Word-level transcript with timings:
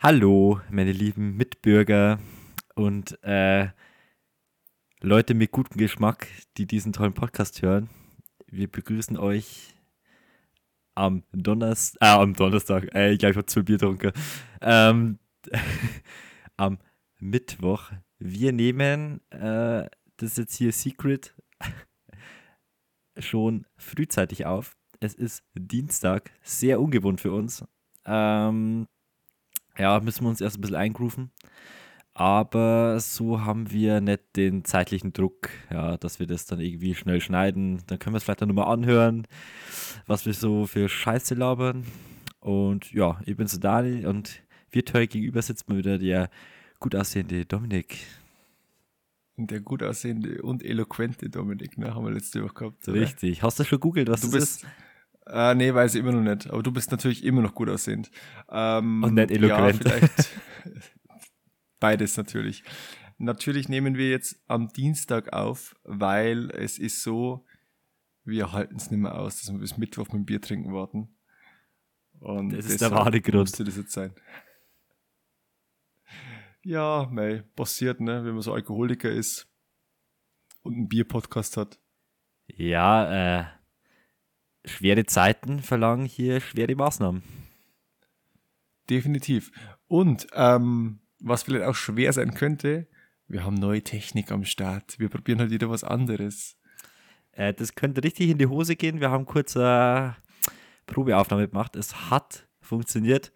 Hallo, 0.00 0.60
meine 0.70 0.92
lieben 0.92 1.36
Mitbürger 1.36 2.20
und 2.76 3.20
äh, 3.24 3.70
Leute 5.00 5.34
mit 5.34 5.50
gutem 5.50 5.76
Geschmack, 5.76 6.28
die 6.56 6.66
diesen 6.66 6.92
tollen 6.92 7.14
Podcast 7.14 7.62
hören. 7.62 7.90
Wir 8.46 8.70
begrüßen 8.70 9.18
euch 9.18 9.74
am 10.94 11.24
Donnerstag, 11.32 12.00
äh, 12.00 12.12
am 12.12 12.34
Donnerstag, 12.34 12.94
äh, 12.94 13.10
ich 13.10 13.18
glaube, 13.18 13.32
ich 13.32 13.36
habe 13.38 13.46
zwei 13.46 13.62
Bier 13.62 13.78
getrunken, 13.78 14.12
ähm, 14.60 15.18
am 16.56 16.78
Mittwoch. 17.18 17.90
Wir 18.20 18.52
nehmen, 18.52 19.20
äh, 19.30 19.88
das 20.16 20.30
ist 20.30 20.38
jetzt 20.38 20.54
hier 20.54 20.70
Secret, 20.70 21.34
schon 23.18 23.66
frühzeitig 23.76 24.46
auf. 24.46 24.76
Es 25.00 25.14
ist 25.14 25.42
Dienstag, 25.54 26.30
sehr 26.44 26.80
ungewohnt 26.80 27.20
für 27.20 27.32
uns. 27.32 27.64
Ähm, 28.04 28.86
ja, 29.78 30.00
müssen 30.00 30.24
wir 30.24 30.30
uns 30.30 30.40
erst 30.40 30.58
ein 30.58 30.60
bisschen 30.60 30.76
eingrooven. 30.76 31.30
Aber 32.14 32.98
so 32.98 33.42
haben 33.42 33.70
wir 33.70 34.00
nicht 34.00 34.34
den 34.34 34.64
zeitlichen 34.64 35.12
Druck, 35.12 35.50
ja, 35.70 35.96
dass 35.98 36.18
wir 36.18 36.26
das 36.26 36.46
dann 36.46 36.58
irgendwie 36.58 36.96
schnell 36.96 37.20
schneiden. 37.20 37.82
Dann 37.86 38.00
können 38.00 38.14
wir 38.14 38.16
es 38.18 38.24
vielleicht 38.24 38.42
dann 38.42 38.48
nochmal 38.48 38.72
anhören, 38.72 39.28
was 40.08 40.26
wir 40.26 40.34
so 40.34 40.66
für 40.66 40.88
Scheiße 40.88 41.36
labern. 41.36 41.86
Und 42.40 42.92
ja, 42.92 43.20
ich 43.24 43.36
bin 43.36 43.46
so 43.46 43.58
Dani 43.58 44.04
und 44.04 44.42
virtuell 44.72 45.06
gegenüber 45.06 45.42
sitzt 45.42 45.68
mir 45.68 45.76
wieder 45.76 45.98
der 45.98 46.28
gut 46.80 46.96
aussehende 46.96 47.46
Dominik. 47.46 47.98
Der 49.36 49.60
gut 49.60 49.84
aussehende 49.84 50.42
und 50.42 50.64
eloquente 50.64 51.30
Dominik, 51.30 51.78
ne, 51.78 51.94
haben 51.94 52.04
wir 52.04 52.10
letzte 52.10 52.42
Woche 52.42 52.54
gehabt. 52.54 52.88
Oder? 52.88 53.00
Richtig. 53.00 53.44
Hast 53.44 53.60
du 53.60 53.64
schon 53.64 53.78
googelt, 53.78 54.08
was 54.08 54.22
du 54.22 54.26
das 54.26 54.34
bist, 54.34 54.64
ist? 54.64 54.66
Äh, 55.30 55.54
nee, 55.54 55.74
weiß 55.74 55.94
ich 55.94 56.00
immer 56.00 56.12
noch 56.12 56.22
nicht. 56.22 56.48
Aber 56.50 56.62
du 56.62 56.72
bist 56.72 56.90
natürlich 56.90 57.24
immer 57.24 57.42
noch 57.42 57.54
gut 57.54 57.68
aussehend. 57.68 58.10
Ähm, 58.50 59.02
Und 59.02 59.14
nicht 59.14 59.30
eloquent. 59.30 59.84
Ja, 59.84 59.90
vielleicht 59.90 60.30
beides 61.80 62.16
natürlich. 62.16 62.64
Natürlich 63.18 63.68
nehmen 63.68 63.96
wir 63.96 64.10
jetzt 64.10 64.42
am 64.46 64.68
Dienstag 64.68 65.32
auf, 65.32 65.76
weil 65.82 66.50
es 66.52 66.78
ist 66.78 67.02
so, 67.02 67.44
wir 68.24 68.52
halten 68.52 68.76
es 68.76 68.90
nicht 68.90 69.00
mehr 69.00 69.18
aus, 69.18 69.40
dass 69.40 69.52
wir 69.52 69.58
bis 69.58 69.76
Mittwoch 69.76 70.06
mit 70.06 70.14
dem 70.14 70.24
Bier 70.24 70.40
trinken 70.40 70.72
warten. 70.72 71.14
Und 72.20 72.50
Das 72.50 72.66
ist 72.66 72.80
der 72.80 72.90
wahre 72.90 73.20
Grund. 73.20 73.40
Musste 73.40 73.64
das 73.64 73.76
jetzt 73.76 73.92
sein. 73.92 74.14
Ja, 76.62 77.08
mei, 77.10 77.44
passiert, 77.54 78.00
ne, 78.00 78.24
wenn 78.24 78.32
man 78.32 78.42
so 78.42 78.52
Alkoholiker 78.52 79.10
ist 79.10 79.48
und 80.62 80.74
einen 80.74 80.88
Bierpodcast 80.88 81.56
hat. 81.56 81.78
Ja, 82.46 83.40
äh, 83.40 83.46
schwere 84.64 85.06
Zeiten 85.06 85.60
verlangen 85.60 86.06
hier 86.06 86.40
schwere 86.40 86.74
Maßnahmen. 86.74 87.22
Definitiv. 88.90 89.50
Und 89.86 90.26
ähm, 90.32 91.00
was 91.20 91.42
vielleicht 91.42 91.64
auch 91.64 91.74
schwer 91.74 92.12
sein 92.12 92.34
könnte, 92.34 92.86
wir 93.26 93.44
haben 93.44 93.54
neue 93.54 93.82
Technik 93.82 94.32
am 94.32 94.44
Start. 94.44 94.98
Wir 94.98 95.08
probieren 95.08 95.40
halt 95.40 95.50
wieder 95.50 95.68
was 95.68 95.84
anderes. 95.84 96.56
Äh, 97.32 97.52
das 97.52 97.74
könnte 97.74 98.02
richtig 98.02 98.30
in 98.30 98.38
die 98.38 98.46
Hose 98.46 98.76
gehen. 98.76 99.00
Wir 99.00 99.10
haben 99.10 99.26
kurz 99.26 99.56
eine 99.56 100.16
Probeaufnahme 100.86 101.48
gemacht. 101.48 101.76
Es 101.76 102.10
hat 102.10 102.48
funktioniert. 102.60 103.32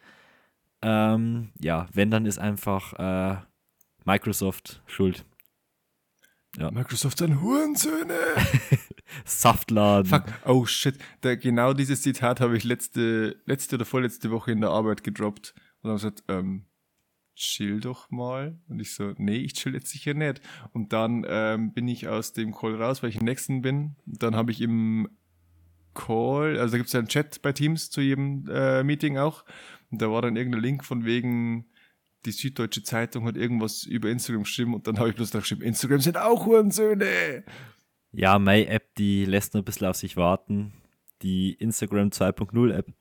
Ähm, 0.80 1.52
ja, 1.60 1.88
wenn, 1.92 2.10
dann 2.10 2.26
ist 2.26 2.38
einfach 2.38 2.94
äh, 2.94 3.36
Microsoft 4.04 4.82
schuld. 4.86 5.24
Ja. 6.56 6.70
Microsoft 6.70 7.18
sind 7.18 7.40
Hurensöhne. 7.40 8.18
Saftladen. 9.24 10.06
Fuck. 10.06 10.24
Oh 10.46 10.66
shit. 10.66 10.96
Da, 11.20 11.34
genau 11.34 11.72
dieses 11.72 12.02
Zitat 12.02 12.40
habe 12.40 12.56
ich 12.56 12.64
letzte, 12.64 13.36
letzte 13.46 13.76
oder 13.76 13.84
vorletzte 13.84 14.30
Woche 14.30 14.52
in 14.52 14.60
der 14.60 14.70
Arbeit 14.70 15.04
gedroppt. 15.04 15.54
Und 15.82 15.90
haben 15.90 15.96
gesagt, 15.96 16.24
ähm, 16.28 16.66
chill 17.34 17.80
doch 17.80 18.10
mal. 18.10 18.58
Und 18.68 18.80
ich 18.80 18.94
so, 18.94 19.14
nee, 19.18 19.38
ich 19.38 19.54
chill 19.54 19.74
jetzt 19.74 19.90
sicher 19.90 20.14
nicht. 20.14 20.40
Und 20.72 20.92
dann 20.92 21.24
ähm, 21.28 21.72
bin 21.72 21.88
ich 21.88 22.08
aus 22.08 22.32
dem 22.32 22.52
Call 22.52 22.76
raus, 22.76 23.02
weil 23.02 23.10
ich 23.10 23.16
im 23.16 23.24
nächsten 23.24 23.62
bin. 23.62 23.96
Dann 24.06 24.36
habe 24.36 24.50
ich 24.50 24.60
im 24.60 25.08
Call, 25.94 26.58
also 26.58 26.72
da 26.72 26.78
gibt 26.78 26.86
es 26.86 26.92
ja 26.92 27.00
einen 27.00 27.08
Chat 27.08 27.42
bei 27.42 27.52
Teams 27.52 27.90
zu 27.90 28.00
jedem 28.00 28.48
äh, 28.50 28.82
Meeting 28.82 29.18
auch. 29.18 29.44
Und 29.90 30.00
da 30.00 30.10
war 30.10 30.22
dann 30.22 30.36
irgendein 30.36 30.62
Link 30.62 30.84
von 30.84 31.04
wegen, 31.04 31.66
die 32.24 32.32
Süddeutsche 32.32 32.82
Zeitung 32.82 33.26
hat 33.26 33.36
irgendwas 33.36 33.84
über 33.84 34.08
Instagram 34.08 34.44
geschrieben 34.44 34.74
und 34.74 34.86
dann 34.86 34.98
habe 34.98 35.10
ich 35.10 35.16
bloß 35.16 35.30
da 35.30 35.40
geschrieben, 35.40 35.62
Instagram 35.62 36.00
sind 36.00 36.16
auch 36.16 36.46
Hurensöhne. 36.46 37.44
Ja, 38.12 38.38
meine 38.38 38.66
App, 38.66 38.94
die 38.96 39.24
lässt 39.24 39.54
nur 39.54 39.62
ein 39.62 39.64
bisschen 39.64 39.86
auf 39.86 39.96
sich 39.96 40.16
warten. 40.16 40.74
Die 41.22 41.54
Instagram 41.54 42.08
2.0 42.08 42.74
App. 42.74 42.92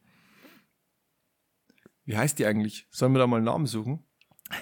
Wie 2.06 2.18
heißt 2.18 2.40
die 2.40 2.46
eigentlich? 2.46 2.88
Sollen 2.90 3.14
wir 3.14 3.20
da 3.20 3.28
mal 3.28 3.38
einen 3.38 3.46
Namen 3.46 3.66
suchen? 3.66 4.04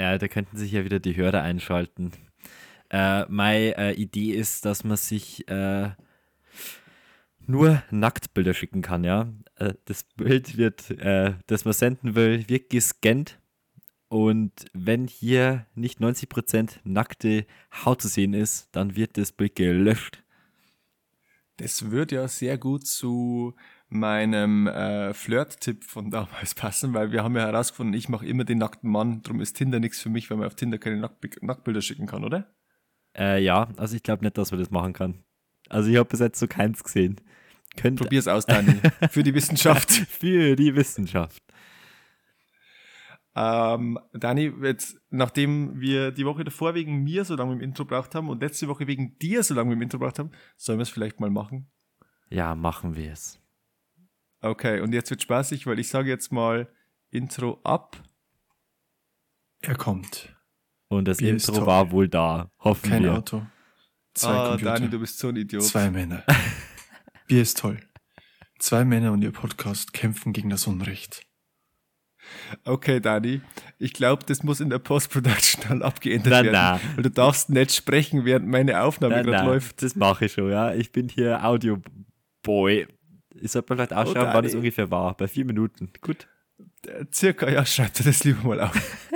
Ja, 0.00 0.18
da 0.18 0.26
könnten 0.26 0.56
sich 0.56 0.72
ja 0.72 0.84
wieder 0.84 0.98
die 0.98 1.14
Hörer 1.14 1.42
einschalten. 1.42 2.12
Äh, 2.90 3.24
meine 3.28 3.76
äh, 3.76 3.92
Idee 3.92 4.32
ist, 4.32 4.64
dass 4.64 4.84
man 4.84 4.96
sich 4.96 5.46
äh, 5.48 5.90
nur 7.46 7.82
Nacktbilder 7.90 8.54
schicken 8.54 8.82
kann, 8.82 9.04
ja. 9.04 9.32
Äh, 9.56 9.74
das 9.84 10.04
Bild 10.16 10.56
wird, 10.56 10.90
äh, 10.90 11.34
das 11.46 11.64
man 11.64 11.74
senden 11.74 12.14
will, 12.14 12.48
wird 12.48 12.70
gescannt. 12.70 13.38
Und 14.12 14.66
wenn 14.74 15.06
hier 15.06 15.64
nicht 15.74 15.98
90% 15.98 16.80
nackte 16.84 17.46
Haut 17.82 18.02
zu 18.02 18.08
sehen 18.08 18.34
ist, 18.34 18.68
dann 18.72 18.94
wird 18.94 19.16
das 19.16 19.32
Bild 19.32 19.56
gelöscht. 19.56 20.22
Das 21.56 21.90
wird 21.90 22.12
ja 22.12 22.28
sehr 22.28 22.58
gut 22.58 22.86
zu 22.86 23.54
meinem 23.88 24.66
äh, 24.66 25.14
Flirt-Tipp 25.14 25.84
von 25.84 26.10
damals 26.10 26.54
passen, 26.54 26.92
weil 26.92 27.10
wir 27.10 27.24
haben 27.24 27.34
ja 27.36 27.46
herausgefunden, 27.46 27.94
ich 27.94 28.10
mache 28.10 28.26
immer 28.26 28.44
den 28.44 28.58
nackten 28.58 28.90
Mann, 28.90 29.22
darum 29.22 29.40
ist 29.40 29.54
Tinder 29.54 29.80
nichts 29.80 30.02
für 30.02 30.10
mich, 30.10 30.28
weil 30.28 30.36
man 30.36 30.46
auf 30.46 30.56
Tinder 30.56 30.76
keine 30.76 30.98
Nackt 30.98 31.42
Nacktbilder 31.42 31.80
schicken 31.80 32.06
kann, 32.06 32.22
oder? 32.22 32.52
Äh, 33.16 33.42
ja, 33.42 33.70
also 33.78 33.96
ich 33.96 34.02
glaube 34.02 34.26
nicht, 34.26 34.36
dass 34.36 34.50
man 34.50 34.60
das 34.60 34.70
machen 34.70 34.92
kann. 34.92 35.24
Also 35.70 35.88
ich 35.88 35.96
habe 35.96 36.10
bis 36.10 36.20
jetzt 36.20 36.38
so 36.38 36.46
keins 36.46 36.84
gesehen. 36.84 37.18
Könnt 37.78 37.98
Probier's 37.98 38.28
aus, 38.28 38.44
Dani. 38.44 38.74
Für 39.10 39.22
die 39.22 39.32
Wissenschaft. 39.32 39.90
für 40.10 40.54
die 40.54 40.76
Wissenschaft. 40.76 41.42
Ähm, 43.34 43.98
Dani, 44.12 44.52
jetzt, 44.62 45.00
nachdem 45.08 45.80
wir 45.80 46.10
die 46.10 46.26
Woche 46.26 46.44
davor 46.44 46.74
wegen 46.74 47.02
mir 47.02 47.24
so 47.24 47.34
lange 47.34 47.54
im 47.54 47.60
Intro 47.60 47.84
braucht 47.84 48.14
haben 48.14 48.28
und 48.28 48.42
letzte 48.42 48.68
Woche 48.68 48.86
wegen 48.86 49.18
dir 49.18 49.42
so 49.42 49.54
lange 49.54 49.72
im 49.72 49.80
Intro 49.80 49.98
braucht 49.98 50.18
haben, 50.18 50.30
sollen 50.56 50.78
wir 50.78 50.82
es 50.82 50.90
vielleicht 50.90 51.18
mal 51.18 51.30
machen? 51.30 51.70
Ja, 52.28 52.54
machen 52.54 52.94
wir 52.94 53.12
es. 53.12 53.40
Okay, 54.40 54.80
und 54.80 54.92
jetzt 54.92 55.10
wird 55.10 55.22
spaßig, 55.22 55.66
weil 55.66 55.78
ich 55.78 55.88
sage 55.88 56.08
jetzt 56.08 56.32
mal 56.32 56.68
Intro 57.10 57.60
ab. 57.62 58.02
Er 59.60 59.76
kommt. 59.76 60.34
Und 60.88 61.06
das 61.06 61.18
Bier 61.18 61.34
ist 61.34 61.48
Intro 61.48 61.66
war 61.66 61.90
wohl 61.90 62.08
da. 62.08 62.50
Hoffen 62.58 62.90
Kein 62.90 63.02
wir. 63.04 63.14
Auto. 63.14 63.46
Zwei 64.14 64.32
ah, 64.32 64.48
Computer. 64.50 64.74
Dani, 64.74 64.90
du 64.90 64.98
bist 64.98 65.18
so 65.18 65.28
ein 65.28 65.36
Idiot. 65.36 65.62
Zwei 65.62 65.90
Männer. 65.90 66.24
Bier 67.28 67.42
ist 67.42 67.58
toll. 67.58 67.78
Zwei 68.58 68.84
Männer 68.84 69.12
und 69.12 69.22
ihr 69.22 69.32
Podcast 69.32 69.92
kämpfen 69.94 70.32
gegen 70.32 70.50
das 70.50 70.66
Unrecht. 70.66 71.22
Okay, 72.64 73.00
Dani, 73.00 73.40
ich 73.78 73.92
glaube, 73.92 74.24
das 74.26 74.42
muss 74.42 74.60
in 74.60 74.70
der 74.70 74.78
Post-Production 74.78 75.64
dann 75.68 75.82
abgeändert 75.82 76.32
Na, 76.32 76.42
werden. 76.42 76.52
na. 76.52 76.80
Weil 76.96 77.02
du 77.04 77.10
darfst 77.10 77.50
nicht 77.50 77.74
sprechen, 77.74 78.24
während 78.24 78.46
meine 78.46 78.82
Aufnahme 78.82 79.22
gerade 79.22 79.46
läuft. 79.46 79.82
das 79.82 79.96
mache 79.96 80.26
ich 80.26 80.32
schon, 80.32 80.50
ja. 80.50 80.74
Ich 80.74 80.92
bin 80.92 81.08
hier 81.08 81.44
Audio-Boy. 81.44 82.86
Ich 83.40 83.50
sollte 83.52 83.72
mal 83.72 83.76
vielleicht 83.76 83.94
ausschauen, 83.94 84.28
Oh, 84.30 84.34
wann 84.34 84.44
es 84.44 84.54
ungefähr 84.54 84.90
war. 84.90 85.16
Bei 85.16 85.26
vier 85.26 85.44
Minuten. 85.44 85.90
Gut. 86.00 86.28
Äh, 86.86 87.04
Circa, 87.12 87.50
ja, 87.50 87.64
schreib 87.66 87.92
dir 87.94 88.04
das 88.04 88.22
lieber 88.24 88.46
mal 88.46 88.60
auf. 88.60 88.72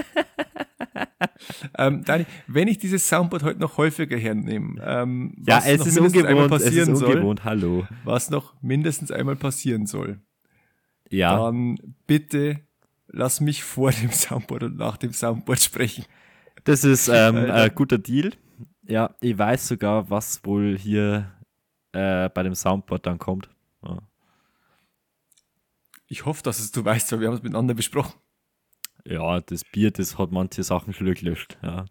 ähm, 1.79 2.05
Dani, 2.05 2.27
wenn 2.47 2.69
ich 2.69 2.79
dieses 2.79 3.09
Soundboard 3.09 3.43
heute 3.43 3.61
noch 3.61 3.77
häufiger 3.77 4.17
hernehme, 4.17 4.81
ähm, 4.85 5.35
Ja, 5.47 5.59
was 5.59 5.67
es 5.67 5.79
noch 5.79 5.87
ist 5.87 5.95
mindestens 5.95 6.25
einmal 6.27 6.45
ungewohnt. 6.45 6.61
Es 6.63 6.67
ist 6.67 6.77
passieren 6.77 6.97
soll, 6.97 7.09
ungewohnt. 7.15 7.45
Hallo. 7.45 7.87
was 8.05 8.31
noch 8.31 8.55
mindestens 8.63 9.11
einmal 9.11 9.37
passieren 9.37 9.87
soll, 9.87 10.21
Ja, 11.11 11.37
dann 11.39 11.77
bitte 12.07 12.61
lass 13.09 13.41
mich 13.41 13.65
vor 13.65 13.91
dem 13.91 14.11
Soundboard 14.13 14.65
und 14.65 14.77
nach 14.77 14.97
dem 14.97 15.13
Soundboard 15.13 15.61
sprechen. 15.61 16.05
das 16.65 16.85
ist 16.85 17.09
ähm, 17.09 17.37
ein 17.37 17.75
guter 17.75 17.99
Deal. 17.99 18.33
Ja, 18.83 19.15
ich 19.21 19.37
weiß 19.37 19.69
sogar, 19.69 20.11
was 20.11 20.45
wohl 20.45 20.79
hier 20.79 21.33
äh, 21.93 22.29
bei 22.29 22.43
dem 22.43 22.55
Soundboard 22.55 23.05
dann 23.07 23.19
kommt. 23.19 23.49
Ja. 23.83 23.99
Ich 26.07 26.25
hoffe, 26.25 26.43
dass 26.43 26.61
es 26.61 26.71
du 26.71 26.85
weißt, 26.85 27.11
weil 27.13 27.21
wir 27.21 27.29
haben 27.29 27.35
es 27.35 27.43
miteinander 27.43 27.75
besprochen. 27.75 28.15
ja, 29.05 29.41
das 29.41 29.65
Bier, 29.65 29.91
das 29.91 30.19
hat 30.19 30.31
manche 30.31 30.63
Sachen 30.63 30.93
schon 30.93 31.13
gelöscht. 31.13 31.59
Ja. 31.63 31.85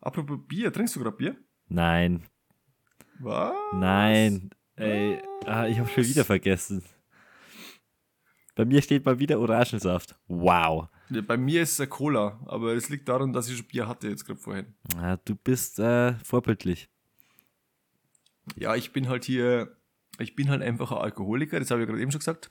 Apropos 0.00 0.38
Bier, 0.46 0.72
trinkst 0.72 0.94
du 0.94 1.00
gerade 1.00 1.16
Bier? 1.16 1.36
Nein, 1.66 2.24
Was? 3.18 3.54
Nein, 3.72 4.50
ey, 4.76 5.20
ah, 5.46 5.66
ich 5.66 5.78
habe 5.78 5.88
schon 5.88 6.04
wieder 6.04 6.24
vergessen. 6.24 6.84
Bei 8.54 8.64
mir 8.64 8.82
steht 8.82 9.04
mal 9.04 9.18
wieder 9.18 9.40
Orangensaft. 9.40 10.16
Wow. 10.28 10.88
Ja, 11.10 11.22
bei 11.22 11.36
mir 11.36 11.62
ist 11.62 11.78
es 11.78 11.90
Cola, 11.90 12.40
aber 12.46 12.74
es 12.74 12.88
liegt 12.88 13.08
daran, 13.08 13.32
dass 13.32 13.48
ich 13.48 13.56
schon 13.56 13.66
Bier 13.66 13.88
hatte 13.88 14.08
jetzt 14.08 14.24
gerade 14.24 14.38
vorhin. 14.38 14.74
Ja, 14.94 15.16
du 15.16 15.34
bist 15.34 15.78
äh, 15.78 16.14
vorbildlich. 16.24 16.88
Ja, 18.56 18.76
ich 18.76 18.92
bin 18.92 19.08
halt 19.08 19.24
hier, 19.24 19.76
ich 20.18 20.36
bin 20.36 20.50
halt 20.50 20.62
einfach 20.62 20.92
ein 20.92 20.98
Alkoholiker, 20.98 21.58
das 21.58 21.70
habe 21.70 21.82
ich 21.82 21.88
gerade 21.88 22.00
eben 22.00 22.12
schon 22.12 22.20
gesagt, 22.20 22.50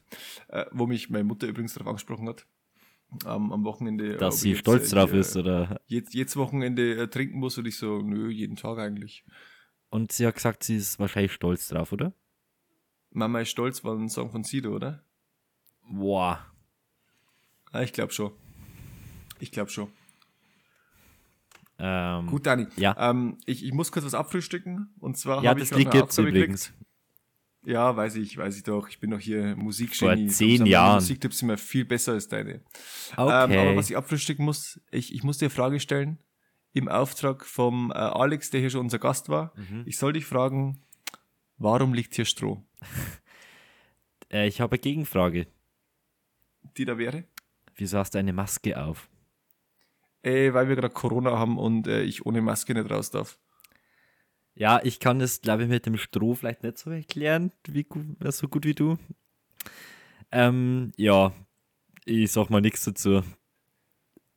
äh, 0.49 0.65
wo 0.71 0.87
mich 0.87 1.09
meine 1.09 1.23
Mutter 1.23 1.47
übrigens 1.47 1.73
darauf 1.73 1.87
angesprochen 1.87 2.27
hat. 2.27 2.45
am, 3.25 3.51
am 3.51 3.63
Wochenende. 3.63 4.17
Dass 4.17 4.41
sie 4.41 4.53
ich 4.53 4.59
stolz 4.59 4.83
jetzt, 4.83 4.93
drauf 4.93 5.13
äh, 5.13 5.19
ist, 5.19 5.37
oder? 5.37 5.79
Jetzt, 5.87 6.13
jetzt 6.13 6.35
Wochenende 6.35 6.95
äh, 6.95 7.07
trinken 7.07 7.39
muss 7.39 7.57
und 7.57 7.67
ich 7.67 7.77
so, 7.77 8.01
nö, 8.01 8.29
jeden 8.29 8.55
Tag 8.55 8.77
eigentlich. 8.79 9.23
Und 9.89 10.11
sie 10.11 10.25
hat 10.25 10.35
gesagt, 10.35 10.63
sie 10.63 10.77
ist 10.77 10.99
wahrscheinlich 10.99 11.33
stolz 11.33 11.67
drauf, 11.67 11.91
oder? 11.91 12.13
Mama 13.11 13.41
ist 13.41 13.49
stolz 13.49 13.83
war 13.83 13.95
ein 13.95 14.09
Song 14.09 14.31
von 14.31 14.43
Sido, 14.43 14.75
oder? 14.75 15.03
Boah. 15.89 16.45
Ah, 17.71 17.81
ich 17.81 17.93
glaube 17.93 18.13
schon. 18.13 18.31
Ich 19.39 19.51
glaube 19.51 19.69
schon. 19.69 19.89
Ähm, 21.79 22.27
Gut, 22.27 22.45
Dani. 22.45 22.67
Ja. 22.77 22.95
Ähm, 22.97 23.37
ich, 23.45 23.65
ich 23.65 23.73
muss 23.73 23.91
kurz 23.91 24.05
was 24.05 24.13
abfrühstucken. 24.13 24.93
Und 24.99 25.17
zwar 25.17 25.43
ja, 25.43 25.49
habe 25.49 25.59
ich 25.59 25.69
das 25.69 25.77
gerade 25.77 25.83
Lied 25.83 25.91
gibt's 25.91 26.17
übrigens. 26.17 26.73
Ja, 27.65 27.95
weiß 27.95 28.15
ich, 28.15 28.37
weiß 28.37 28.57
ich 28.57 28.63
doch. 28.63 28.89
Ich 28.89 28.99
bin 28.99 29.11
doch 29.11 29.19
hier 29.19 29.55
Musikgenie. 29.55 30.27
Vor 30.27 30.35
zehn 30.35 30.57
sind 30.57 30.67
Jahren. 30.67 30.95
Musiktipps 30.95 31.41
immer 31.41 31.57
viel 31.57 31.85
besser 31.85 32.13
als 32.13 32.27
deine. 32.27 32.61
Okay. 33.15 33.53
Ähm, 33.53 33.59
aber 33.59 33.75
was 33.75 33.89
ich 33.89 33.97
abfrühstücken 33.97 34.43
muss, 34.43 34.81
ich, 34.91 35.13
ich 35.13 35.23
muss 35.23 35.37
dir 35.37 35.45
eine 35.45 35.49
Frage 35.55 35.79
stellen. 35.79 36.19
Im 36.73 36.89
Auftrag 36.89 37.45
vom 37.45 37.91
äh, 37.91 37.95
Alex, 37.95 38.49
der 38.49 38.59
hier 38.59 38.69
schon 38.69 38.81
unser 38.81 38.99
Gast 38.99 39.29
war. 39.29 39.53
Mhm. 39.55 39.83
Ich 39.85 39.97
soll 39.97 40.13
dich 40.13 40.25
fragen, 40.25 40.81
warum 41.57 41.93
liegt 41.93 42.15
hier 42.15 42.25
Stroh? 42.25 42.63
äh, 44.31 44.47
ich 44.47 44.59
habe 44.59 44.73
eine 44.73 44.79
Gegenfrage. 44.79 45.47
Die 46.77 46.85
da 46.85 46.97
wäre? 46.97 47.25
Wieso 47.75 47.97
hast 47.99 48.11
du 48.13 48.19
eine 48.19 48.33
Maske 48.33 48.81
auf? 48.81 49.09
Äh, 50.21 50.53
weil 50.53 50.69
wir 50.69 50.75
gerade 50.75 50.93
Corona 50.93 51.37
haben 51.37 51.57
und 51.57 51.87
äh, 51.87 52.01
ich 52.03 52.25
ohne 52.25 52.41
Maske 52.41 52.73
nicht 52.73 52.89
raus 52.89 53.11
darf. 53.11 53.37
Ja, 54.55 54.79
ich 54.83 54.99
kann 54.99 55.19
das, 55.19 55.41
glaube 55.41 55.63
ich, 55.63 55.69
mit 55.69 55.85
dem 55.85 55.97
Stroh 55.97 56.35
vielleicht 56.35 56.63
nicht 56.63 56.77
so 56.77 56.91
erklären, 56.91 57.51
wie 57.67 57.83
gut, 57.83 58.05
äh, 58.23 58.31
so 58.31 58.47
gut 58.47 58.65
wie 58.65 58.75
du. 58.75 58.97
Ähm, 60.31 60.91
ja, 60.97 61.33
ich 62.05 62.31
sag 62.31 62.49
mal 62.49 62.61
nichts 62.61 62.85
dazu. 62.85 63.23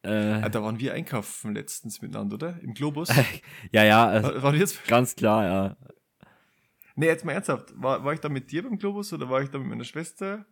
Ah, 0.03 0.47
Äh, 0.47 0.51
da 0.51 0.63
waren 0.63 0.79
wir 0.79 0.95
einkaufen 0.95 1.55
letztens 1.55 2.01
miteinander, 2.03 2.35
oder? 2.35 2.61
Im 2.63 2.75
Globus. 2.75 3.09
ja, 3.73 3.85
ja, 3.85 4.17
äh, 4.19 4.43
War- 4.43 4.53
wir 4.53 4.61
jetzt? 4.61 4.85
ganz 4.87 5.15
klar, 5.17 5.45
ja. 5.45 5.77
Nee, 6.95 7.07
jetzt 7.07 7.25
mal 7.25 7.33
ernsthaft. 7.33 7.73
War, 7.77 8.05
war 8.05 8.15
ich 8.15 8.21
da 8.21 8.29
mit 8.29 8.51
dir 8.51 8.63
beim 8.63 8.79
Globus 8.79 9.13
oder 9.13 9.29
war 9.29 9.43
ich 9.43 9.51
da 9.51 9.59
mit 9.59 9.69
meiner 9.69 9.85
Schwester? 9.85 10.47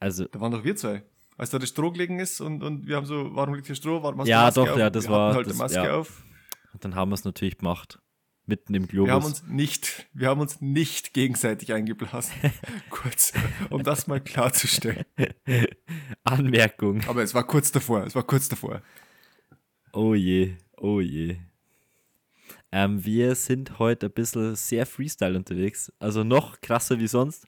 Also, 0.00 0.26
Da 0.26 0.40
waren 0.40 0.52
doch 0.52 0.64
wir 0.64 0.76
zwei. 0.76 1.02
Als 1.36 1.50
da 1.50 1.58
das 1.58 1.68
Stroh 1.68 1.90
gelegen 1.92 2.18
ist 2.18 2.40
und, 2.40 2.62
und 2.62 2.86
wir 2.86 2.96
haben 2.96 3.06
so, 3.06 3.34
warum 3.34 3.54
liegt 3.54 3.66
hier 3.66 3.76
Stroh? 3.76 4.02
Warum 4.02 4.18
hast 4.20 4.26
du 4.26 4.30
Ja, 4.30 4.42
Maske 4.44 4.60
doch, 4.60 4.70
auf? 4.72 4.78
ja, 4.78 4.90
das 4.90 5.04
wir 5.04 5.10
war- 5.10 5.34
halt 5.34 5.46
das- 5.46 5.56
Maske 5.56 5.76
ja. 5.84 5.94
auf. 5.96 6.22
dann 6.80 6.94
haben 6.94 7.10
wir 7.10 7.14
es 7.14 7.24
natürlich 7.24 7.58
gemacht. 7.58 8.00
Mitten 8.46 8.72
im 8.74 8.86
Globus. 8.88 9.08
Wir 9.08 9.12
haben 9.14 9.24
uns 9.26 9.42
nicht, 9.46 10.08
wir 10.14 10.28
haben 10.28 10.40
uns 10.40 10.60
nicht 10.62 11.12
gegenseitig 11.12 11.72
eingeblasen. 11.74 12.32
kurz, 12.90 13.32
um 13.68 13.82
das 13.82 14.06
mal 14.06 14.20
klarzustellen. 14.22 15.04
Anmerkung. 16.24 17.02
Aber 17.06 17.22
es 17.22 17.34
war 17.34 17.46
kurz 17.46 17.70
davor, 17.72 18.04
es 18.04 18.14
war 18.14 18.22
kurz 18.22 18.48
davor. 18.48 18.82
Oh 19.92 20.14
je, 20.14 20.56
oh 20.76 21.00
je. 21.00 21.36
Ähm, 22.72 23.04
wir 23.04 23.34
sind 23.34 23.78
heute 23.78 24.06
ein 24.06 24.12
bisschen 24.12 24.54
sehr 24.56 24.86
Freestyle 24.86 25.36
unterwegs. 25.36 25.92
Also 25.98 26.24
noch 26.24 26.60
krasser 26.60 26.98
wie 26.98 27.06
sonst. 27.08 27.46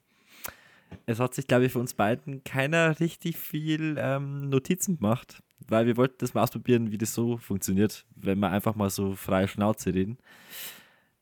Es 1.05 1.19
hat 1.19 1.33
sich, 1.33 1.47
glaube 1.47 1.65
ich, 1.65 1.71
für 1.71 1.79
uns 1.79 1.93
beiden 1.93 2.43
keiner 2.43 2.99
richtig 2.99 3.37
viel 3.37 3.95
ähm, 3.99 4.49
Notizen 4.49 4.97
gemacht, 4.97 5.41
weil 5.67 5.85
wir 5.85 5.97
wollten 5.97 6.15
das 6.19 6.33
mal 6.33 6.43
ausprobieren, 6.43 6.91
wie 6.91 6.97
das 6.97 7.13
so 7.13 7.37
funktioniert, 7.37 8.05
wenn 8.15 8.39
wir 8.39 8.49
einfach 8.49 8.75
mal 8.75 8.89
so 8.89 9.15
freie 9.15 9.47
Schnauze 9.47 9.93
reden. 9.93 10.17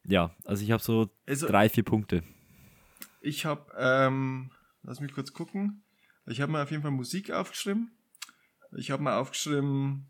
Ja, 0.05 0.35
also 0.45 0.63
ich 0.63 0.71
habe 0.71 0.81
so 0.81 1.09
Also, 1.27 1.47
drei, 1.47 1.69
vier 1.69 1.83
Punkte. 1.83 2.23
ich 3.21 3.45
habe, 3.45 3.71
ähm, 3.77 4.51
lass 4.83 4.99
mich 4.99 5.13
kurz 5.13 5.33
gucken. 5.33 5.83
Ich 6.25 6.41
habe 6.41 6.51
mir 6.51 6.61
auf 6.63 6.71
jeden 6.71 6.83
Fall 6.83 6.91
Musik 6.91 7.31
aufgeschrieben. 7.31 7.91
Ich 8.77 8.91
habe 8.91 9.03
mir 9.03 9.15
aufgeschrieben, 9.15 10.07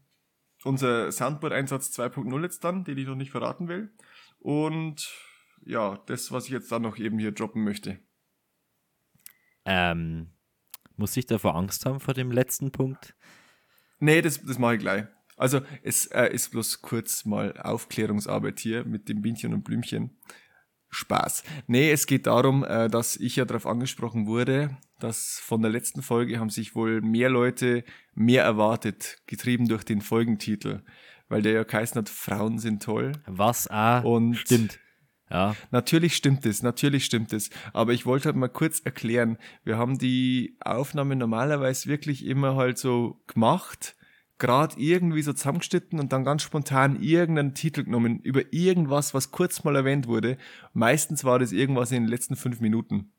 unser 0.63 1.11
Soundboard-Einsatz 1.11 1.97
2.0 1.97 2.41
jetzt 2.43 2.63
dann, 2.63 2.83
den 2.83 2.97
ich 2.97 3.07
noch 3.07 3.15
nicht 3.15 3.31
verraten 3.31 3.67
will. 3.67 3.91
Und 4.39 5.09
ja, 5.65 5.97
das, 6.07 6.31
was 6.31 6.45
ich 6.45 6.51
jetzt 6.51 6.71
dann 6.71 6.81
noch 6.81 6.97
eben 6.97 7.19
hier 7.19 7.31
droppen 7.31 7.63
möchte. 7.63 7.99
Ähm, 9.65 10.31
muss 10.95 11.15
ich 11.17 11.25
davor 11.25 11.55
Angst 11.55 11.85
haben 11.85 11.99
vor 11.99 12.13
dem 12.13 12.31
letzten 12.31 12.71
Punkt? 12.71 13.15
Nee, 13.99 14.21
das, 14.21 14.43
das 14.43 14.59
mache 14.59 14.75
ich 14.75 14.79
gleich. 14.81 15.05
Also 15.37 15.61
es 15.83 16.05
äh, 16.07 16.27
ist 16.33 16.51
bloß 16.51 16.81
kurz 16.81 17.25
mal 17.25 17.57
Aufklärungsarbeit 17.57 18.59
hier 18.59 18.83
mit 18.85 19.07
dem 19.09 19.21
Bienchen 19.21 19.53
und 19.53 19.63
Blümchen. 19.63 20.17
Spaß. 20.91 21.43
Nee, 21.67 21.91
es 21.91 22.07
geht 22.07 22.25
darum, 22.25 22.63
äh, 22.63 22.89
dass 22.89 23.15
ich 23.15 23.35
ja 23.35 23.45
darauf 23.45 23.67
angesprochen 23.67 24.25
wurde, 24.25 24.75
dass 24.99 25.39
von 25.39 25.61
der 25.61 25.69
letzten 25.71 26.01
Folge 26.01 26.39
haben 26.39 26.49
sich 26.49 26.73
wohl 26.73 27.01
mehr 27.01 27.29
Leute 27.29 27.83
mehr 28.15 28.43
erwartet, 28.43 29.21
getrieben 29.27 29.67
durch 29.67 29.83
den 29.83 30.01
Folgentitel, 30.01 30.81
weil 31.27 31.43
der 31.43 31.51
ja 31.53 31.63
geheißen 31.63 31.99
hat, 31.99 32.09
Frauen 32.09 32.57
sind 32.57 32.81
toll. 32.81 33.11
Was? 33.27 33.67
Ah, 33.69 33.99
Und- 33.99 34.35
stimmt. 34.35 34.79
Ja, 35.29 35.55
Natürlich 35.71 36.15
stimmt 36.15 36.45
es, 36.45 36.63
natürlich 36.63 37.05
stimmt 37.05 37.33
es. 37.33 37.49
Aber 37.73 37.93
ich 37.93 38.05
wollte 38.05 38.25
halt 38.25 38.35
mal 38.35 38.47
kurz 38.47 38.79
erklären, 38.79 39.37
wir 39.63 39.77
haben 39.77 39.97
die 39.97 40.57
Aufnahme 40.59 41.15
normalerweise 41.15 41.87
wirklich 41.87 42.25
immer 42.25 42.55
halt 42.55 42.77
so 42.79 43.21
gemacht, 43.27 43.95
gerade 44.39 44.79
irgendwie 44.79 45.21
so 45.21 45.33
zusammengeschnitten 45.33 45.99
und 45.99 46.11
dann 46.13 46.23
ganz 46.23 46.41
spontan 46.41 47.01
irgendeinen 47.01 47.53
Titel 47.53 47.83
genommen 47.83 48.19
über 48.21 48.41
irgendwas, 48.51 49.13
was 49.13 49.31
kurz 49.31 49.63
mal 49.63 49.75
erwähnt 49.75 50.07
wurde. 50.07 50.37
Meistens 50.73 51.23
war 51.23 51.37
das 51.37 51.51
irgendwas 51.51 51.91
in 51.91 52.03
den 52.03 52.09
letzten 52.09 52.35
fünf 52.35 52.59
Minuten. 52.59 53.11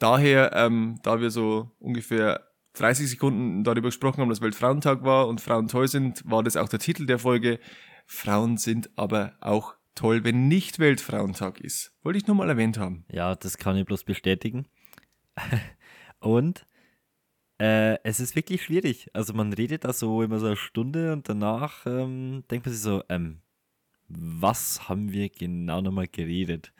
Daher, 0.00 0.52
ähm, 0.54 0.98
da 1.02 1.20
wir 1.20 1.30
so 1.30 1.70
ungefähr 1.78 2.48
30 2.74 3.08
Sekunden 3.10 3.62
darüber 3.62 3.88
gesprochen 3.88 4.20
haben, 4.20 4.28
dass 4.28 4.40
Weltfrauentag 4.40 5.04
war 5.04 5.28
und 5.28 5.40
Frauen 5.40 5.68
toll 5.68 5.86
sind, 5.86 6.28
war 6.28 6.42
das 6.42 6.56
auch 6.56 6.68
der 6.68 6.80
Titel 6.80 7.06
der 7.06 7.20
Folge. 7.20 7.60
Frauen 8.06 8.56
sind 8.56 8.90
aber 8.96 9.34
auch 9.40 9.74
toll, 9.94 10.24
wenn 10.24 10.48
nicht 10.48 10.78
Weltfrauentag 10.78 11.60
ist. 11.60 11.92
Wollte 12.02 12.18
ich 12.18 12.26
nur 12.26 12.36
mal 12.36 12.48
erwähnt 12.48 12.78
haben. 12.78 13.04
Ja, 13.10 13.34
das 13.34 13.58
kann 13.58 13.76
ich 13.76 13.84
bloß 13.84 14.04
bestätigen. 14.04 14.66
Und 16.20 16.66
äh, 17.58 17.98
es 18.02 18.20
ist 18.20 18.36
wirklich 18.36 18.62
schwierig. 18.64 19.08
Also 19.12 19.32
man 19.34 19.52
redet 19.52 19.84
da 19.84 19.92
so 19.92 20.22
immer 20.22 20.38
so 20.38 20.46
eine 20.46 20.56
Stunde 20.56 21.12
und 21.12 21.28
danach 21.28 21.86
ähm, 21.86 22.44
denkt 22.50 22.66
man 22.66 22.74
sich 22.74 22.82
so, 22.82 23.04
ähm, 23.08 23.42
was 24.08 24.88
haben 24.88 25.12
wir 25.12 25.28
genau 25.28 25.80
nochmal 25.80 26.08
geredet? 26.08 26.72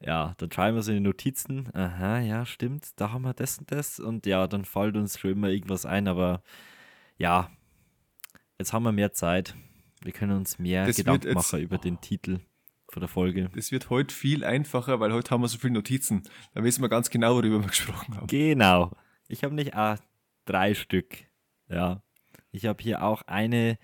Ja, 0.00 0.34
dann 0.38 0.50
schreiben 0.50 0.76
wir 0.76 0.82
so 0.82 0.92
in 0.92 0.98
die 0.98 1.08
Notizen, 1.08 1.68
aha, 1.74 2.20
ja, 2.20 2.46
stimmt, 2.46 2.88
da 2.96 3.12
haben 3.12 3.22
wir 3.22 3.34
das 3.34 3.58
und 3.58 3.70
das 3.70 4.00
und 4.00 4.26
ja, 4.26 4.46
dann 4.46 4.64
fällt 4.64 4.96
uns 4.96 5.18
schon 5.18 5.32
immer 5.32 5.48
irgendwas 5.48 5.84
ein, 5.84 6.08
aber 6.08 6.42
ja, 7.18 7.50
jetzt 8.58 8.72
haben 8.72 8.84
wir 8.84 8.92
mehr 8.92 9.12
Zeit. 9.12 9.54
Wir 10.02 10.12
können 10.12 10.36
uns 10.36 10.58
mehr 10.58 10.86
Das 10.86 10.96
Gedanken 10.96 11.34
machen 11.34 11.60
über 11.60 11.78
den 11.78 12.00
Titel 12.00 12.40
von 12.88 13.00
der 13.00 13.08
Folge. 13.08 13.50
Das 13.54 13.70
wird 13.70 13.90
heute 13.90 14.14
viel 14.14 14.44
einfacher, 14.44 14.98
weil 14.98 15.12
heute 15.12 15.30
haben 15.30 15.42
wir 15.42 15.48
so 15.48 15.58
viele 15.58 15.74
Notizen. 15.74 16.22
Da 16.54 16.64
wissen 16.64 16.82
wir 16.82 16.88
ganz 16.88 17.10
genau, 17.10 17.34
worüber 17.34 17.60
wir 17.60 17.68
gesprochen 17.68 18.16
haben. 18.16 18.26
Genau. 18.26 18.90
Ich 19.28 19.44
habe 19.44 19.54
nicht 19.54 19.74
ah, 19.74 19.98
drei 20.46 20.74
Stück. 20.74 21.24
Ja. 21.68 22.02
Ich 22.50 22.66
habe 22.66 22.82
hier 22.82 23.02
auch 23.02 23.22
eine 23.22 23.78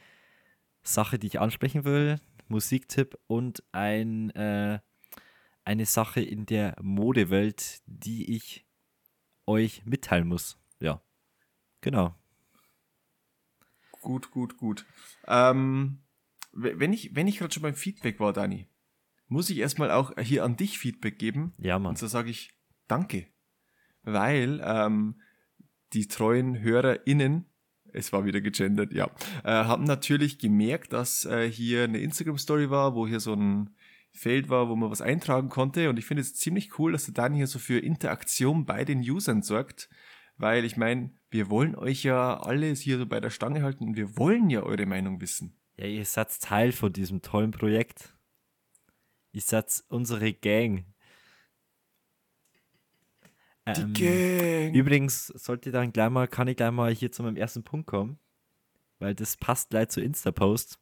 Sache, 0.83 1.19
die 1.19 1.27
ich 1.27 1.41
ansprechen 1.41 1.85
will, 1.85 2.21
Musiktipp 2.49 3.19
und 3.27 3.63
ein, 3.73 4.31
äh, 4.31 4.81
eine 5.65 5.87
Sache 5.87 6.21
in 6.21 6.47
der 6.47 6.77
Modewelt, 6.81 7.83
die 7.87 8.35
ich 8.35 8.65
euch 9.47 9.85
mitteilen 9.85 10.27
muss. 10.27 10.59
Ja. 10.81 11.01
Genau. 11.81 12.15
Gut, 14.01 14.31
gut, 14.31 14.57
gut. 14.57 14.87
Ähm, 15.27 15.99
wenn 16.57 16.93
ich, 16.93 17.15
wenn 17.15 17.29
ich 17.29 17.39
gerade 17.39 17.53
schon 17.53 17.63
beim 17.63 17.75
Feedback 17.75 18.19
war, 18.21 18.33
Dani, 18.33 18.67
muss 19.29 19.51
ich 19.51 19.59
erstmal 19.59 19.91
auch 19.91 20.13
hier 20.19 20.45
an 20.45 20.57
dich 20.57 20.79
Feedback 20.79 21.19
geben. 21.19 21.53
Ja, 21.59 21.79
Mann. 21.79 21.91
Und 21.91 21.99
so 21.99 22.07
sage 22.07 22.31
ich 22.31 22.57
Danke. 22.89 23.27
Weil 24.03 24.61
ähm, 24.65 25.21
die 25.93 26.07
treuen 26.07 26.61
HörerInnen, 26.61 27.47
es 27.93 28.13
war 28.13 28.25
wieder 28.25 28.41
gegendert, 28.41 28.93
ja, 28.93 29.11
äh, 29.45 29.51
haben 29.51 29.85
natürlich 29.85 30.39
gemerkt, 30.39 30.93
dass 30.93 31.25
äh, 31.25 31.51
hier 31.51 31.85
eine 31.85 31.99
Instagram-Story 31.99 32.71
war, 32.71 32.95
wo 32.95 33.07
hier 33.07 33.21
so 33.21 33.35
ein 33.35 33.71
Feld 34.13 34.49
war, 34.49 34.69
wo 34.69 34.77
man 34.77 34.91
was 34.91 35.03
eintragen 35.03 35.49
konnte. 35.49 35.91
Und 35.91 35.99
ich 35.99 36.07
finde 36.07 36.21
es 36.21 36.35
ziemlich 36.35 36.79
cool, 36.79 36.93
dass 36.93 37.05
der 37.05 37.15
Dani 37.15 37.37
hier 37.39 37.47
so 37.47 37.59
für 37.59 37.79
Interaktion 37.79 38.65
bei 38.65 38.85
den 38.85 39.01
Usern 39.01 39.43
sorgt. 39.43 39.89
Weil 40.39 40.65
ich 40.65 40.77
meine, 40.77 41.11
wir 41.31 41.51
wollen 41.51 41.75
euch 41.75 42.03
ja 42.03 42.39
alles 42.39 42.81
hier 42.81 42.99
so 42.99 43.07
bei 43.07 43.21
der 43.21 43.31
Stange 43.31 43.63
halten 43.63 43.85
und 43.85 43.97
wir 43.97 44.17
wollen 44.17 44.51
ja 44.51 44.63
eure 44.63 44.87
Meinung 44.87 45.21
wissen. 45.21 45.59
Ja, 45.77 45.87
ihr 45.87 46.05
seid 46.05 46.41
Teil 46.41 46.73
von 46.73 46.93
diesem 46.93 47.23
tollen 47.23 47.51
Projekt. 47.51 48.15
Ihr 49.33 49.43
seid 49.43 49.85
unsere 49.89 50.33
Gang. 50.33 50.87
Die 53.67 53.81
Ähm, 53.83 53.93
Gang. 53.93 54.75
Übrigens, 54.75 55.27
sollte 55.27 55.73
dann 55.73 55.93
gleich 55.93 56.11
mal, 56.11 56.29
kann 56.29 56.49
ich 56.49 56.57
gleich 56.57 56.71
mal 56.71 56.95
hier 56.95 57.13
zu 57.13 57.23
meinem 57.23 57.37
ersten 57.37 57.63
Punkt 57.65 57.87
kommen, 57.87 58.19
weil 58.99 59.15
das 59.15 59.37
passt 59.37 59.71
gleich 59.71 59.89
zu 59.89 60.01
Insta-Post. 60.01 60.79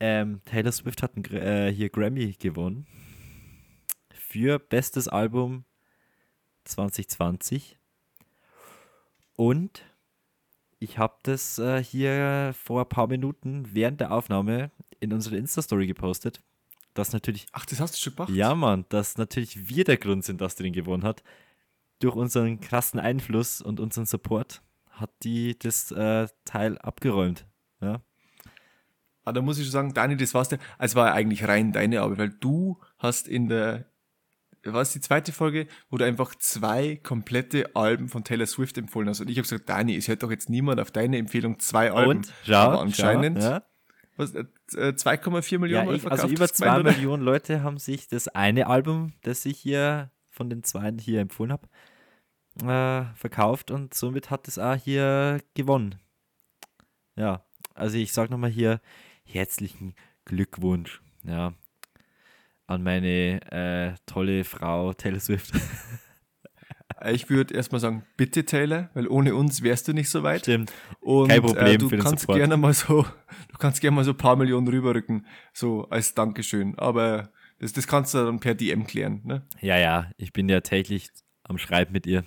Ähm, 0.00 0.40
Taylor 0.44 0.72
Swift 0.72 1.02
hat 1.02 1.16
einen, 1.16 1.24
äh, 1.34 1.72
hier 1.72 1.90
Grammy 1.90 2.32
gewonnen 2.32 2.86
für 4.14 4.58
bestes 4.58 5.08
Album 5.08 5.64
2020 6.64 7.78
und 9.36 9.84
ich 10.82 10.98
habe 10.98 11.14
das 11.22 11.58
äh, 11.58 11.82
hier 11.82 12.54
vor 12.60 12.82
ein 12.82 12.88
paar 12.88 13.06
Minuten 13.06 13.68
während 13.72 14.00
der 14.00 14.12
Aufnahme 14.12 14.72
in 14.98 15.12
unsere 15.12 15.36
Insta-Story 15.36 15.86
gepostet. 15.86 16.40
Das 16.94 17.12
natürlich, 17.12 17.46
Ach, 17.52 17.64
das 17.64 17.80
hast 17.80 17.94
du 17.94 18.00
schon 18.00 18.16
gemacht? 18.16 18.30
ja 18.30 18.54
Mann, 18.54 18.84
dass 18.88 19.16
natürlich 19.16 19.68
wir 19.68 19.84
der 19.84 19.96
Grund 19.96 20.24
sind, 20.24 20.40
dass 20.40 20.56
die 20.56 20.64
den 20.64 20.72
gewonnen 20.72 21.04
hat. 21.04 21.22
Durch 22.00 22.16
unseren 22.16 22.60
krassen 22.60 22.98
Einfluss 22.98 23.62
und 23.62 23.78
unseren 23.78 24.06
Support 24.06 24.60
hat 24.90 25.10
die 25.22 25.56
das 25.56 25.92
äh, 25.92 26.26
Teil 26.44 26.76
abgeräumt. 26.78 27.46
Ja. 27.80 28.02
Ah, 29.24 29.32
da 29.32 29.40
muss 29.40 29.58
ich 29.58 29.64
schon 29.64 29.72
sagen, 29.72 29.94
Dani, 29.94 30.16
das 30.16 30.34
war's. 30.34 30.50
Also 30.50 30.60
es 30.78 30.94
war 30.96 31.08
ja 31.08 31.14
eigentlich 31.14 31.46
rein 31.46 31.72
deine 31.72 32.00
Arbeit, 32.00 32.18
weil 32.18 32.30
du 32.30 32.80
hast 32.98 33.28
in 33.28 33.48
der, 33.48 33.84
was 34.64 34.92
die 34.92 35.00
zweite 35.00 35.32
Folge, 35.32 35.66
wo 35.90 35.96
du 35.96 36.04
einfach 36.04 36.34
zwei 36.36 36.96
komplette 36.96 37.74
Alben 37.74 38.08
von 38.08 38.24
Taylor 38.24 38.46
Swift 38.46 38.78
empfohlen 38.78 39.08
hast. 39.08 39.20
Und 39.20 39.28
ich 39.28 39.36
habe 39.36 39.42
gesagt, 39.42 39.68
Dani, 39.68 39.96
es 39.96 40.08
hört 40.08 40.22
doch 40.22 40.30
jetzt 40.30 40.48
niemand 40.50 40.80
auf 40.80 40.90
deine 40.90 41.18
Empfehlung 41.18 41.58
zwei 41.58 41.90
Alben. 41.90 42.18
Und 42.18 42.32
schau, 42.44 42.54
Aber 42.54 42.80
anscheinend 42.80 43.38
schau, 43.42 43.50
ja. 43.50 43.66
was, 44.16 44.34
äh, 44.34 44.44
2,4 44.74 45.58
Millionen 45.58 45.88
Ja, 45.88 45.94
ich, 45.94 46.10
also 46.10 46.28
über 46.28 46.46
das 46.46 46.52
zwei 46.52 46.66
zweite, 46.66 46.80
oder? 46.80 46.92
Millionen 46.92 47.22
Leute 47.22 47.62
haben 47.62 47.78
sich 47.78 48.08
das 48.08 48.28
eine 48.28 48.68
Album, 48.68 49.12
das 49.22 49.44
ich 49.44 49.58
hier 49.58 50.10
von 50.30 50.48
den 50.48 50.62
zwei 50.62 50.92
hier 50.98 51.20
empfohlen 51.20 51.52
habe, 51.52 51.68
äh, 52.62 53.14
verkauft 53.16 53.70
und 53.70 53.94
somit 53.94 54.30
hat 54.30 54.48
es 54.48 54.58
auch 54.58 54.76
hier 54.76 55.40
gewonnen. 55.54 55.96
Ja, 57.16 57.44
also 57.74 57.96
ich 57.96 58.12
sage 58.12 58.30
nochmal 58.30 58.50
hier 58.50 58.80
herzlichen 59.24 59.94
Glückwunsch, 60.24 61.02
ja, 61.24 61.52
an 62.72 62.82
meine 62.82 63.40
äh, 63.52 63.94
tolle 64.06 64.44
Frau 64.44 64.92
Taylor 64.92 65.20
Swift. 65.20 65.52
Ich 67.10 67.28
würde 67.28 67.54
erstmal 67.54 67.80
sagen, 67.80 68.04
bitte 68.16 68.44
Taylor, 68.44 68.90
weil 68.94 69.08
ohne 69.08 69.34
uns 69.34 69.62
wärst 69.62 69.88
du 69.88 69.92
nicht 69.92 70.08
so 70.08 70.22
weit. 70.22 70.42
Stimmt. 70.42 70.72
Und 71.00 71.28
Kein 71.28 71.42
Problem 71.42 71.74
äh, 71.74 71.78
du 71.78 71.88
für 71.88 71.96
den 71.96 72.04
kannst 72.04 72.20
Support. 72.20 72.38
gerne 72.38 72.56
mal 72.56 72.72
so, 72.74 73.02
du 73.48 73.58
kannst 73.58 73.80
gerne 73.80 73.96
mal 73.96 74.04
so 74.04 74.12
ein 74.12 74.16
paar 74.16 74.36
Millionen 74.36 74.68
rüberrücken, 74.68 75.26
so 75.52 75.88
als 75.88 76.14
Dankeschön. 76.14 76.78
Aber 76.78 77.32
das, 77.58 77.72
das 77.72 77.86
kannst 77.86 78.14
du 78.14 78.18
dann 78.18 78.38
per 78.40 78.54
DM 78.54 78.86
klären, 78.86 79.20
ne? 79.24 79.46
Ja, 79.60 79.78
ja, 79.78 80.10
ich 80.16 80.32
bin 80.32 80.48
ja 80.48 80.60
täglich 80.60 81.10
am 81.42 81.58
Schreiben 81.58 81.92
mit 81.92 82.06
ihr. 82.06 82.24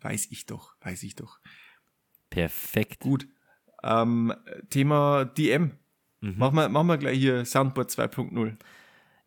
Weiß 0.00 0.28
ich 0.30 0.46
doch, 0.46 0.74
weiß 0.80 1.02
ich 1.04 1.14
doch. 1.14 1.38
Perfekt. 2.28 3.00
Gut. 3.00 3.26
Ähm, 3.82 4.34
Thema 4.70 5.24
DM. 5.24 5.78
Mhm. 6.22 6.38
Machen, 6.38 6.56
wir, 6.56 6.68
wir 6.86 6.98
gleich 6.98 7.18
hier 7.18 7.44
Soundboard 7.44 7.90
2.0. 7.90 8.32
wir's 8.32 8.56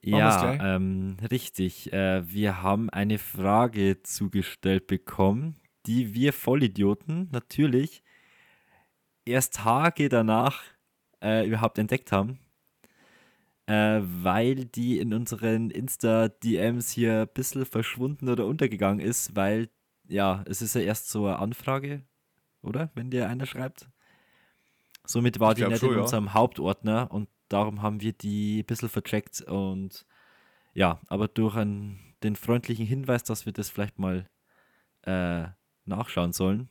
Ja, 0.02 0.76
ähm, 0.76 1.18
richtig. 1.30 1.92
Äh, 1.92 2.24
wir 2.32 2.62
haben 2.62 2.90
eine 2.90 3.18
Frage 3.18 4.02
zugestellt 4.04 4.88
bekommen, 4.88 5.58
die 5.86 6.14
wir 6.14 6.32
Vollidioten 6.32 7.30
natürlich 7.32 8.02
erst 9.26 9.56
Tage 9.56 10.10
danach 10.10 10.64
äh, 11.22 11.46
überhaupt 11.46 11.78
entdeckt 11.80 12.12
haben, 12.12 12.40
äh, 13.66 14.02
weil 14.02 14.66
die 14.66 15.00
in 15.00 15.14
unseren 15.14 15.72
Insta-DMs 15.72 16.92
hier 16.92 17.22
ein 17.22 17.34
bisschen 17.34 17.66
verschwunden 17.66 18.30
oder 18.30 18.46
untergegangen 18.46 19.06
ist, 19.06 19.36
weil, 19.36 19.70
ja, 20.08 20.44
es 20.48 20.62
ist 20.62 20.76
ja 20.76 20.82
erst 20.82 21.10
so 21.10 21.26
eine 21.26 21.40
Anfrage, 21.40 22.04
oder? 22.62 22.92
Wenn 22.94 23.10
dir 23.10 23.28
einer 23.28 23.46
schreibt. 23.46 23.90
Somit 25.06 25.40
war 25.40 25.52
Ich 25.52 25.58
die 25.58 25.66
nicht 25.66 25.80
schon, 25.80 25.90
in 25.90 25.96
ja. 25.96 26.02
unserem 26.02 26.34
Hauptordner 26.34 27.12
und 27.12 27.30
darum 27.50 27.82
haben 27.82 28.02
wir 28.02 28.14
die 28.14 28.62
ein 28.62 28.66
bisschen 28.66 28.90
vercheckt 28.90 29.42
und 29.42 30.06
ja, 30.74 31.00
aber 31.08 31.28
durch 31.28 31.56
einen, 31.56 32.00
den 32.24 32.36
freundlichen 32.36 32.86
Hinweis, 32.86 33.24
dass 33.24 33.46
wir 33.46 33.54
das 33.54 33.70
vielleicht 33.70 33.98
mal 33.98 34.30
äh, 35.04 35.46
nachschauen 35.86 36.34
sollen, 36.34 36.70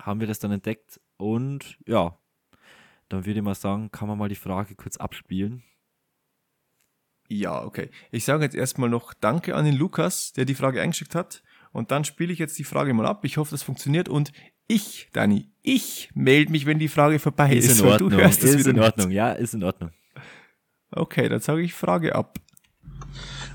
haben 0.00 0.20
wir 0.20 0.26
das 0.26 0.38
dann 0.38 0.52
entdeckt 0.52 1.00
und 1.16 1.78
ja, 1.86 2.18
dann 3.08 3.24
würde 3.24 3.38
ich 3.38 3.44
mal 3.44 3.54
sagen, 3.54 3.90
kann 3.90 4.08
man 4.08 4.18
mal 4.18 4.28
die 4.28 4.34
Frage 4.34 4.74
kurz 4.74 4.96
abspielen. 4.96 5.62
Ja, 7.28 7.62
okay. 7.62 7.90
Ich 8.10 8.24
sage 8.24 8.44
jetzt 8.44 8.56
erstmal 8.56 8.88
noch 8.88 9.12
Danke 9.12 9.54
an 9.54 9.66
den 9.66 9.76
Lukas, 9.76 10.32
der 10.32 10.46
die 10.46 10.54
Frage 10.54 10.80
eingeschickt 10.80 11.14
hat. 11.14 11.42
Und 11.72 11.90
dann 11.90 12.04
spiele 12.04 12.32
ich 12.32 12.38
jetzt 12.38 12.58
die 12.58 12.64
Frage 12.64 12.94
mal 12.94 13.06
ab. 13.06 13.24
Ich 13.24 13.36
hoffe, 13.36 13.50
das 13.50 13.62
funktioniert. 13.62 14.08
Und 14.08 14.32
ich, 14.66 15.08
Dani, 15.12 15.48
ich 15.62 16.10
melde 16.14 16.52
mich, 16.52 16.66
wenn 16.66 16.78
die 16.78 16.88
Frage 16.88 17.18
vorbei 17.18 17.54
ist. 17.54 17.70
Ist 17.70 17.80
in 17.80 17.86
Ordnung, 17.86 18.10
Du 18.10 18.16
hörst 18.16 18.42
es 18.44 18.54
ist 18.54 18.66
in 18.66 18.76
nicht. 18.76 18.84
Ordnung, 18.84 19.10
ja, 19.10 19.32
ist 19.32 19.54
in 19.54 19.64
Ordnung. 19.64 19.90
Okay, 20.90 21.28
dann 21.28 21.40
sage 21.40 21.62
ich 21.62 21.74
Frage 21.74 22.14
ab. 22.14 22.38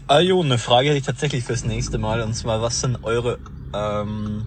Ah 0.07 0.19
jo, 0.19 0.41
eine 0.41 0.57
Frage 0.57 0.89
hätte 0.89 0.97
ich 0.97 1.05
tatsächlich 1.05 1.43
fürs 1.43 1.63
nächste 1.65 1.97
Mal. 1.97 2.21
Und 2.21 2.33
zwar, 2.33 2.61
was 2.61 2.81
sind 2.81 3.03
eure, 3.03 3.39
ähm, 3.73 4.45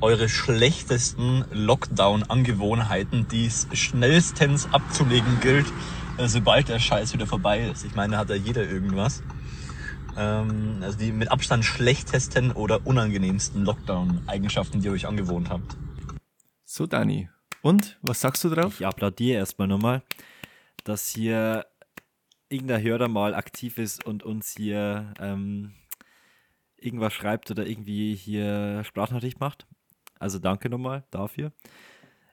eure 0.00 0.28
schlechtesten 0.28 1.44
Lockdown-Angewohnheiten, 1.52 3.28
die 3.28 3.46
es 3.46 3.68
schnellstens 3.72 4.68
abzulegen 4.72 5.40
gilt, 5.40 5.66
äh, 6.18 6.26
sobald 6.28 6.68
der 6.68 6.78
Scheiß 6.78 7.12
wieder 7.14 7.26
vorbei 7.26 7.60
ist? 7.70 7.84
Ich 7.84 7.94
meine, 7.94 8.12
da 8.14 8.18
hat 8.18 8.30
ja 8.30 8.36
jeder 8.36 8.68
irgendwas. 8.68 9.22
Ähm, 10.16 10.78
also 10.82 10.98
die 10.98 11.12
mit 11.12 11.30
Abstand 11.30 11.64
schlechtesten 11.64 12.52
oder 12.52 12.86
unangenehmsten 12.86 13.64
Lockdown-Eigenschaften, 13.64 14.80
die 14.80 14.86
ihr 14.86 14.92
euch 14.92 15.06
angewohnt 15.06 15.50
habt. 15.50 15.76
So, 16.64 16.86
Dani. 16.86 17.28
Und, 17.62 17.98
was 18.02 18.20
sagst 18.20 18.44
du 18.44 18.48
drauf? 18.48 18.80
Ich 18.80 18.86
applaudiere 18.86 19.38
erstmal 19.38 19.68
nochmal, 19.68 20.02
dass 20.84 21.08
hier 21.08 21.66
irgendein 22.48 22.82
Hörer 22.82 23.08
mal 23.08 23.34
aktiv 23.34 23.78
ist 23.78 24.04
und 24.04 24.22
uns 24.22 24.54
hier 24.56 25.12
ähm, 25.18 25.74
irgendwas 26.76 27.12
schreibt 27.12 27.50
oder 27.50 27.66
irgendwie 27.66 28.14
hier 28.14 28.84
Sprachnachricht 28.84 29.40
macht. 29.40 29.66
Also 30.18 30.38
danke 30.38 30.70
nochmal 30.70 31.04
dafür. 31.10 31.52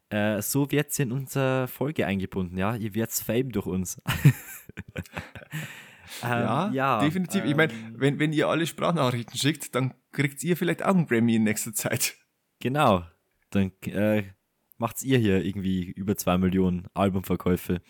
Äh, 0.10 0.42
so 0.42 0.70
wird 0.72 0.98
in 1.00 1.12
unsere 1.12 1.68
Folge 1.68 2.06
eingebunden, 2.06 2.58
ja. 2.58 2.76
Ihr 2.76 2.94
werdet 2.94 3.16
Fame 3.16 3.52
durch 3.52 3.66
uns. 3.66 4.02
Ähm, 6.24 6.74
Ja, 6.74 7.00
definitiv. 7.00 7.46
ich 7.46 7.56
meine, 7.56 7.74
ähm, 7.74 7.96
wenn, 7.98 8.20
wenn 8.20 8.34
ihr 8.34 8.48
alle 8.48 8.68
Sprachnachrichten 8.68 9.38
schickt, 9.38 9.74
dann 9.76 9.94
kriegt 10.12 10.44
ihr 10.44 10.58
vielleicht 10.58 10.84
auch 10.84 10.96
einen 10.96 11.08
Grammy 11.08 11.36
in 11.36 11.44
nächster 11.44 11.74
Zeit. 11.74 12.16
Genau. 12.60 13.04
Dann 13.50 13.72
äh, 13.84 14.24
macht's 14.78 15.04
ihr 15.04 15.18
hier 15.18 15.44
irgendwie 15.44 15.84
über 15.84 16.16
zwei 16.16 16.38
Millionen 16.38 16.88
Albumverkäufe. 16.94 17.82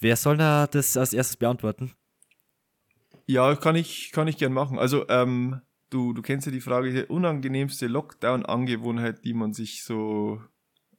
Wer 0.00 0.16
soll 0.16 0.36
da 0.36 0.66
das 0.66 0.96
als 0.96 1.12
erstes 1.12 1.36
beantworten? 1.36 1.92
Ja, 3.26 3.54
kann 3.56 3.76
ich, 3.76 4.12
kann 4.12 4.28
ich 4.28 4.36
gern 4.38 4.52
machen. 4.52 4.78
Also, 4.78 5.08
ähm, 5.08 5.60
du, 5.90 6.12
du 6.12 6.22
kennst 6.22 6.46
ja 6.46 6.52
die 6.52 6.60
Frage, 6.60 6.92
die 6.92 7.04
unangenehmste 7.04 7.86
Lockdown-Angewohnheit, 7.88 9.24
die 9.24 9.34
man 9.34 9.52
sich 9.52 9.84
so 9.84 10.40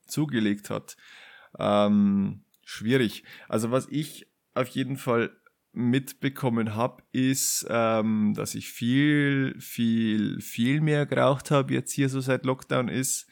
zugelegt 0.06 0.70
hat. 0.70 0.96
Ähm, 1.58 2.44
schwierig. 2.66 3.24
Also, 3.48 3.72
was 3.72 3.88
ich 3.90 4.28
auf 4.54 4.68
jeden 4.68 4.98
Fall 4.98 5.32
mitbekommen 5.72 6.76
habe, 6.76 7.04
ist, 7.12 7.66
ähm, 7.70 8.34
dass 8.36 8.56
ich 8.56 8.70
viel, 8.70 9.56
viel, 9.60 10.42
viel 10.42 10.82
mehr 10.82 11.06
geraucht 11.06 11.52
habe, 11.52 11.74
jetzt 11.74 11.92
hier 11.92 12.10
so 12.10 12.22
seit 12.22 12.46
Lockdown 12.46 12.90
ist. 12.90 13.28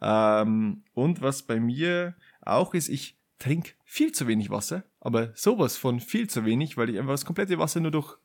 Ähm, 0.00 0.84
und 0.94 1.20
was 1.20 1.42
bei 1.42 1.60
mir 1.60 2.16
auch 2.40 2.74
ist, 2.74 2.88
ich 2.88 3.18
trinke 3.38 3.72
viel 3.84 4.12
zu 4.12 4.26
wenig 4.26 4.50
Wasser, 4.50 4.84
aber 5.00 5.32
sowas 5.34 5.76
von 5.76 6.00
viel 6.00 6.28
zu 6.28 6.44
wenig, 6.44 6.76
weil 6.76 6.90
ich 6.90 6.98
einfach 6.98 7.12
das 7.12 7.24
komplette 7.24 7.58
Wasser 7.58 7.80
nur 7.80 7.90
durch 7.90 8.16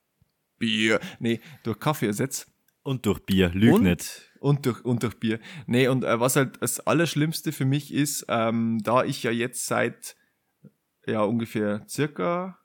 Bier, 0.59 0.99
nee, 1.19 1.39
durch 1.63 1.79
Kaffee 1.79 2.07
ersetze. 2.07 2.47
Und 2.83 3.05
durch 3.05 3.19
Bier, 3.19 3.49
lüg 3.49 3.73
und, 3.73 3.83
nicht. 3.83 4.31
Und 4.39 4.65
durch, 4.65 4.83
und 4.85 5.03
durch 5.03 5.19
Bier. 5.19 5.39
Nee, 5.65 5.87
und 5.89 6.03
äh, 6.03 6.19
was 6.19 6.35
halt 6.35 6.61
das 6.61 6.79
Allerschlimmste 6.79 7.51
für 7.51 7.65
mich 7.65 7.93
ist, 7.93 8.25
ähm, 8.29 8.79
da 8.81 9.03
ich 9.03 9.23
ja 9.23 9.31
jetzt 9.31 9.65
seit 9.65 10.15
ja 11.05 11.21
ungefähr 11.21 11.85
circa, 11.89 12.59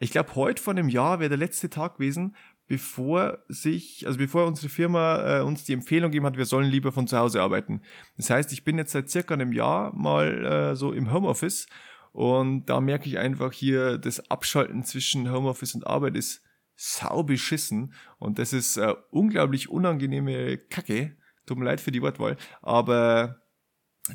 ich 0.00 0.10
glaube 0.10 0.34
heute 0.34 0.62
vor 0.62 0.72
einem 0.72 0.88
Jahr 0.88 1.20
wäre 1.20 1.28
der 1.28 1.38
letzte 1.38 1.68
Tag 1.68 1.94
gewesen, 1.94 2.34
bevor 2.66 3.38
sich, 3.48 4.06
also 4.06 4.18
bevor 4.18 4.46
unsere 4.46 4.70
Firma 4.70 5.40
äh, 5.40 5.42
uns 5.42 5.64
die 5.64 5.74
Empfehlung 5.74 6.10
gegeben 6.10 6.26
hat, 6.26 6.38
wir 6.38 6.46
sollen 6.46 6.70
lieber 6.70 6.90
von 6.90 7.06
zu 7.06 7.18
Hause 7.18 7.42
arbeiten. 7.42 7.82
Das 8.16 8.30
heißt, 8.30 8.52
ich 8.52 8.64
bin 8.64 8.78
jetzt 8.78 8.92
seit 8.92 9.10
circa 9.10 9.34
einem 9.34 9.52
Jahr 9.52 9.94
mal 9.94 10.44
äh, 10.44 10.76
so 10.76 10.92
im 10.92 11.12
Homeoffice 11.12 11.66
und 12.12 12.66
da 12.66 12.80
merke 12.80 13.08
ich 13.08 13.18
einfach 13.18 13.52
hier, 13.52 13.98
das 13.98 14.30
Abschalten 14.30 14.84
zwischen 14.84 15.30
Homeoffice 15.30 15.74
und 15.74 15.86
Arbeit 15.86 16.16
ist 16.16 16.42
sau 16.76 17.22
beschissen 17.22 17.92
und 18.18 18.38
das 18.38 18.54
ist 18.54 18.78
äh, 18.78 18.94
unglaublich 19.10 19.68
unangenehme 19.68 20.56
Kacke. 20.56 21.16
Tut 21.44 21.58
mir 21.58 21.66
leid 21.66 21.80
für 21.80 21.92
die 21.92 22.00
Wortwahl, 22.00 22.38
aber 22.62 23.39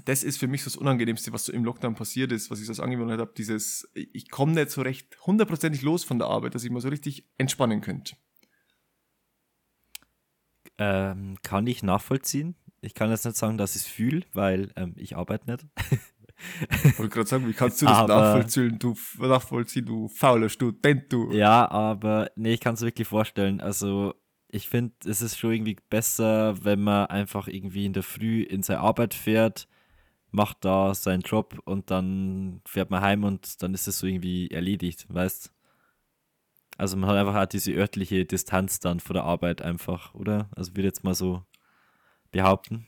das 0.06 0.24
ist 0.24 0.38
für 0.38 0.48
mich 0.48 0.64
so 0.64 0.70
das 0.70 0.78
Unangenehmste, 0.78 1.32
was 1.32 1.46
so 1.46 1.54
im 1.54 1.64
Lockdown 1.64 1.96
passiert 1.96 2.32
ist, 2.32 2.50
was 2.52 2.60
ich 2.60 2.66
so 2.66 2.72
als 2.72 2.80
Angewohnheit 2.80 3.20
habe, 3.20 3.34
dieses, 3.38 3.90
ich 3.94 4.30
komme 4.30 4.54
nicht 4.54 4.72
so 4.72 4.82
recht 4.82 5.18
hundertprozentig 5.26 5.82
los 5.84 6.04
von 6.04 6.20
der 6.20 6.28
Arbeit, 6.28 6.56
dass 6.56 6.64
ich 6.64 6.72
mal 6.72 6.82
so 6.82 6.90
richtig 6.90 7.28
entspannen 7.38 7.82
könnte. 7.82 8.16
Ähm, 10.78 11.38
kann 11.44 11.68
ich 11.68 11.84
nachvollziehen. 11.84 12.56
Ich 12.82 12.94
kann 12.94 13.10
jetzt 13.10 13.26
nicht 13.26 13.38
sagen, 13.38 13.58
dass 13.58 13.76
ich 13.76 13.84
es 13.84 13.88
fühle, 13.88 14.24
weil 14.34 14.72
ähm, 14.76 14.94
ich 14.98 15.16
arbeite 15.16 15.50
nicht. 15.52 15.66
Ich 16.84 17.00
wollte 17.00 17.14
gerade 17.14 17.30
sagen, 17.30 17.48
wie 17.48 17.54
kannst 17.54 17.82
du 17.82 17.86
das 17.86 17.98
Aber- 17.98 18.14
nachvollziehen, 18.14 18.78
du, 18.78 18.94
nachvollziehen, 19.20 19.86
du 19.86 20.10
fauler 20.10 20.50
Student, 20.50 21.12
du. 21.14 21.32
Ja, 21.32 21.72
aber 21.72 22.30
nee, 22.36 22.54
ich 22.56 22.60
kann 22.60 22.74
es 22.74 22.82
wirklich 22.82 23.08
vorstellen. 23.08 23.62
Also 23.62 24.14
ich 24.50 24.68
finde, 24.68 24.94
es 25.06 25.22
ist 25.22 25.38
schon 25.40 25.54
irgendwie 25.54 25.78
besser, 25.90 26.62
wenn 26.64 26.82
man 26.82 27.06
einfach 27.06 27.48
irgendwie 27.48 27.86
in 27.86 27.94
der 27.94 28.04
Früh 28.04 28.42
in 28.44 28.64
seine 28.64 28.82
Arbeit 28.82 29.14
fährt, 29.14 29.68
macht 30.36 30.64
da 30.66 30.94
seinen 30.94 31.22
Job 31.22 31.60
und 31.66 31.90
dann 31.92 32.62
fährt 32.66 32.90
man 32.92 33.02
heim 33.02 33.24
und 33.24 33.62
dann 33.64 33.74
ist 33.74 33.88
es 33.88 34.00
so 34.00 34.08
irgendwie 34.08 34.50
erledigt, 34.52 35.06
weißt 35.10 35.52
Also 36.78 36.98
man 36.98 37.10
hat 37.10 37.18
einfach 37.18 37.36
auch 37.36 37.46
diese 37.46 37.74
örtliche 37.74 38.26
Distanz 38.26 38.80
dann 38.80 39.00
vor 39.00 39.14
der 39.14 39.24
Arbeit 39.24 39.62
einfach, 39.62 40.14
oder? 40.14 40.50
Also 40.56 40.76
würde 40.76 40.88
jetzt 40.88 41.04
mal 41.04 41.16
so 41.16 41.44
behaupten. 42.32 42.88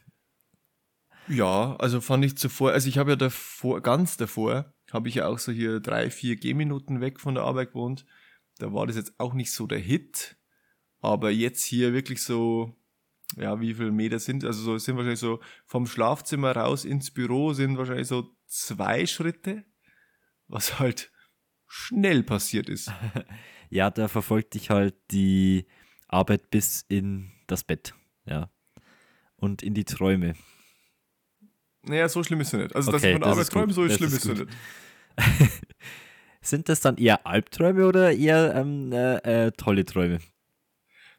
Ja, 1.28 1.76
also 1.78 2.00
fand 2.00 2.24
ich 2.24 2.38
zuvor, 2.38 2.72
also 2.72 2.88
ich 2.88 2.98
habe 2.98 3.12
ja 3.12 3.16
davor, 3.18 3.82
ganz 3.82 4.16
davor, 4.18 4.74
habe 4.92 5.10
ich 5.10 5.16
ja 5.16 5.28
auch 5.28 5.40
so 5.40 5.52
hier 5.52 5.80
drei, 5.82 6.10
vier 6.10 6.38
Gehminuten 6.38 7.02
weg 7.02 7.20
von 7.20 7.36
der 7.36 7.44
Arbeit 7.44 7.70
gewohnt. 7.70 8.06
Da 8.60 8.74
war 8.74 8.88
das 8.88 8.96
jetzt 8.96 9.20
auch 9.20 9.34
nicht 9.34 9.52
so 9.52 9.68
der 9.68 9.80
Hit. 9.80 10.38
Aber 11.02 11.30
jetzt 11.30 11.64
hier 11.64 11.94
wirklich 11.94 12.24
so, 12.24 12.76
ja, 13.36 13.60
wie 13.60 13.74
viele 13.74 13.92
Meter 13.92 14.20
sind, 14.20 14.44
also 14.46 14.62
so, 14.62 14.78
sind 14.78 14.96
wahrscheinlich 14.96 15.20
so 15.20 15.40
vom 15.66 15.86
Schlafzimmer 15.86 16.56
raus 16.56 16.86
ins 16.86 17.12
Büro 17.12 17.54
sind 17.54 17.78
wahrscheinlich 17.78 18.08
so 18.08 18.32
zwei 18.48 19.06
Schritte, 19.06 19.66
was 20.48 20.80
halt 20.80 21.12
schnell 21.68 22.24
passiert 22.24 22.70
ist. 22.70 22.92
Ja, 23.70 23.90
da 23.90 24.08
verfolgt 24.08 24.54
dich 24.54 24.70
halt 24.70 24.96
die 25.12 25.68
Arbeit 26.08 26.50
bis 26.52 26.86
in 26.88 27.34
das 27.48 27.66
Bett, 27.66 27.94
ja. 28.26 28.50
Und 29.36 29.62
in 29.62 29.74
die 29.74 29.84
Träume. 29.84 30.36
Naja, 31.82 32.08
so 32.08 32.24
schlimm 32.24 32.40
ist 32.40 32.54
es 32.54 32.60
nicht. 32.62 32.76
Also, 32.76 32.92
dass 32.94 33.02
Okay, 33.02 33.10
ich 33.10 33.14
von 33.16 33.22
das 33.24 33.32
Arbeit 33.32 33.50
träume, 33.50 33.74
so 33.74 33.86
Das 33.86 33.98
schlimm 33.98 34.08
ist 34.08 34.26
ist 34.26 34.26
es 34.26 34.40
nicht. 34.40 34.58
Sind 36.42 36.70
das 36.70 36.80
dann 36.80 36.96
eher 36.96 37.28
Albträume 37.28 37.86
oder 37.86 38.14
eher 38.14 38.56
ähm, 38.56 38.92
äh, 38.94 39.48
äh, 39.48 39.52
tolle 39.52 39.84
Träume? 39.84 40.20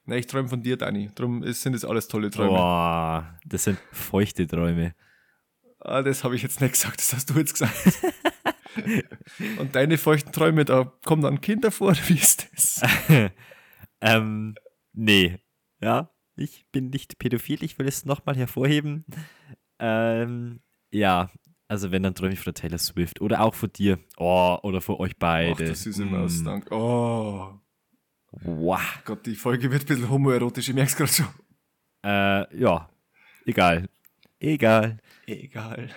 Na, 0.08 0.16
ich 0.16 0.26
träume 0.26 0.48
von 0.48 0.62
dir, 0.62 0.78
Dani. 0.78 1.10
Darum 1.14 1.42
ist, 1.42 1.60
sind 1.60 1.74
das 1.74 1.84
alles 1.84 2.08
tolle 2.08 2.30
Träume. 2.30 2.48
Boah, 2.56 3.38
das 3.44 3.64
sind 3.64 3.78
feuchte 3.92 4.46
Träume. 4.46 4.94
Ah, 5.80 6.00
das 6.00 6.24
habe 6.24 6.34
ich 6.34 6.42
jetzt 6.42 6.62
nicht 6.62 6.72
gesagt, 6.72 6.98
das 6.98 7.12
hast 7.12 7.28
du 7.28 7.34
jetzt 7.38 7.52
gesagt. 7.52 7.74
Und 9.58 9.74
deine 9.76 9.98
feuchten 9.98 10.32
Träume, 10.32 10.64
da 10.64 10.90
kommen 11.04 11.20
dann 11.20 11.42
Kinder 11.42 11.70
vor, 11.70 11.94
wie 12.06 12.14
ist 12.14 12.48
das? 12.54 12.80
ähm, 14.00 14.54
nee. 14.94 15.40
Ja, 15.78 16.10
ich 16.36 16.64
bin 16.72 16.88
nicht 16.88 17.18
pädophil, 17.18 17.62
ich 17.62 17.78
will 17.78 17.86
es 17.86 18.06
nochmal 18.06 18.34
hervorheben. 18.34 19.04
Ähm, 19.78 20.62
ja, 20.90 21.28
also 21.68 21.90
wenn, 21.90 22.02
dann 22.02 22.14
träume 22.14 22.32
ich 22.32 22.40
von 22.40 22.54
der 22.54 22.62
Taylor 22.62 22.78
Swift. 22.78 23.20
Oder 23.20 23.42
auch 23.42 23.54
von 23.54 23.70
dir. 23.74 23.98
Oh, 24.16 24.56
oder 24.62 24.80
von 24.80 24.96
euch 24.96 25.18
beide. 25.18 25.52
Ach, 25.52 25.68
das 25.68 25.84
ist 25.84 25.98
immer 25.98 26.20
Mm. 26.20 26.24
aus 26.24 26.42
Dank. 26.42 26.72
Oh 26.72 27.60
Wow. 28.30 28.80
Gott, 29.04 29.26
die 29.26 29.34
Folge 29.34 29.70
wird 29.70 29.82
ein 29.82 29.86
bisschen 29.86 30.10
homoerotisch, 30.10 30.68
ich 30.68 30.74
merke 30.74 30.90
es 30.90 30.96
gerade 30.96 31.12
schon. 31.12 31.26
Äh, 32.04 32.58
ja, 32.58 32.88
egal. 33.46 33.88
Egal. 34.40 34.98
Egal. 35.26 35.90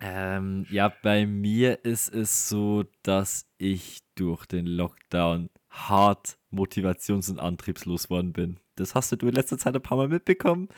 Ähm, 0.00 0.66
ja, 0.70 0.92
bei 1.02 1.26
mir 1.26 1.84
ist 1.84 2.12
es 2.12 2.48
so, 2.48 2.84
dass 3.02 3.46
ich 3.58 4.00
durch 4.16 4.44
den 4.46 4.66
Lockdown 4.66 5.48
hart 5.70 6.38
motivations- 6.52 7.30
und 7.30 7.40
antriebslos 7.40 8.10
worden 8.10 8.32
bin. 8.32 8.60
Das 8.76 8.94
hast 8.94 9.12
du 9.12 9.26
in 9.26 9.34
letzter 9.34 9.58
Zeit 9.58 9.74
ein 9.74 9.82
paar 9.82 9.96
Mal 9.96 10.08
mitbekommen. 10.08 10.68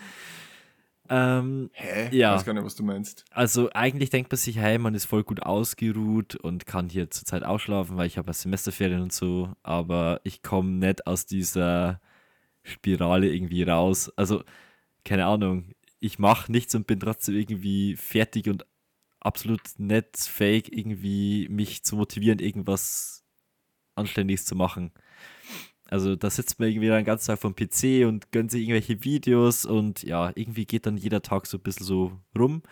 Ähm, 1.08 1.70
Hä? 1.72 2.16
Ja. 2.16 2.32
Ich 2.32 2.38
weiß 2.38 2.44
gar 2.44 2.52
nicht, 2.54 2.64
was 2.64 2.74
du 2.74 2.82
meinst. 2.82 3.24
also 3.30 3.70
eigentlich 3.72 4.10
denkt 4.10 4.30
man 4.30 4.38
sich, 4.38 4.58
hey, 4.58 4.78
man 4.78 4.94
ist 4.94 5.06
voll 5.06 5.24
gut 5.24 5.42
ausgeruht 5.42 6.36
und 6.36 6.66
kann 6.66 6.88
hier 6.88 7.10
zurzeit 7.10 7.42
ausschlafen, 7.42 7.96
weil 7.96 8.06
ich 8.06 8.18
habe 8.18 8.32
Semesterferien 8.32 9.02
und 9.02 9.12
so, 9.12 9.54
aber 9.62 10.20
ich 10.24 10.42
komme 10.42 10.70
nicht 10.70 11.06
aus 11.06 11.26
dieser 11.26 12.00
Spirale 12.62 13.28
irgendwie 13.32 13.62
raus. 13.62 14.12
Also, 14.16 14.42
keine 15.04 15.26
Ahnung, 15.26 15.72
ich 16.00 16.18
mache 16.18 16.50
nichts 16.50 16.74
und 16.74 16.86
bin 16.86 17.00
trotzdem 17.00 17.36
irgendwie 17.36 17.96
fertig 17.96 18.48
und 18.48 18.66
absolut 19.20 19.60
nicht 19.78 20.16
fähig, 20.18 20.72
irgendwie 20.72 21.48
mich 21.48 21.84
zu 21.84 21.96
motivieren, 21.96 22.38
irgendwas 22.38 23.24
Anständiges 23.94 24.44
zu 24.44 24.54
machen. 24.54 24.92
Also 25.88 26.16
da 26.16 26.30
sitzt 26.30 26.58
man 26.58 26.68
irgendwie 26.68 26.88
den 26.88 27.04
ganzen 27.04 27.28
Tag 27.28 27.40
vom 27.40 27.54
PC 27.54 28.06
und 28.06 28.32
gönnt 28.32 28.50
sich 28.50 28.62
irgendwelche 28.62 29.04
Videos 29.04 29.64
und 29.64 30.02
ja, 30.02 30.32
irgendwie 30.34 30.66
geht 30.66 30.86
dann 30.86 30.96
jeder 30.96 31.22
Tag 31.22 31.46
so 31.46 31.58
ein 31.58 31.62
bisschen 31.62 31.86
so 31.86 32.12
rum. 32.36 32.62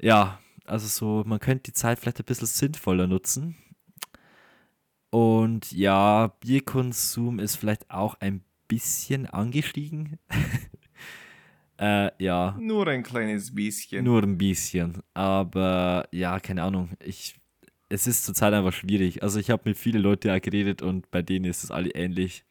Ja, 0.00 0.40
also 0.64 0.86
so, 0.86 1.24
man 1.26 1.38
könnte 1.38 1.64
die 1.64 1.72
Zeit 1.72 1.98
vielleicht 1.98 2.18
ein 2.20 2.24
bisschen 2.24 2.46
sinnvoller 2.46 3.06
nutzen. 3.06 3.56
Und 5.10 5.72
ja, 5.72 6.28
Bierkonsum 6.40 7.38
ist 7.38 7.56
vielleicht 7.56 7.90
auch 7.90 8.14
ein 8.20 8.44
bisschen 8.68 9.26
angestiegen. 9.26 10.18
äh, 11.78 12.10
ja, 12.22 12.56
Nur 12.60 12.86
ein 12.86 13.02
kleines 13.02 13.54
bisschen. 13.54 14.04
nur 14.04 14.22
ein 14.22 14.38
bisschen. 14.38 15.02
Aber 15.14 16.06
ja, 16.12 16.38
keine 16.38 16.62
Ahnung. 16.62 16.90
Ich, 17.04 17.40
es 17.90 18.06
ist 18.06 18.24
zurzeit 18.24 18.54
einfach 18.54 18.72
schwierig. 18.72 19.22
Also 19.22 19.38
ich 19.38 19.50
habe 19.50 19.62
mit 19.66 19.76
vielen 19.76 20.00
Leuten 20.00 20.30
auch 20.30 20.40
geredet 20.40 20.80
und 20.80 21.10
bei 21.10 21.22
denen 21.22 21.44
ist 21.44 21.64
es 21.64 21.70
alle 21.70 21.90
ähnlich. 21.90 22.44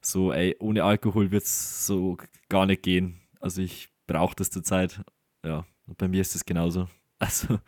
So, 0.00 0.32
ey, 0.32 0.56
ohne 0.58 0.84
Alkohol 0.84 1.30
wird 1.30 1.44
es 1.44 1.86
so 1.86 2.16
gar 2.48 2.66
nicht 2.66 2.82
gehen. 2.82 3.20
Also 3.40 3.62
ich 3.62 3.88
brauche 4.06 4.34
das 4.34 4.50
zurzeit. 4.50 5.02
Ja, 5.44 5.66
und 5.86 5.98
bei 5.98 6.08
mir 6.08 6.20
ist 6.20 6.34
es 6.34 6.44
genauso. 6.44 6.88
Also, 7.20 7.60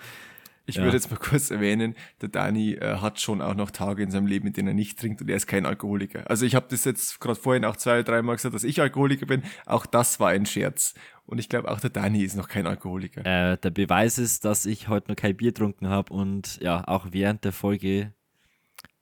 Ich 0.69 0.77
Ja. 0.77 0.83
würde 0.83 0.97
jetzt 0.97 1.11
mal 1.11 1.17
kurz 1.21 1.51
erwähnen, 1.51 1.95
der 2.21 2.29
Dani 2.29 2.73
äh, 2.75 2.97
hat 2.99 3.21
schon 3.21 3.41
auch 3.41 3.55
noch 3.55 3.71
Tage 3.71 4.03
in 4.03 4.11
seinem 4.11 4.27
Leben, 4.27 4.47
in 4.49 4.53
denen 4.53 4.69
er 4.69 4.75
nicht 4.75 4.99
trinkt 4.99 5.21
und 5.23 5.31
er 5.31 5.37
ist 5.37 5.47
kein 5.47 5.65
Alkoholiker. 5.65 6.29
Also 6.29 6.45
ich 6.45 6.55
habe 6.55 6.67
das 6.69 6.85
jetzt 6.85 7.21
gerade 7.21 7.39
vorhin 7.41 7.65
auch 7.65 7.77
zwei, 7.77 8.03
dreimal 8.03 8.37
gesagt, 8.37 8.55
dass 8.55 8.65
ich 8.65 8.81
Alkoholiker 8.81 9.27
bin. 9.27 9.43
Auch 9.65 9.87
das 9.87 10.19
war 10.21 10.31
ein 10.31 10.45
Scherz. 10.47 10.95
Und 11.25 11.39
ich 11.39 11.49
glaube, 11.49 11.71
auch 11.71 11.81
der 11.81 11.91
Dani 11.91 12.23
ist 12.23 12.37
noch 12.37 12.49
kein 12.49 12.67
Alkoholiker. 12.67 13.25
äh, 13.25 13.57
der 13.59 13.71
Beweis 13.71 14.19
ist, 14.19 14.45
dass 14.45 14.67
ich 14.67 14.89
heute 14.89 15.11
noch 15.11 15.17
kein 15.17 15.37
Bier 15.37 15.51
getrunken 15.53 15.89
habe 15.89 16.13
und 16.13 16.59
ja, 16.61 16.87
auch 16.87 17.07
während 17.11 17.45
der 17.45 17.53
Folge 17.53 18.13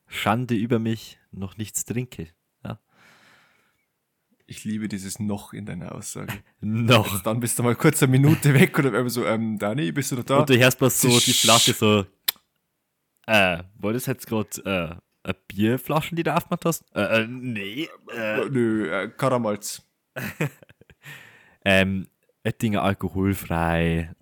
Schande 0.07 0.55
über 0.55 0.79
mich 0.79 1.19
noch 1.33 1.57
nichts 1.57 1.85
trinke. 1.85 2.29
Ich 4.47 4.65
liebe 4.65 4.89
dieses 4.89 5.19
noch 5.19 5.55
in 5.55 5.65
deiner 5.65 5.95
Aussage. 5.95 6.33
Noch. 6.61 7.23
Dann 7.23 7.41
bist 7.41 7.59
du 7.59 7.63
mal 7.63 7.75
kurz 7.75 8.03
eine 8.03 8.11
Minute 8.11 8.53
weg 8.53 8.79
oder 8.79 8.93
einfach 8.93 9.11
so, 9.11 9.25
ähm, 9.25 9.59
Dani, 9.59 9.91
bist 9.91 10.13
du 10.13 10.17
noch 10.17 10.25
da? 10.25 10.41
Und 10.41 10.51
du 10.51 10.59
hörst 10.59 10.79
bloß 10.79 11.01
so 11.01 11.09
die. 11.19 11.33
Flasche 11.33 11.73
so. 11.73 12.05
Äh, 13.27 13.63
wolltest 13.79 14.07
du 14.07 14.11
jetzt 14.11 14.27
gerade 14.27 14.49
äh, 14.65 15.01
eine 15.25 15.37
Bierflaschen, 15.49 16.17
die 16.17 16.23
du 16.23 16.35
aufgemacht 16.35 16.67
hast? 16.67 16.85
Äh, 16.95 17.23
äh 17.23 17.27
nee. 17.27 17.89
Äh, 18.13 18.43
Äh, 18.43 18.51
Nö, 18.51 18.91
äh, 18.91 19.09
Karamalz. 19.09 19.83
ähm, 21.65 22.07
Oettinger 22.45 22.83
alkoholfrei. 22.83 24.15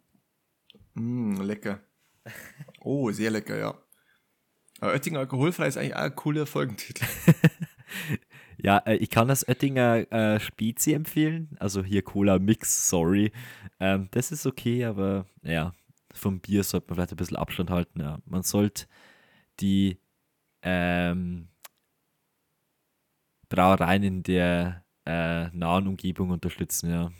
Mm, 0.94 1.40
lecker. 1.40 1.80
Oh, 2.84 3.12
sehr 3.12 3.30
lecker, 3.30 3.56
ja. 3.56 3.80
Aber 4.80 4.92
Oettinger 4.92 5.20
alkoholfrei 5.20 5.68
ist 5.68 5.76
eigentlich 5.76 5.94
auch 5.94 6.00
ein 6.00 6.16
cooler 6.16 6.46
Folgentitel. 6.46 7.04
Ja, 8.62 8.78
äh, 8.78 8.94
ich 8.96 9.10
kann 9.10 9.28
das 9.28 9.46
Oettinger 9.48 10.10
äh, 10.12 10.38
Spezi 10.40 10.92
empfehlen. 10.92 11.56
Also 11.58 11.82
hier 11.82 12.02
Cola 12.02 12.38
Mix, 12.38 12.88
sorry. 12.88 13.32
Ähm, 13.80 14.08
das 14.12 14.30
ist 14.30 14.46
okay, 14.46 14.84
aber 14.84 15.26
ja, 15.42 15.74
vom 16.14 16.38
Bier 16.40 16.62
sollte 16.62 16.86
man 16.88 16.96
vielleicht 16.96 17.12
ein 17.12 17.16
bisschen 17.16 17.36
Abstand 17.36 17.70
halten. 17.70 18.00
Ja. 18.00 18.20
Man 18.24 18.42
sollte 18.44 18.86
die 19.58 19.98
ähm, 20.62 21.48
Brauereien 23.48 24.04
in 24.04 24.22
der 24.22 24.84
äh, 25.06 25.48
nahen 25.48 25.88
Umgebung 25.88 26.30
unterstützen, 26.30 26.90
ja. 26.90 27.10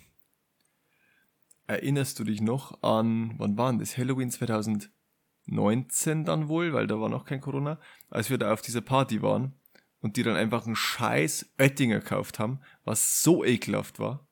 Erinnerst 1.67 2.19
du 2.21 2.25
dich 2.25 2.41
noch 2.41 2.83
an, 2.83 3.35
wann 3.39 3.57
war 3.59 3.73
das? 3.73 3.97
Halloween 3.99 4.31
2019 4.31 6.25
dann 6.25 6.49
wohl, 6.49 6.73
weil 6.73 6.87
da 6.87 7.01
war 7.01 7.09
noch 7.09 7.25
kein 7.25 7.41
Corona, 7.41 7.81
als 8.11 8.31
wir 8.31 8.39
da 8.39 8.53
auf 8.53 8.63
dieser 8.63 8.83
Party 8.83 9.23
waren 9.23 9.55
und 10.03 10.17
die 10.17 10.23
dann 10.23 10.37
einfach 10.37 10.67
einen 10.67 10.77
scheiß 10.77 11.55
Oettinger 11.59 12.01
gekauft 12.01 12.39
haben, 12.39 12.61
was 12.85 13.23
so 13.23 13.45
ekelhaft 13.45 13.99
war. 13.99 14.27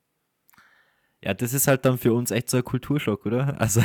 Ja, 1.23 1.33
das 1.33 1.53
ist 1.53 1.67
halt 1.67 1.85
dann 1.85 1.97
für 1.97 2.13
uns 2.13 2.31
echt 2.31 2.49
so 2.49 2.57
ein 2.57 2.63
Kulturschock, 2.63 3.25
oder? 3.25 3.59
Also, 3.59 3.81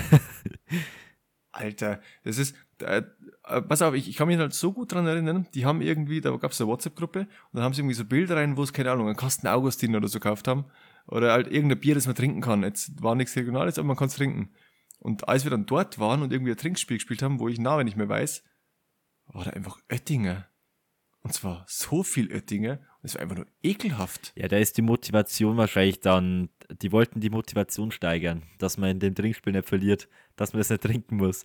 Alter, 1.52 2.00
das 2.24 2.38
ist, 2.38 2.54
äh, 2.80 3.02
äh, 3.44 3.62
pass 3.62 3.82
auf, 3.82 3.94
ich, 3.94 4.08
ich 4.08 4.16
kann 4.16 4.28
mich 4.28 4.38
halt 4.38 4.52
so 4.52 4.72
gut 4.72 4.92
dran 4.92 5.06
erinnern, 5.06 5.46
die 5.54 5.64
haben 5.64 5.80
irgendwie, 5.80 6.20
da 6.20 6.36
gab 6.36 6.50
es 6.50 6.60
eine 6.60 6.68
WhatsApp-Gruppe 6.68 7.20
und 7.20 7.28
dann 7.52 7.62
haben 7.62 7.72
sie 7.72 7.80
irgendwie 7.80 7.94
so 7.94 8.04
Bilder 8.04 8.36
rein, 8.36 8.56
wo 8.56 8.62
es, 8.62 8.72
keine 8.72 8.90
Ahnung, 8.90 9.06
einen 9.06 9.16
Kasten 9.16 9.46
Augustin 9.46 9.94
oder 9.94 10.08
so 10.08 10.18
gekauft 10.18 10.48
haben 10.48 10.64
oder 11.06 11.32
halt 11.32 11.46
irgendein 11.46 11.80
Bier, 11.80 11.94
das 11.94 12.06
man 12.06 12.16
trinken 12.16 12.40
kann. 12.40 12.62
Jetzt 12.62 13.02
war 13.02 13.14
nichts 13.14 13.36
Regionales, 13.36 13.78
aber 13.78 13.88
man 13.88 13.96
kann 13.96 14.08
es 14.08 14.16
trinken. 14.16 14.50
Und 14.98 15.28
als 15.28 15.44
wir 15.44 15.50
dann 15.50 15.66
dort 15.66 15.98
waren 15.98 16.22
und 16.22 16.32
irgendwie 16.32 16.52
ein 16.52 16.56
Trinkspiel 16.56 16.96
gespielt 16.96 17.22
haben, 17.22 17.38
wo 17.38 17.48
ich 17.48 17.58
Namen 17.58 17.84
nicht 17.84 17.96
mehr 17.96 18.08
weiß, 18.08 18.42
war 19.26 19.44
da 19.44 19.50
einfach 19.50 19.78
Oettinger. 19.90 20.48
Und 21.26 21.32
zwar 21.32 21.64
so 21.66 22.04
viel 22.04 22.32
Oettinger 22.32 22.74
und 22.78 23.02
es 23.02 23.14
war 23.16 23.22
einfach 23.22 23.36
nur 23.36 23.46
ekelhaft. 23.62 24.32
ja, 24.36 24.46
da 24.46 24.58
ist 24.58 24.76
die 24.76 24.82
Motivation 24.82 25.56
wahrscheinlich 25.56 25.98
dann, 25.98 26.50
die 26.82 26.92
wollten 26.92 27.18
die 27.20 27.30
Motivation 27.30 27.90
steigern, 27.90 28.44
dass 28.58 28.78
man 28.78 28.90
in 28.90 29.00
dem 29.00 29.14
Trinkspiel 29.16 29.52
nicht 29.52 29.68
verliert, 29.68 30.08
dass 30.36 30.52
man 30.52 30.60
das 30.60 30.70
nicht 30.70 30.82
trinken 30.82 31.16
muss. 31.16 31.42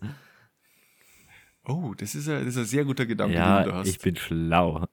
Oh, 1.64 1.94
das 1.96 2.14
ist 2.14 2.28
ein, 2.28 2.44
das 2.44 2.54
ist 2.54 2.58
ein 2.58 2.64
sehr 2.64 2.84
guter 2.84 3.06
Gedanke, 3.06 3.34
den 3.34 3.42
du 3.42 3.70
Ja, 3.70 3.72
hast. 3.74 3.88
ich 3.88 3.98
bin 3.98 4.14
schlau. 4.16 4.86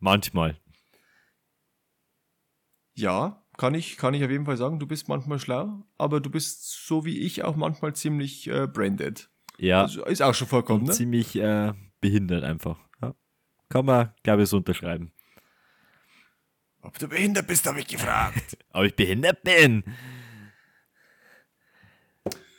Manchmal. 0.00 0.58
Ja, 2.94 3.44
kann 3.56 3.74
ich, 3.74 3.96
kann 3.96 4.14
ich 4.14 4.24
auf 4.24 4.30
jeden 4.30 4.46
Fall 4.46 4.56
sagen, 4.56 4.78
du 4.78 4.86
bist 4.86 5.08
manchmal 5.08 5.38
schlau, 5.38 5.84
aber 5.96 6.20
du 6.20 6.30
bist 6.30 6.86
so 6.86 7.04
wie 7.04 7.18
ich 7.20 7.44
auch 7.44 7.56
manchmal 7.56 7.94
ziemlich 7.94 8.48
äh, 8.48 8.66
braindead. 8.66 9.28
Ja, 9.58 9.82
Also, 9.82 10.04
ist 10.04 10.22
auch 10.22 10.34
schon 10.34 10.48
vorkommen, 10.48 10.80
und 10.80 10.86
ne? 10.88 10.92
ziemlich 10.92 11.36
äh, 11.36 11.72
behindert 12.00 12.42
einfach. 12.44 12.78
Kann 13.74 13.86
man, 13.86 14.10
glaube 14.22 14.44
ich, 14.44 14.48
so 14.48 14.58
unterschreiben. 14.58 15.10
Ob 16.80 16.96
du 16.96 17.08
behindert 17.08 17.48
bist, 17.48 17.66
habe 17.66 17.80
ich 17.80 17.88
gefragt. 17.88 18.56
Ob 18.72 18.84
ich 18.84 18.94
behindert 18.94 19.42
bin? 19.42 19.82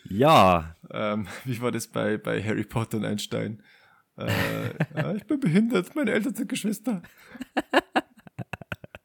Ja, 0.09 0.75
ähm, 0.91 1.25
wie 1.45 1.61
war 1.61 1.71
das 1.71 1.87
bei, 1.87 2.17
bei 2.17 2.43
Harry 2.43 2.65
Potter 2.65 2.97
und 2.97 3.05
Einstein? 3.05 3.63
Äh, 4.17 4.27
ja, 4.93 5.15
ich 5.15 5.23
bin 5.23 5.39
behindert, 5.39 5.95
meine 5.95 6.11
Eltern 6.11 6.35
sind 6.35 6.49
Geschwister. 6.49 7.01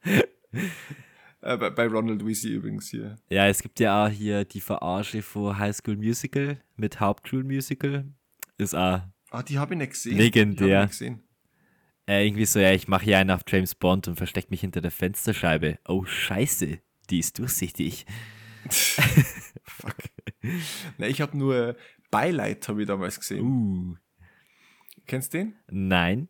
äh, 0.03 0.21
bei, 1.39 1.69
bei 1.69 1.87
Ronald 1.87 2.25
Weasley 2.25 2.55
übrigens 2.55 2.89
hier. 2.89 3.15
ja, 3.29 3.47
es 3.47 3.61
gibt 3.61 3.79
ja 3.79 4.05
auch 4.05 4.09
hier 4.09 4.43
die 4.43 4.59
Verarsche 4.59 5.21
vor 5.21 5.57
High 5.57 5.77
School 5.77 5.95
Musical 5.95 6.57
mit 6.75 6.99
Hauptschulmusical. 6.99 8.03
Ist 8.57 8.75
auch 8.75 8.99
Ah, 9.29 9.43
die 9.43 9.57
habe 9.57 9.75
ich 9.75 9.77
nicht 9.77 9.91
gesehen. 9.93 10.17
Legendär. 10.17 10.67
Die 10.67 10.75
hab 10.75 10.83
ich 10.83 10.89
nicht 10.89 10.99
gesehen. 10.99 11.30
Äh, 12.07 12.25
irgendwie 12.25 12.45
so, 12.45 12.59
ja, 12.59 12.71
ich 12.73 12.87
mache 12.87 13.05
hier 13.05 13.17
einen 13.17 13.31
auf 13.31 13.41
James 13.47 13.75
Bond 13.75 14.07
und 14.07 14.15
verstecke 14.15 14.47
mich 14.49 14.61
hinter 14.61 14.81
der 14.81 14.91
Fensterscheibe. 14.91 15.79
Oh, 15.87 16.03
scheiße, 16.05 16.79
die 17.09 17.19
ist 17.19 17.39
durchsichtig. 17.39 18.05
Fuck. 19.63 19.95
Na, 20.97 21.07
ich 21.07 21.21
habe 21.21 21.37
nur 21.37 21.75
Beileid, 22.09 22.67
habe 22.67 22.81
ich 22.81 22.87
damals 22.87 23.19
gesehen. 23.19 23.41
Uh, 23.45 23.95
Kennst 25.07 25.33
du 25.33 25.39
den? 25.39 25.55
nein. 25.69 26.27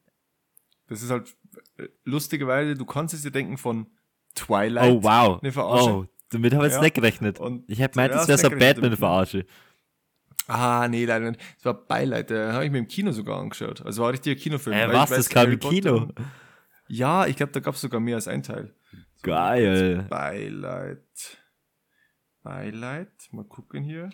Das 0.88 1.02
ist 1.02 1.10
halt 1.10 1.34
äh, 1.78 1.88
lustigerweise, 2.04 2.76
du 2.76 2.86
kannst 2.86 3.14
es 3.14 3.22
dir 3.22 3.32
denken 3.32 3.58
von 3.58 3.88
Twilight. 4.36 4.92
Oh, 4.92 5.02
wow. 5.04 5.40
Eine 5.42 5.54
Verarsche. 5.54 5.90
Oh, 5.90 6.06
damit 6.32 6.54
habe 6.54 6.66
ich 6.66 6.72
jetzt 6.72 6.80
Ja. 6.80 6.84
nicht 6.84 6.96
gerechnet. 6.96 7.40
Und- 7.40 7.64
ich 7.70 7.80
hätte 7.80 7.98
meint, 7.98 8.14
das 8.14 8.28
wäre 8.28 8.38
so. 8.38 8.50
Batman-Verarsche. 8.50 9.46
Ah, 10.48 10.88
nee, 10.90 11.06
leider 11.06 11.32
nicht. 11.32 11.42
Das 11.58 11.66
war 11.66 11.74
Beileid, 11.74 12.30
der 12.30 12.54
habe 12.54 12.66
ich 12.66 12.72
mir 12.72 12.80
im 12.80 12.88
Kino 12.88 13.12
sogar 13.12 13.40
angeschaut. 13.40 13.86
Also 13.86 14.02
war 14.02 14.10
ein 14.10 14.12
richtiger 14.12 14.40
Kinofilm. 14.40 14.76
Äh, 14.76 14.88
was, 14.90 15.12
weiß, 15.12 15.18
das 15.18 15.30
kam 15.30 15.52
im 15.52 15.60
Kino? 15.60 16.10
Ja, 16.88 17.26
ich 17.26 17.38
glaube, 17.38 17.52
da 17.52 17.60
gab 17.60 17.76
es 17.76 17.82
sogar 17.82 18.00
mehr 18.02 18.16
als 18.16 18.28
ein 18.28 18.44
Teil. 18.44 18.74
So, 18.92 18.98
Geil. 19.24 20.08
Beileid. 20.10 21.38
Beileid. 22.44 23.12
Mal 23.32 23.46
gucken 23.46 23.84
hier. 23.84 24.10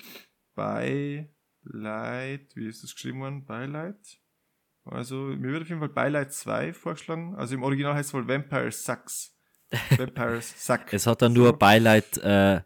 Beileid. 0.53 1.29
Wie 2.55 2.67
ist 2.67 2.83
das 2.83 2.93
geschrieben 2.93 3.21
worden? 3.21 3.45
Beileid. 3.45 4.19
Also, 4.85 5.15
mir 5.15 5.51
wird 5.51 5.63
auf 5.63 5.69
jeden 5.69 5.79
Fall 5.79 5.89
Beileid 5.89 6.33
2 6.33 6.73
vorgeschlagen. 6.73 7.35
Also 7.35 7.55
im 7.55 7.63
Original 7.63 7.93
heißt 7.93 8.09
es 8.09 8.13
wohl 8.13 8.27
Vampire 8.27 8.71
Sucks. 8.71 9.35
Vampire 9.97 10.41
Suck. 10.41 10.93
Es 10.93 11.07
hat 11.07 11.21
dann 11.21 11.33
nur 11.33 11.57
Beileid 11.57 12.17
äh, 12.19 12.61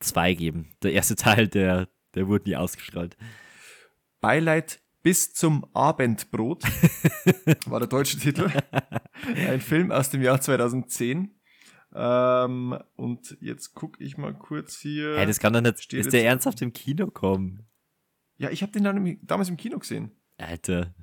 2 0.00 0.34
gegeben. 0.34 0.76
Der 0.82 0.92
erste 0.92 1.16
Teil, 1.16 1.48
der, 1.48 1.88
der 2.14 2.28
wurde 2.28 2.48
nie 2.48 2.56
ausgestrahlt. 2.56 3.16
Beileid 4.20 4.80
bis 5.02 5.34
zum 5.34 5.66
Abendbrot 5.74 6.62
war 7.66 7.80
der 7.80 7.88
deutsche 7.88 8.18
Titel. 8.18 8.48
Ein 9.36 9.60
Film 9.60 9.90
aus 9.90 10.10
dem 10.10 10.22
Jahr 10.22 10.40
2010. 10.40 11.34
Ähm, 11.94 12.78
und 12.96 13.36
jetzt 13.40 13.74
gucke 13.74 14.02
ich 14.02 14.16
mal 14.16 14.32
kurz 14.32 14.78
hier. 14.78 15.16
Hey, 15.18 15.26
das 15.26 15.40
kann 15.40 15.52
doch 15.52 15.60
nicht. 15.60 15.92
Ist 15.92 16.12
der 16.12 16.24
ernsthaft 16.24 16.62
im 16.62 16.72
Kino 16.72 17.08
kommen? 17.08 17.66
ja, 18.38 18.50
ich 18.50 18.62
habe 18.62 18.72
den 18.72 18.82
dann 18.84 18.96
im, 19.06 19.18
damals 19.22 19.48
im 19.48 19.56
Kino 19.56 19.78
gesehen. 19.78 20.10
Alter. 20.38 20.94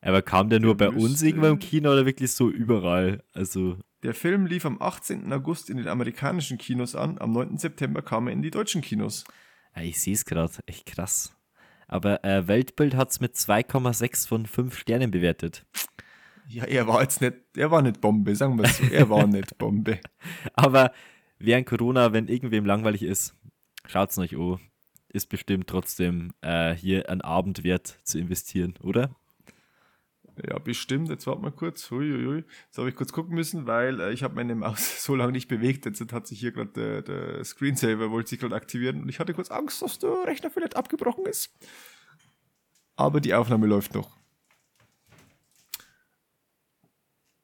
Aber 0.00 0.22
kam 0.22 0.48
der 0.48 0.60
nur 0.60 0.76
Der 0.76 0.90
bei 0.90 0.96
uns 0.96 1.22
irgendwann 1.22 1.52
im 1.54 1.58
Kino 1.58 1.90
oder 1.90 2.06
wirklich 2.06 2.32
so 2.32 2.48
überall? 2.50 3.24
Also, 3.32 3.78
Der 4.02 4.14
Film 4.14 4.46
lief 4.46 4.64
am 4.64 4.80
18. 4.80 5.32
August 5.32 5.68
in 5.68 5.78
den 5.78 5.88
amerikanischen 5.88 6.56
Kinos 6.58 6.94
an. 6.94 7.18
Am 7.18 7.32
9. 7.32 7.58
September 7.58 8.02
kam 8.02 8.28
er 8.28 8.32
in 8.32 8.42
die 8.42 8.50
deutschen 8.50 8.80
Kinos. 8.82 9.24
Ja, 9.76 9.82
ich 9.82 10.00
sehe 10.00 10.14
es 10.14 10.24
gerade. 10.24 10.52
Echt 10.66 10.86
krass. 10.86 11.36
Aber 11.88 12.24
äh, 12.24 12.48
Weltbild 12.48 12.96
hat 12.96 13.10
es 13.10 13.20
mit 13.20 13.34
2,6 13.34 14.26
von 14.26 14.46
5 14.46 14.76
Sternen 14.76 15.10
bewertet. 15.10 15.64
Ja, 16.48 16.64
er 16.64 16.86
war 16.86 17.02
jetzt 17.02 17.20
nicht, 17.20 17.34
er 17.56 17.70
war 17.70 17.82
nicht 17.82 18.00
Bombe, 18.00 18.34
sagen 18.34 18.58
wir 18.58 18.68
so. 18.68 18.84
Er 18.84 19.08
war 19.08 19.26
nicht 19.26 19.56
Bombe. 19.58 20.00
Aber 20.54 20.92
während 21.38 21.66
Corona, 21.66 22.12
wenn 22.12 22.28
irgendwem 22.28 22.64
langweilig 22.64 23.02
ist, 23.02 23.34
schaut's 23.86 24.18
euch 24.18 24.36
an. 24.36 24.60
Ist 25.08 25.28
bestimmt 25.28 25.66
trotzdem 25.68 26.32
äh, 26.42 26.74
hier 26.74 27.08
ein 27.08 27.20
Abend 27.20 27.64
wert 27.64 27.98
zu 28.04 28.18
investieren, 28.18 28.74
oder? 28.80 29.16
Ja, 30.44 30.58
bestimmt. 30.58 31.08
Jetzt 31.08 31.26
warte 31.26 31.40
mal 31.40 31.50
kurz. 31.50 31.90
Huiuiui. 31.90 32.44
Jetzt 32.66 32.78
habe 32.78 32.88
ich 32.88 32.94
kurz 32.94 33.12
gucken 33.12 33.34
müssen, 33.34 33.66
weil 33.66 34.00
äh, 34.00 34.12
ich 34.12 34.22
habe 34.22 34.34
meine 34.34 34.54
Maus 34.54 35.02
so 35.04 35.14
lange 35.14 35.32
nicht 35.32 35.48
bewegt. 35.48 35.86
Jetzt 35.86 36.12
hat 36.12 36.26
sich 36.26 36.40
hier 36.40 36.52
gerade 36.52 36.70
der, 36.72 37.02
der 37.02 37.44
Screensaver 37.44 38.10
wollte 38.10 38.30
sich 38.30 38.40
gerade 38.40 38.54
aktivieren 38.54 39.02
und 39.02 39.08
ich 39.08 39.18
hatte 39.18 39.32
kurz 39.32 39.50
Angst, 39.50 39.80
dass 39.82 39.98
der 39.98 40.26
Rechner 40.26 40.50
vielleicht 40.50 40.76
abgebrochen 40.76 41.26
ist. 41.26 41.54
Aber 42.96 43.20
die 43.20 43.34
Aufnahme 43.34 43.66
läuft 43.66 43.94
noch. 43.94 44.16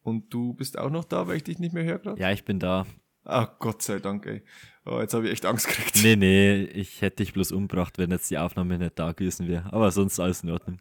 Und 0.03 0.33
du 0.35 0.53
bist 0.55 0.79
auch 0.79 0.91
noch 0.91 1.05
da, 1.05 1.29
weil 1.29 1.37
ich 1.37 1.45
dich 1.45 1.59
nicht 1.59 1.73
mehr 1.73 1.85
höre 1.85 1.99
gerade? 1.99 2.21
Ja, 2.21 2.33
ich 2.33 2.45
bin 2.45 2.59
da. 2.59 2.87
Ah, 3.25 3.47
Gott 3.59 3.83
sei 3.83 4.01
Dank, 4.01 4.27
ey. 4.27 4.43
Oh, 4.85 4.99
jetzt 4.99 5.15
habe 5.15 5.27
ich 5.27 5.33
echt 5.33 5.47
Angst 5.47 5.69
gekriegt. 5.69 6.01
Nee, 6.03 6.17
nee, 6.17 6.65
ich 6.65 7.03
hätte 7.03 7.19
dich 7.19 7.33
bloß 7.33 7.53
umgebracht, 7.53 7.99
wenn 7.99 8.11
jetzt 8.11 8.29
die 8.31 8.39
Aufnahme 8.39 8.79
nicht 8.79 8.99
da 8.99 9.13
gewesen 9.13 9.47
wäre. 9.47 9.73
Aber 9.73 9.93
sonst 9.93 10.19
alles 10.19 10.43
in 10.43 10.51
Ordnung. 10.51 10.81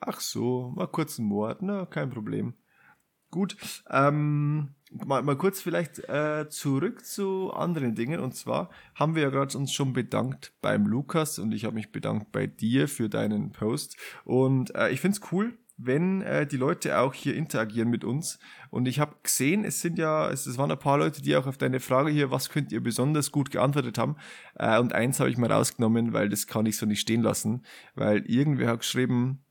Ach 0.00 0.20
so, 0.20 0.72
mal 0.74 0.86
kurz 0.86 1.18
ein 1.18 1.26
Mord, 1.26 1.60
na, 1.60 1.84
kein 1.84 2.10
Problem. 2.10 2.54
Gut, 3.30 3.56
ähm, 3.90 4.74
mal, 4.90 5.22
mal 5.22 5.36
kurz 5.36 5.60
vielleicht 5.60 5.98
äh, 6.08 6.48
zurück 6.48 7.04
zu 7.04 7.52
anderen 7.52 7.94
Dingen. 7.94 8.18
Und 8.18 8.34
zwar 8.34 8.70
haben 8.94 9.14
wir 9.14 9.22
ja 9.22 9.30
gerade 9.30 9.56
uns 9.56 9.72
schon 9.72 9.92
bedankt 9.92 10.54
beim 10.62 10.86
Lukas 10.86 11.38
und 11.38 11.52
ich 11.52 11.64
habe 11.64 11.74
mich 11.74 11.92
bedankt 11.92 12.32
bei 12.32 12.46
dir 12.46 12.88
für 12.88 13.08
deinen 13.08 13.52
Post. 13.52 13.96
Und 14.24 14.74
äh, 14.74 14.90
ich 14.90 15.00
find's 15.00 15.20
cool, 15.30 15.58
wenn 15.76 16.22
äh, 16.22 16.46
die 16.46 16.56
Leute 16.56 16.98
auch 16.98 17.14
hier 17.14 17.36
interagieren 17.36 17.90
mit 17.90 18.02
uns. 18.02 18.38
Und 18.70 18.88
ich 18.88 19.00
habe 19.00 19.16
gesehen, 19.22 19.64
es 19.64 19.80
sind 19.80 19.98
ja, 19.98 20.30
es, 20.30 20.46
es 20.46 20.58
waren 20.58 20.70
ein 20.70 20.78
paar 20.78 20.98
Leute, 20.98 21.22
die 21.22 21.36
auch 21.36 21.46
auf 21.46 21.58
deine 21.58 21.78
Frage 21.78 22.10
hier, 22.10 22.30
was 22.30 22.48
könnt 22.48 22.72
ihr 22.72 22.82
besonders 22.82 23.30
gut 23.32 23.50
geantwortet 23.50 23.98
haben. 23.98 24.16
Äh, 24.54 24.78
und 24.80 24.94
eins 24.94 25.20
habe 25.20 25.30
ich 25.30 25.36
mal 25.36 25.52
rausgenommen, 25.52 26.14
weil 26.14 26.30
das 26.30 26.46
kann 26.46 26.66
ich 26.66 26.78
so 26.78 26.86
nicht 26.86 27.00
stehen 27.00 27.22
lassen. 27.22 27.64
Weil 27.94 28.24
irgendwer 28.26 28.68
hat 28.68 28.80
geschrieben, 28.80 29.44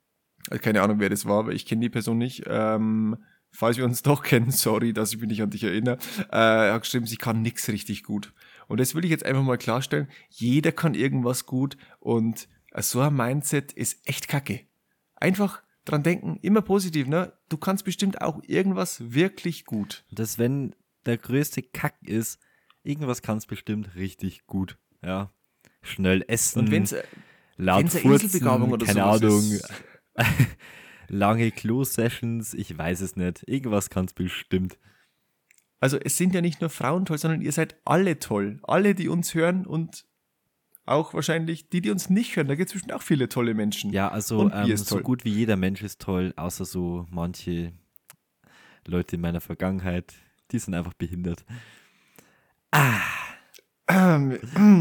äh, 0.49 0.59
keine 0.59 0.81
Ahnung, 0.81 0.99
wer 0.99 1.09
das 1.09 1.25
war, 1.25 1.39
aber 1.39 1.51
ich 1.53 1.65
kenne 1.65 1.81
die 1.81 1.89
Person 1.89 2.17
nicht. 2.17 2.43
Ähm, 2.47 3.17
falls 3.51 3.77
wir 3.77 3.85
uns 3.85 4.01
doch 4.03 4.23
kennen, 4.23 4.51
sorry, 4.51 4.93
dass 4.93 5.13
ich 5.13 5.19
mich 5.19 5.29
nicht 5.29 5.41
an 5.41 5.49
dich 5.49 5.63
erinnere, 5.63 5.97
äh, 6.31 6.71
hat 6.71 6.81
geschrieben, 6.81 7.05
sie 7.05 7.17
kann 7.17 7.41
nix 7.41 7.67
richtig 7.69 8.03
gut. 8.03 8.33
Und 8.67 8.79
das 8.79 8.93
will 8.95 9.03
ich 9.03 9.11
jetzt 9.11 9.25
einfach 9.25 9.43
mal 9.43 9.57
klarstellen. 9.57 10.07
Jeder 10.29 10.71
kann 10.71 10.93
irgendwas 10.93 11.45
gut 11.45 11.77
und 11.99 12.47
äh, 12.71 12.81
so 12.81 13.01
ein 13.01 13.15
Mindset 13.15 13.71
ist 13.73 14.07
echt 14.07 14.27
kacke. 14.27 14.61
Einfach 15.15 15.61
dran 15.85 16.03
denken, 16.03 16.37
immer 16.41 16.61
positiv, 16.61 17.07
ne? 17.07 17.33
Du 17.49 17.57
kannst 17.57 17.83
bestimmt 17.83 18.21
auch 18.21 18.41
irgendwas 18.45 19.11
wirklich 19.11 19.65
gut. 19.65 20.05
Dass 20.11 20.37
wenn 20.37 20.75
der 21.05 21.17
größte 21.17 21.63
Kack 21.63 21.95
ist, 22.03 22.39
irgendwas 22.83 23.21
kannst 23.21 23.47
bestimmt 23.47 23.95
richtig 23.95 24.45
gut. 24.45 24.77
Ja. 25.01 25.31
Schnell 25.81 26.23
essen, 26.27 26.59
Und 26.59 26.71
wenn's, 26.71 26.91
äh, 26.91 27.03
laut 27.57 27.83
wenn's 27.83 27.97
furzen, 27.97 28.25
Inselbegabung 28.25 28.71
oder 28.71 28.85
keine 28.85 29.03
Ahnung, 29.03 29.39
ist, 29.39 29.69
lange 31.07 31.51
Klo-Sessions, 31.51 32.53
ich 32.53 32.77
weiß 32.77 33.01
es 33.01 33.15
nicht. 33.15 33.47
Irgendwas 33.47 33.89
kannst 33.89 34.15
bestimmt. 34.15 34.77
Also 35.79 35.97
es 35.97 36.17
sind 36.17 36.35
ja 36.35 36.41
nicht 36.41 36.61
nur 36.61 36.69
Frauen 36.69 37.05
toll, 37.05 37.17
sondern 37.17 37.41
ihr 37.41 37.51
seid 37.51 37.77
alle 37.85 38.19
toll. 38.19 38.59
Alle, 38.63 38.95
die 38.95 39.07
uns 39.07 39.33
hören 39.33 39.65
und 39.65 40.05
auch 40.85 41.13
wahrscheinlich 41.13 41.69
die, 41.69 41.81
die 41.81 41.91
uns 41.91 42.09
nicht 42.09 42.35
hören. 42.35 42.47
Da 42.47 42.55
gibt 42.55 42.69
es 42.69 42.73
bestimmt 42.73 42.93
auch 42.93 43.01
viele 43.01 43.29
tolle 43.29 43.53
Menschen. 43.53 43.91
Ja, 43.93 44.09
also 44.09 44.51
ähm, 44.51 44.75
so 44.75 44.99
gut 44.99 45.23
wie 45.23 45.29
jeder 45.29 45.55
Mensch 45.55 45.83
ist 45.83 46.01
toll, 46.01 46.33
außer 46.35 46.65
so 46.65 47.05
manche 47.11 47.73
Leute 48.87 49.15
in 49.15 49.21
meiner 49.21 49.41
Vergangenheit, 49.41 50.13
die 50.51 50.59
sind 50.59 50.73
einfach 50.73 50.93
behindert. 50.93 51.45
Ähm, 53.87 54.39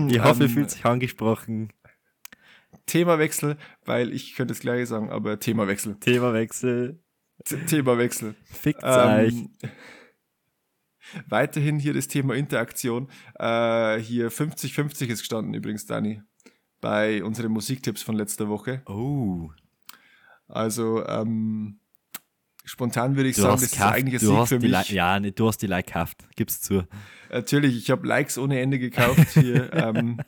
Ich 0.08 0.22
hoffe, 0.22 0.42
ihr 0.42 0.48
ähm, 0.48 0.50
fühlt 0.50 0.70
sich 0.70 0.84
angesprochen. 0.84 1.72
Themawechsel, 2.88 3.56
weil 3.84 4.12
ich 4.12 4.34
könnte 4.34 4.52
das 4.52 4.60
gleiche 4.60 4.86
sagen, 4.86 5.10
aber 5.10 5.38
Themawechsel. 5.38 5.96
Themawechsel. 6.00 7.00
T 7.44 7.56
Themawechsel. 7.66 8.34
Fickt's 8.44 8.84
euch. 8.84 9.34
Ähm, 9.34 9.50
weiterhin 11.28 11.78
hier 11.78 11.94
das 11.94 12.08
Thema 12.08 12.34
Interaktion. 12.34 13.08
Äh, 13.38 13.98
hier 13.98 14.32
50-50 14.32 15.06
ist 15.06 15.20
gestanden 15.20 15.54
übrigens, 15.54 15.86
Dani, 15.86 16.22
bei 16.80 17.22
unseren 17.22 17.52
Musiktipps 17.52 18.02
von 18.02 18.16
letzter 18.16 18.48
Woche. 18.48 18.82
Oh. 18.86 19.50
Also, 20.48 21.06
ähm, 21.06 21.78
spontan 22.68 23.16
würde 23.16 23.28
ich 23.28 23.36
Du 23.36 23.42
sagen, 23.42 23.54
das 23.54 23.62
ist 23.64 23.72
gekauft, 23.72 23.94
eigentlich 23.94 24.22
ein 24.22 24.26
Sieg 24.26 24.48
für 24.48 24.58
mich. 24.60 24.90
Li 24.90 24.96
Ja, 24.96 25.18
nee, 25.18 25.30
du 25.30 25.48
hast 25.48 25.58
die 25.58 25.66
Like 25.66 25.86
gekauft. 25.86 26.24
Gib's 26.36 26.60
zu. 26.60 26.84
Natürlich, 27.30 27.76
ich 27.76 27.90
habe 27.90 28.06
Likes 28.06 28.38
ohne 28.38 28.60
Ende 28.60 28.78
gekauft 28.78 29.28
hier. 29.34 29.72
ähm, 29.72 30.18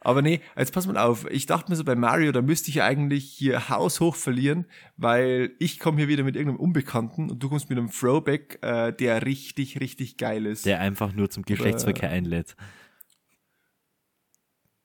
aber 0.00 0.22
nee, 0.22 0.40
jetzt 0.56 0.72
pass 0.72 0.86
mal 0.86 0.96
auf. 0.96 1.28
Ich 1.30 1.46
dachte 1.46 1.70
mir 1.70 1.76
so 1.76 1.84
bei 1.84 1.96
Mario, 1.96 2.32
da 2.32 2.42
müsste 2.42 2.70
ich 2.70 2.82
eigentlich 2.82 3.24
hier 3.24 3.68
haushoch 3.68 4.14
verlieren, 4.14 4.66
weil 4.96 5.52
ich 5.58 5.78
komme 5.78 5.98
hier 5.98 6.08
wieder 6.08 6.22
mit 6.22 6.36
irgendeinem 6.36 6.60
Unbekannten 6.60 7.30
und 7.30 7.42
du 7.42 7.48
kommst 7.48 7.70
mit 7.70 7.78
einem 7.78 7.90
Throwback, 7.90 8.58
äh, 8.62 8.92
der 8.92 9.24
richtig, 9.26 9.80
richtig 9.80 10.16
geil 10.16 10.46
ist. 10.46 10.66
Der 10.66 10.80
einfach 10.80 11.12
nur 11.12 11.30
zum 11.30 11.44
Geschlechtsverkehr 11.44 12.10
einlädt. 12.10 12.56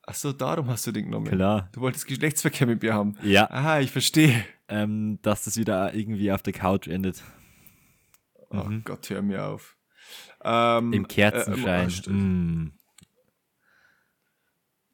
Ach 0.06 0.14
so, 0.14 0.32
darum 0.32 0.68
hast 0.68 0.84
du 0.88 0.92
den 0.92 1.04
genommen. 1.04 1.26
Klar. 1.26 1.68
Du 1.70 1.82
wolltest 1.82 2.04
Geschlechtsverkehr 2.06 2.66
mit 2.66 2.82
mir 2.82 2.94
haben. 2.94 3.16
Ja, 3.22 3.48
Aha, 3.48 3.78
ich 3.78 3.92
verstehe. 3.92 4.44
Ähm, 4.70 5.18
dass 5.22 5.44
das 5.44 5.56
wieder 5.56 5.92
irgendwie 5.94 6.32
auf 6.32 6.42
der 6.42 6.52
Couch 6.54 6.86
endet. 6.88 7.22
Oh 8.50 8.56
Mhm. 8.64 8.82
Gott, 8.84 9.08
hör 9.10 9.20
mir 9.22 9.44
auf. 9.46 9.76
Ähm, 10.42 10.92
Im 10.92 11.06
Kerzenschein. 11.06 11.88
Äh, 11.88 12.10
äh, 12.10 12.12
mm. 12.12 12.72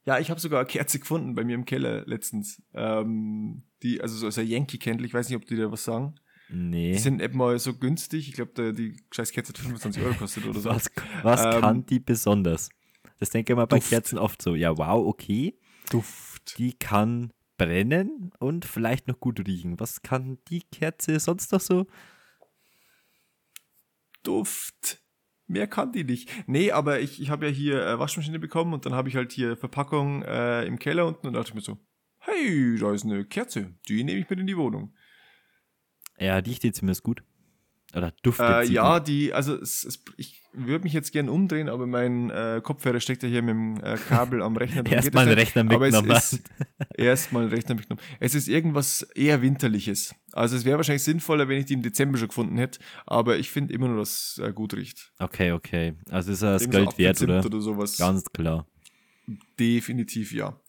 Ja, 0.05 0.19
ich 0.19 0.29
habe 0.29 0.39
sogar 0.39 0.59
eine 0.61 0.67
Kerze 0.67 0.99
gefunden 0.99 1.35
bei 1.35 1.43
mir 1.43 1.55
im 1.55 1.65
Keller 1.65 2.05
letztens. 2.05 2.61
Ähm, 2.73 3.63
die, 3.83 4.01
also 4.01 4.15
so, 4.15 4.29
so 4.29 4.41
ein 4.41 4.47
Yankee-Candle, 4.47 5.05
ich 5.05 5.13
weiß 5.13 5.27
nicht, 5.29 5.35
ob 5.37 5.45
die 5.45 5.55
dir 5.55 5.71
was 5.71 5.83
sagen. 5.83 6.15
Nee. 6.49 6.93
Die 6.93 6.97
sind 6.99 7.21
eben 7.21 7.37
mal 7.37 7.59
so 7.59 7.73
günstig. 7.73 8.29
Ich 8.29 8.33
glaube, 8.35 8.73
die 8.73 8.95
scheiß 9.11 9.31
Kerze 9.31 9.49
hat 9.49 9.57
25 9.57 10.01
Euro 10.01 10.13
gekostet 10.13 10.45
oder 10.45 10.59
so. 10.59 10.69
Was, 10.69 10.89
was 11.23 11.43
Ähm, 11.55 11.61
kann 11.61 11.85
die 11.85 11.99
besonders? 11.99 12.69
Das 13.19 13.31
denke 13.31 13.51
ich 13.51 13.57
mal 13.57 13.65
bei 13.65 13.79
Duft. 13.79 13.89
Kerzen 13.89 14.17
oft 14.17 14.41
so. 14.41 14.55
Ja, 14.55 14.77
wow, 14.77 15.05
okay. 15.05 15.57
Duft. 15.89 16.57
Die 16.57 16.71
kann 16.73 17.33
brennen 17.57 18.31
und 18.39 18.65
vielleicht 18.65 19.07
noch 19.07 19.19
gut 19.19 19.45
riechen. 19.47 19.79
Was 19.79 20.01
kann 20.01 20.37
die 20.49 20.61
Kerze 20.61 21.19
sonst 21.19 21.51
noch 21.51 21.61
so? 21.61 21.87
Duft. 24.23 25.01
Mehr 25.47 25.67
kann 25.67 25.93
die 25.93 26.03
nicht. 26.03 26.29
Nee, 26.47 26.71
aber 26.71 26.99
ich, 26.99 27.21
ich 27.21 27.29
habe 27.29 27.47
ja 27.47 27.51
hier 27.51 27.85
äh, 27.85 27.99
Waschmaschine 27.99 28.39
bekommen 28.39 28.73
und 28.73 28.85
dann 28.85 28.93
habe 28.93 29.07
ich 29.07 29.15
halt 29.15 29.31
hier 29.31 29.55
Verpackung 29.55 30.21
äh, 30.23 30.65
im 30.65 30.77
Keller 30.77 31.07
unten 31.07 31.27
und 31.27 31.33
dachte 31.33 31.49
ich 31.49 31.55
mir 31.55 31.61
so, 31.61 31.77
hey, 32.19 32.77
da 32.77 32.93
ist 32.93 33.05
eine 33.05 33.23
Kerze. 33.25 33.73
Die 33.87 34.03
nehme 34.03 34.19
ich 34.19 34.29
mit 34.29 34.39
in 34.39 34.47
die 34.47 34.57
Wohnung. 34.57 34.93
Ja, 36.19 36.35
riecht 36.37 36.63
die 36.63 36.73
zumindest 36.73 37.03
gut. 37.03 37.23
Oder 37.95 38.11
duftet 38.21 38.49
Äh, 38.49 38.65
sie 38.65 38.73
ja, 38.73 38.97
gut. 38.97 39.07
die, 39.07 39.33
also 39.33 39.55
es, 39.55 39.83
es, 39.83 40.03
ich 40.17 40.41
würde 40.53 40.83
mich 40.83 40.93
jetzt 40.93 41.11
gern 41.11 41.29
umdrehen, 41.29 41.69
aber 41.69 41.87
mein 41.87 42.29
äh, 42.29 42.61
Kopfhörer 42.63 42.99
steckt 42.99 43.23
ja 43.23 43.29
hier 43.29 43.41
mit 43.41 43.51
dem 43.51 43.77
äh, 43.83 43.97
Kabel 44.09 44.41
am 44.41 44.57
Rechner. 44.57 44.85
Erstmal 44.91 45.25
nicht. 45.25 45.37
Rechner 45.37 45.63
mitgenommen. 45.63 46.19
erstmal 46.95 47.43
einen 47.43 47.51
Rechner 47.53 47.75
mitgenommen. 47.75 48.01
Es 48.19 48.35
ist 48.35 48.47
irgendwas 48.47 49.03
eher 49.15 49.41
Winterliches. 49.41 50.15
Also 50.33 50.55
es 50.55 50.65
wäre 50.65 50.77
wahrscheinlich 50.77 51.03
sinnvoller, 51.03 51.47
wenn 51.47 51.59
ich 51.59 51.65
die 51.65 51.73
im 51.73 51.81
Dezember 51.81 52.17
schon 52.17 52.27
gefunden 52.27 52.57
hätte, 52.57 52.79
aber 53.05 53.37
ich 53.37 53.51
finde 53.51 53.73
immer 53.73 53.87
nur, 53.87 53.99
dass 53.99 54.37
es 54.37 54.43
äh, 54.43 54.51
gut 54.51 54.73
riecht. 54.73 55.11
Okay, 55.19 55.51
okay. 55.51 55.93
Also 56.09 56.31
ist 56.31 56.41
das 56.41 56.63
Irgend 56.63 56.73
so 56.75 56.79
Geld 56.85 56.97
wert, 56.97 57.21
oder? 57.21 57.45
oder 57.45 57.61
sowas. 57.61 57.97
Ganz 57.97 58.25
klar. 58.25 58.67
Definitiv 59.59 60.33
ja. 60.33 60.59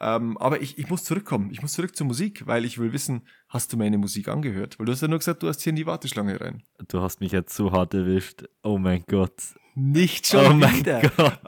Ähm, 0.00 0.36
aber 0.38 0.60
ich, 0.60 0.78
ich 0.78 0.90
muss 0.90 1.04
zurückkommen. 1.04 1.50
Ich 1.50 1.62
muss 1.62 1.72
zurück 1.72 1.96
zur 1.96 2.06
Musik, 2.06 2.46
weil 2.46 2.64
ich 2.64 2.78
will 2.78 2.92
wissen, 2.92 3.26
hast 3.48 3.72
du 3.72 3.76
meine 3.76 3.96
Musik 3.96 4.28
angehört? 4.28 4.78
Weil 4.78 4.86
du 4.86 4.92
hast 4.92 5.00
ja 5.00 5.08
nur 5.08 5.18
gesagt, 5.18 5.42
du 5.42 5.48
hast 5.48 5.62
hier 5.62 5.70
in 5.70 5.76
die 5.76 5.86
Warteschlange 5.86 6.40
rein. 6.40 6.62
Du 6.88 7.00
hast 7.00 7.20
mich 7.20 7.32
jetzt 7.32 7.54
so 7.54 7.72
hart 7.72 7.94
erwischt. 7.94 8.44
Oh 8.62 8.76
mein 8.78 9.04
Gott. 9.08 9.34
Nicht 9.74 10.26
oh 10.34 10.42
schon 10.42 10.58
mein 10.58 10.76
wieder. 10.76 11.00
Gott. 11.16 11.40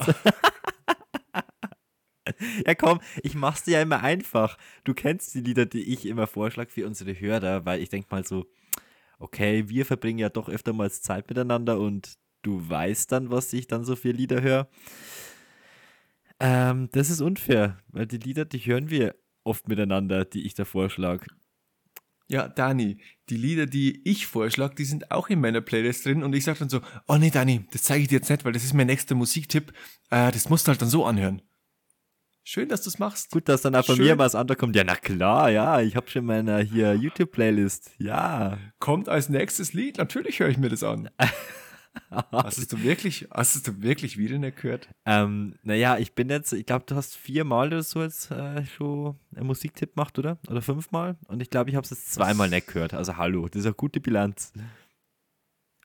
ja 2.67 2.75
komm, 2.75 3.01
ich 3.23 3.35
mach's 3.35 3.65
dir 3.65 3.73
ja 3.73 3.83
immer 3.83 4.03
einfach. 4.03 4.57
Du 4.85 4.95
kennst 4.95 5.35
die 5.35 5.41
Lieder, 5.41 5.67
die 5.67 5.93
ich 5.93 6.07
immer 6.07 6.27
vorschlage 6.27 6.71
für 6.71 6.87
unsere 6.87 7.19
Hörer, 7.19 7.67
weil 7.67 7.83
ich 7.83 7.91
denk 7.91 8.11
mal 8.11 8.25
so, 8.25 8.47
okay, 9.19 9.69
wir 9.69 9.85
verbringen 9.85 10.19
ja 10.19 10.29
doch 10.31 10.49
öfter 10.49 10.73
mal 10.73 10.91
Zeit 10.91 11.29
miteinander 11.29 11.79
und 11.79 12.15
du 12.43 12.67
weißt 12.69 13.13
dann, 13.13 13.31
was 13.31 13.53
ich 13.53 13.67
dann 13.67 13.85
so 13.85 13.97
für 13.97 14.13
Lieder 14.13 14.41
höre. 14.41 14.69
Ähm, 16.41 16.89
das 16.93 17.11
ist 17.11 17.21
unfair, 17.21 17.79
weil 17.89 18.07
die 18.07 18.19
Lieder, 18.19 18.45
die 18.45 18.59
hören 18.59 18.91
wir 18.91 19.17
oft 19.45 19.69
miteinander, 19.69 20.25
die 20.25 20.47
ich 20.47 20.55
da 20.55 20.65
vorschlage. 20.65 21.27
Ja, 22.31 22.47
Dani, 22.47 22.99
die 23.31 23.37
Lieder, 23.37 23.65
die 23.65 24.03
ich 24.05 24.27
vorschlage, 24.27 24.75
die 24.75 24.85
sind 24.85 25.11
auch 25.11 25.29
in 25.31 25.41
meiner 25.41 25.63
Playlist 25.63 26.05
drin 26.05 26.23
und 26.23 26.35
ich 26.35 26.45
sage 26.45 26.59
dann 26.59 26.69
so, 26.69 26.81
oh 27.07 27.17
nee, 27.17 27.31
Dani, 27.31 27.67
das 27.71 27.85
zeige 27.85 28.03
ich 28.03 28.09
dir 28.09 28.17
jetzt 28.17 28.29
nicht, 28.29 28.45
weil 28.45 28.53
das 28.53 28.65
ist 28.65 28.75
mein 28.75 28.87
nächster 28.87 29.15
Musiktipp. 29.15 29.73
Äh, 30.11 30.31
das 30.31 30.51
musst 30.51 30.67
du 30.67 30.71
halt 30.71 30.83
dann 30.83 30.91
so 30.91 31.07
anhören. 31.07 31.41
Schön, 32.45 32.69
dass 32.69 32.83
du 32.83 32.89
es 32.89 32.99
machst. 32.99 33.31
Gut, 33.31 33.49
dass 33.49 33.63
dann 33.63 33.75
auch 33.75 33.85
von 33.85 33.97
Schön. 33.97 34.07
mir 34.07 34.19
was 34.19 34.35
anderes 34.35 34.59
kommt. 34.59 34.77
Ja, 34.77 34.85
na 34.85 34.97
klar, 34.97 35.51
ja, 35.51 35.81
ich 35.81 35.97
habe 35.97 36.09
schon 36.09 36.25
meine 36.25 36.61
hier 36.61 36.95
YouTube-Playlist. 36.95 37.91
Ja. 37.99 38.59
Kommt 38.79 39.09
als 39.09 39.29
nächstes 39.29 39.73
Lied, 39.73 39.99
natürlich 39.99 40.41
höre 40.41 40.49
ich 40.49 40.59
mir 40.59 40.71
das 40.71 40.83
an. 40.83 41.11
hast 42.11 42.73
du 42.73 42.83
wirklich, 42.83 43.29
hast 43.31 43.67
du 43.67 43.83
wirklich 43.83 44.17
wieder 44.19 44.39
nicht 44.39 44.61
gehört? 44.61 44.89
Ähm, 45.05 45.59
naja, 45.63 45.99
ich 45.99 46.15
bin 46.15 46.29
jetzt, 46.31 46.53
ich 46.53 46.67
glaube, 46.67 46.85
du 46.87 46.95
hast 46.95 47.17
viermal 47.17 47.69
oder 47.69 47.83
so 47.83 48.03
jetzt 48.03 48.31
äh, 48.31 48.65
schon 48.67 49.19
einen 49.35 49.47
Musiktipp 49.47 49.95
gemacht, 49.95 50.19
oder? 50.19 50.39
Oder 50.49 50.63
fünfmal? 50.63 51.17
Und 51.29 51.43
ich 51.43 51.51
glaube, 51.51 51.71
ich 51.71 51.77
habe 51.77 51.85
es 51.85 51.91
jetzt 51.91 52.13
zweimal 52.13 52.49
nicht 52.49 52.69
gehört. 52.69 52.95
Also 52.95 53.17
hallo, 53.17 53.49
das 53.49 53.61
ist 53.61 53.67
eine 53.67 53.75
gute 53.75 54.01
Bilanz. 54.01 54.53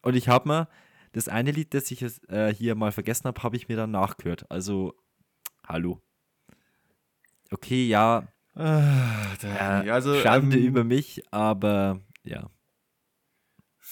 Und 0.02 0.16
ich 0.16 0.28
habe 0.28 0.48
mir 0.50 0.68
das 1.13 1.28
eine 1.28 1.52
Lied, 1.52 1.74
das 1.74 1.92
ich 1.92 2.02
jetzt, 2.02 2.30
äh, 2.30 2.54
hier 2.54 2.76
mal 2.76 2.92
vergessen 2.92 3.26
habe, 3.26 3.42
habe 3.44 3.56
ich 3.56 3.68
mir 3.68 3.78
dann 3.78 3.92
nachgehört. 3.92 4.50
Also, 4.50 4.96
hallo. 5.68 6.02
Okay, 7.52 7.88
ja, 7.88 8.28
Ah, 8.56 9.34
äh, 9.42 9.89
also, 9.89 10.20
Schande 10.22 10.58
ähm, 10.58 10.66
über 10.66 10.84
mich, 10.84 11.24
aber 11.32 12.00
ja. 12.24 12.50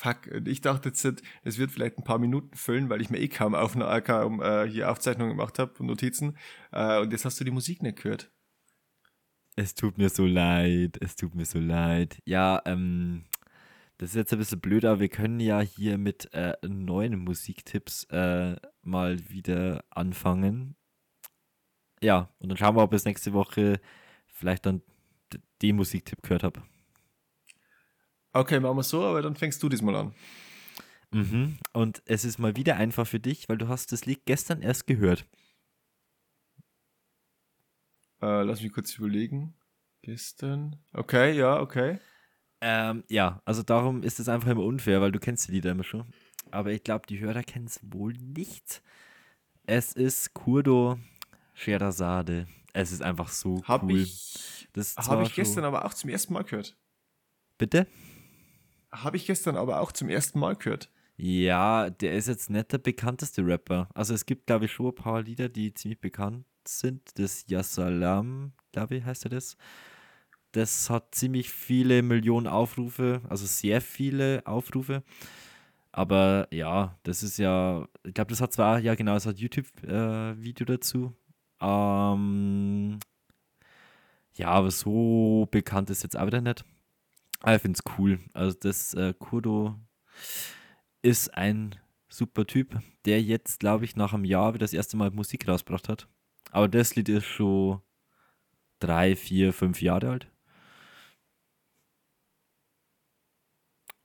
Fuck, 0.01 0.33
und 0.33 0.47
ich 0.47 0.61
dachte 0.61 0.89
jetzt, 0.89 1.21
es 1.43 1.59
wird 1.59 1.71
vielleicht 1.71 1.99
ein 1.99 2.03
paar 2.03 2.17
Minuten 2.17 2.55
füllen, 2.55 2.89
weil 2.89 3.01
ich 3.01 3.11
mir 3.11 3.19
eh 3.19 3.27
kaum, 3.27 3.53
auf, 3.53 3.75
äh, 3.75 4.01
kaum 4.01 4.41
äh, 4.41 4.67
hier 4.67 4.89
Aufzeichnungen 4.89 5.37
gemacht 5.37 5.59
habe 5.59 5.73
und 5.77 5.85
Notizen. 5.85 6.39
Äh, 6.71 6.99
und 7.01 7.11
jetzt 7.11 7.23
hast 7.23 7.39
du 7.39 7.43
die 7.43 7.51
Musik 7.51 7.83
nicht 7.83 8.01
gehört. 8.01 8.31
Es 9.55 9.75
tut 9.75 9.99
mir 9.99 10.09
so 10.09 10.25
leid, 10.25 10.97
es 11.01 11.15
tut 11.15 11.35
mir 11.35 11.45
so 11.45 11.59
leid. 11.59 12.17
Ja, 12.25 12.63
ähm, 12.65 13.25
das 13.99 14.09
ist 14.09 14.15
jetzt 14.15 14.33
ein 14.33 14.39
bisschen 14.39 14.59
blöd, 14.59 14.85
aber 14.85 15.01
wir 15.01 15.09
können 15.09 15.39
ja 15.39 15.59
hier 15.59 15.99
mit 15.99 16.33
äh, 16.33 16.55
neuen 16.67 17.19
Musiktipps 17.19 18.05
äh, 18.05 18.55
mal 18.81 19.29
wieder 19.29 19.83
anfangen. 19.91 20.75
Ja, 22.01 22.33
und 22.39 22.49
dann 22.49 22.57
schauen 22.57 22.75
wir, 22.75 22.81
ob 22.81 22.93
ich 22.95 23.05
nächste 23.05 23.33
Woche 23.33 23.79
vielleicht 24.25 24.65
dann 24.65 24.81
den 25.61 25.75
Musiktipp 25.75 26.23
gehört 26.23 26.41
habe. 26.41 26.63
Okay, 28.33 28.59
machen 28.59 28.77
wir 28.77 28.83
so, 28.83 29.03
aber 29.03 29.21
dann 29.21 29.35
fängst 29.35 29.61
du 29.61 29.69
diesmal 29.69 29.95
an. 29.95 30.15
Mhm. 31.11 31.57
Und 31.73 32.01
es 32.05 32.23
ist 32.23 32.39
mal 32.39 32.55
wieder 32.55 32.77
einfach 32.77 33.05
für 33.05 33.19
dich, 33.19 33.49
weil 33.49 33.57
du 33.57 33.67
hast 33.67 33.91
das 33.91 34.05
Lied 34.05 34.25
gestern 34.25 34.61
erst 34.61 34.87
gehört. 34.87 35.25
Äh, 38.21 38.43
lass 38.43 38.61
mich 38.61 38.71
kurz 38.71 38.95
überlegen. 38.97 39.53
Gestern. 40.01 40.77
Okay, 40.93 41.33
ja, 41.33 41.59
okay. 41.59 41.99
Ähm, 42.61 43.03
ja, 43.09 43.41
also 43.43 43.63
darum 43.63 44.03
ist 44.03 44.19
es 44.19 44.29
einfach 44.29 44.49
immer 44.49 44.63
unfair, 44.63 45.01
weil 45.01 45.11
du 45.11 45.19
kennst 45.19 45.47
die 45.47 45.51
Lieder 45.51 45.71
immer 45.71 45.83
schon. 45.83 46.13
Aber 46.51 46.71
ich 46.71 46.83
glaube, 46.83 47.07
die 47.07 47.19
Hörer 47.19 47.43
kennen 47.43 47.65
es 47.65 47.79
wohl 47.83 48.13
nicht. 48.13 48.81
Es 49.65 49.93
ist 49.93 50.33
Kurdo 50.33 50.99
Scheherazade. 51.53 52.47
Es 52.73 52.91
ist 52.91 53.01
einfach 53.01 53.29
so 53.29 53.63
Hab 53.65 53.83
cool. 53.83 53.99
ich, 53.99 54.67
das 54.73 54.89
ist 54.89 54.97
hab 54.97 55.05
zwar 55.05 55.21
ich 55.23 55.35
gestern 55.35 55.65
aber 55.65 55.85
auch 55.85 55.93
zum 55.93 56.09
ersten 56.09 56.33
Mal 56.33 56.43
gehört. 56.43 56.77
Bitte? 57.57 57.87
Habe 58.91 59.17
ich 59.17 59.25
gestern 59.25 59.55
aber 59.55 59.79
auch 59.81 59.91
zum 59.91 60.09
ersten 60.09 60.39
Mal 60.39 60.55
gehört. 60.55 60.89
Ja, 61.17 61.89
der 61.89 62.15
ist 62.15 62.27
jetzt 62.27 62.49
nicht 62.49 62.71
der 62.71 62.79
bekannteste 62.79 63.45
Rapper. 63.45 63.89
Also 63.93 64.13
es 64.13 64.25
gibt, 64.25 64.47
glaube 64.47 64.65
ich, 64.65 64.71
schon 64.71 64.87
ein 64.87 64.95
paar 64.95 65.21
Lieder, 65.21 65.49
die 65.49 65.73
ziemlich 65.73 66.01
bekannt 66.01 66.45
sind. 66.67 67.17
Das 67.19 67.45
Yassalam, 67.47 68.53
glaube 68.71 68.95
ich, 68.95 69.05
heißt 69.05 69.25
er 69.25 69.29
das. 69.29 69.55
Das 70.51 70.89
hat 70.89 71.15
ziemlich 71.15 71.51
viele 71.51 72.01
Millionen 72.01 72.47
Aufrufe, 72.47 73.21
also 73.29 73.45
sehr 73.45 73.81
viele 73.81 74.41
Aufrufe. 74.45 75.03
Aber 75.91 76.47
ja, 76.51 76.97
das 77.03 77.23
ist 77.23 77.37
ja, 77.37 77.87
ich 78.03 78.13
glaube, 78.13 78.31
das 78.31 78.41
hat 78.41 78.53
zwar, 78.53 78.79
ja 78.79 78.95
genau, 78.95 79.15
es 79.15 79.25
hat 79.25 79.37
YouTube-Video 79.39 80.65
dazu. 80.65 81.13
Ähm, 81.61 82.99
ja, 84.35 84.47
aber 84.47 84.71
so 84.71 85.47
bekannt 85.51 85.89
ist 85.89 86.03
jetzt 86.03 86.17
auch 86.17 86.25
wieder 86.25 86.41
nicht. 86.41 86.65
Aber 87.41 87.55
ich 87.55 87.61
finde 87.61 87.79
es 87.79 87.97
cool. 87.97 88.19
Also 88.33 88.57
das 88.59 88.93
äh, 88.93 89.13
Kurdo 89.17 89.75
ist 91.01 91.33
ein 91.35 91.75
super 92.09 92.45
Typ, 92.45 92.79
der 93.05 93.21
jetzt, 93.21 93.59
glaube 93.59 93.85
ich, 93.85 93.95
nach 93.95 94.13
einem 94.13 94.25
Jahr 94.25 94.53
wieder 94.53 94.63
das 94.63 94.73
erste 94.73 94.97
Mal 94.97 95.11
Musik 95.11 95.47
rausgebracht 95.47 95.89
hat. 95.89 96.07
Aber 96.51 96.67
das 96.67 96.95
Lied 96.95 97.09
ist 97.09 97.25
schon 97.25 97.81
drei, 98.79 99.15
vier, 99.15 99.53
fünf 99.53 99.81
Jahre 99.81 100.09
alt. 100.09 100.31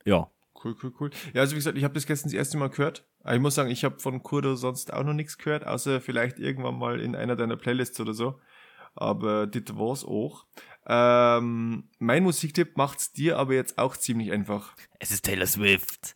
Ja, 0.05 0.31
Cool, 0.63 0.75
cool, 0.81 0.93
cool. 0.99 1.09
Ja, 1.33 1.41
also 1.41 1.51
wie 1.53 1.59
gesagt, 1.59 1.77
ich 1.77 1.83
habe 1.83 1.93
das 1.93 2.07
gestern 2.07 2.29
das 2.29 2.33
erste 2.33 2.57
Mal 2.57 2.69
gehört. 2.69 3.07
Ich 3.31 3.39
muss 3.39 3.55
sagen, 3.55 3.69
ich 3.69 3.83
habe 3.83 3.99
von 3.99 4.23
Kurdo 4.23 4.55
sonst 4.55 4.91
auch 4.91 5.03
noch 5.03 5.13
nichts 5.13 5.37
gehört, 5.37 5.65
außer 5.67 6.01
vielleicht 6.01 6.39
irgendwann 6.39 6.77
mal 6.77 6.99
in 6.99 7.15
einer 7.15 7.35
deiner 7.35 7.57
Playlists 7.57 7.99
oder 7.99 8.13
so. 8.13 8.39
Aber 8.97 9.47
das 9.47 9.75
war's 9.77 10.03
auch. 10.03 10.45
Ähm, 10.85 11.89
mein 11.99 12.23
Musiktipp 12.23 12.77
macht's 12.77 13.11
dir 13.11 13.37
aber 13.37 13.53
jetzt 13.55 13.77
auch 13.77 13.97
ziemlich 13.97 14.31
einfach. 14.31 14.75
Es 14.99 15.11
ist 15.11 15.25
Taylor 15.25 15.45
Swift. 15.47 16.15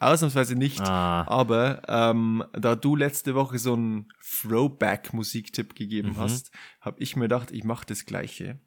Ausnahmsweise 0.00 0.54
nicht. 0.54 0.80
Ah, 0.80 1.26
Aber 1.26 1.82
ähm, 1.88 2.44
da 2.52 2.76
du 2.76 2.94
letzte 2.94 3.34
Woche 3.34 3.58
so 3.58 3.72
einen 3.74 4.08
Throwback-Musiktipp 4.22 5.74
gegeben 5.74 6.10
Mhm. 6.10 6.18
hast, 6.18 6.52
habe 6.80 7.00
ich 7.00 7.16
mir 7.16 7.24
gedacht, 7.24 7.50
ich 7.50 7.64
mache 7.64 7.84
das 7.86 8.06
Gleiche. 8.06 8.60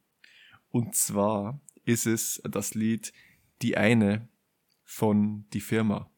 Und 0.69 0.93
zwar 0.95 1.61
ist 1.85 2.05
es 2.05 2.41
das 2.43 2.73
Lied 2.75 3.13
Die 3.61 3.77
eine 3.77 4.27
von 4.83 5.45
Die 5.53 5.61
Firma. 5.61 6.10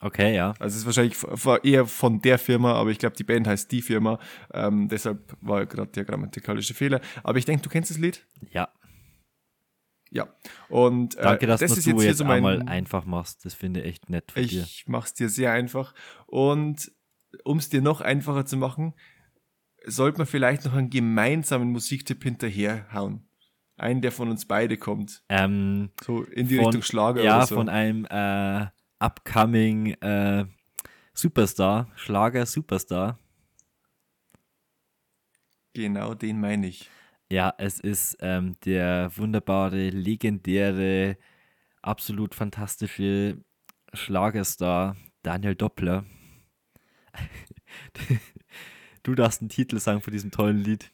Okay, 0.00 0.34
ja. 0.34 0.54
Also 0.58 0.74
es 0.74 0.76
ist 0.76 0.86
wahrscheinlich 0.86 1.16
eher 1.62 1.86
von 1.86 2.20
der 2.20 2.38
Firma, 2.38 2.74
aber 2.74 2.90
ich 2.90 2.98
glaube, 2.98 3.16
die 3.16 3.24
Band 3.24 3.46
heißt 3.46 3.70
Die 3.70 3.82
Firma. 3.82 4.18
Ähm, 4.52 4.88
deshalb 4.88 5.36
war 5.40 5.66
gerade 5.66 5.90
der 5.92 6.04
grammatikalische 6.04 6.74
Fehler. 6.74 7.00
Aber 7.22 7.38
ich 7.38 7.44
denke, 7.44 7.62
du 7.62 7.70
kennst 7.70 7.90
das 7.90 7.98
Lied? 7.98 8.26
Ja, 8.50 8.68
Ja. 10.10 10.28
Und 10.68 11.16
äh, 11.16 11.22
danke, 11.22 11.46
dass 11.46 11.60
das 11.60 11.76
ist 11.76 11.86
du 11.86 11.90
jetzt 11.90 12.00
hier 12.00 12.08
jetzt 12.08 12.18
so 12.18 12.24
mein... 12.24 12.38
einmal 12.38 12.62
einfach 12.68 13.04
machst. 13.04 13.44
Das 13.44 13.54
finde 13.54 13.80
ich 13.80 13.86
echt 13.86 14.10
nett 14.10 14.32
von 14.32 14.42
dir. 14.42 14.62
Ich 14.62 14.84
mach's 14.88 15.14
dir 15.14 15.28
sehr 15.28 15.52
einfach. 15.52 15.94
Und 16.26 16.90
um 17.44 17.58
es 17.58 17.68
dir 17.68 17.80
noch 17.80 18.00
einfacher 18.00 18.44
zu 18.44 18.56
machen, 18.56 18.94
sollte 19.86 20.18
man 20.18 20.26
vielleicht 20.26 20.64
noch 20.64 20.74
einen 20.74 20.90
gemeinsamen 20.90 21.70
Musiktipp 21.70 22.22
hinterherhauen. 22.22 23.26
Einen, 23.76 24.02
der 24.02 24.12
von 24.12 24.28
uns 24.28 24.46
beide 24.46 24.76
kommt. 24.76 25.22
Ähm, 25.30 25.90
So 26.04 26.24
in 26.24 26.48
die 26.48 26.56
von, 26.56 26.66
Richtung 26.66 26.82
Schlager 26.82 27.22
ja, 27.22 27.36
oder 27.36 27.46
so. 27.46 27.54
von 27.54 27.68
einem 27.70 28.04
äh, 28.10 28.66
upcoming 29.00 29.94
äh, 29.94 30.46
Superstar, 31.12 31.90
Schlager 31.96 32.46
Superstar. 32.46 33.18
genau 35.74 36.14
den 36.14 36.40
meine 36.40 36.68
ich. 36.68 36.88
Ja, 37.30 37.54
es 37.58 37.78
ist 37.80 38.16
ähm, 38.20 38.56
der 38.64 39.16
wunderbare, 39.16 39.90
legendäre, 39.90 41.16
absolut 41.80 42.34
fantastische 42.34 43.42
Schlagerstar 43.92 44.96
Daniel 45.22 45.54
Doppler. 45.54 46.04
du 49.02 49.14
darfst 49.14 49.40
einen 49.42 49.48
Titel 49.48 49.78
sagen 49.78 50.00
von 50.00 50.12
diesem 50.12 50.30
tollen 50.30 50.58
Lied. 50.58 50.92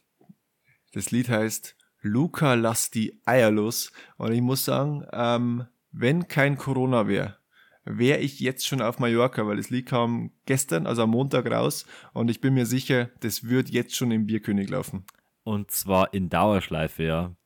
Das 0.92 1.10
Lied 1.10 1.28
heißt 1.28 1.76
Luca, 2.02 2.54
lass 2.54 2.90
die 2.90 3.20
Eier 3.24 3.50
los. 3.50 3.92
Und 4.16 4.32
ich 4.32 4.42
muss 4.42 4.64
sagen, 4.64 5.06
ähm, 5.12 5.66
wenn 5.90 6.28
kein 6.28 6.56
Corona 6.56 7.08
wäre, 7.08 7.35
wäre 7.86 8.18
ich 8.18 8.40
jetzt 8.40 8.66
schon 8.66 8.82
auf 8.82 8.98
Mallorca, 8.98 9.46
weil 9.46 9.56
das 9.56 9.70
Lied 9.70 9.86
kam 9.86 10.32
gestern, 10.44 10.86
also 10.86 11.02
am 11.02 11.10
Montag 11.10 11.50
raus. 11.50 11.86
Und 12.12 12.30
ich 12.30 12.40
bin 12.40 12.54
mir 12.54 12.66
sicher, 12.66 13.10
das 13.20 13.44
wird 13.48 13.70
jetzt 13.70 13.96
schon 13.96 14.10
im 14.10 14.26
Bierkönig 14.26 14.68
laufen. 14.68 15.04
Und 15.44 15.70
zwar 15.70 16.12
in 16.12 16.28
Dauerschleife, 16.28 17.04
ja. 17.04 17.36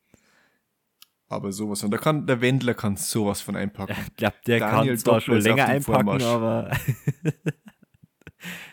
Aber 1.29 1.53
sowas. 1.53 1.85
Und 1.85 1.93
da 1.93 1.99
kann 1.99 2.27
der 2.27 2.41
Wendler 2.41 2.75
kann 2.75 2.97
sowas 2.97 3.41
von 3.41 3.55
einpacken. 3.55 3.95
Ich 4.09 4.17
glaube, 4.17 4.37
der 4.47 4.59
Daniel 4.59 4.95
kann 4.95 4.99
zwar 4.99 5.15
Doppler 5.15 5.21
schon 5.21 5.41
länger 5.43 5.67
einpacken, 5.67 6.21
Vormarsch. 6.21 6.25
aber 6.25 6.71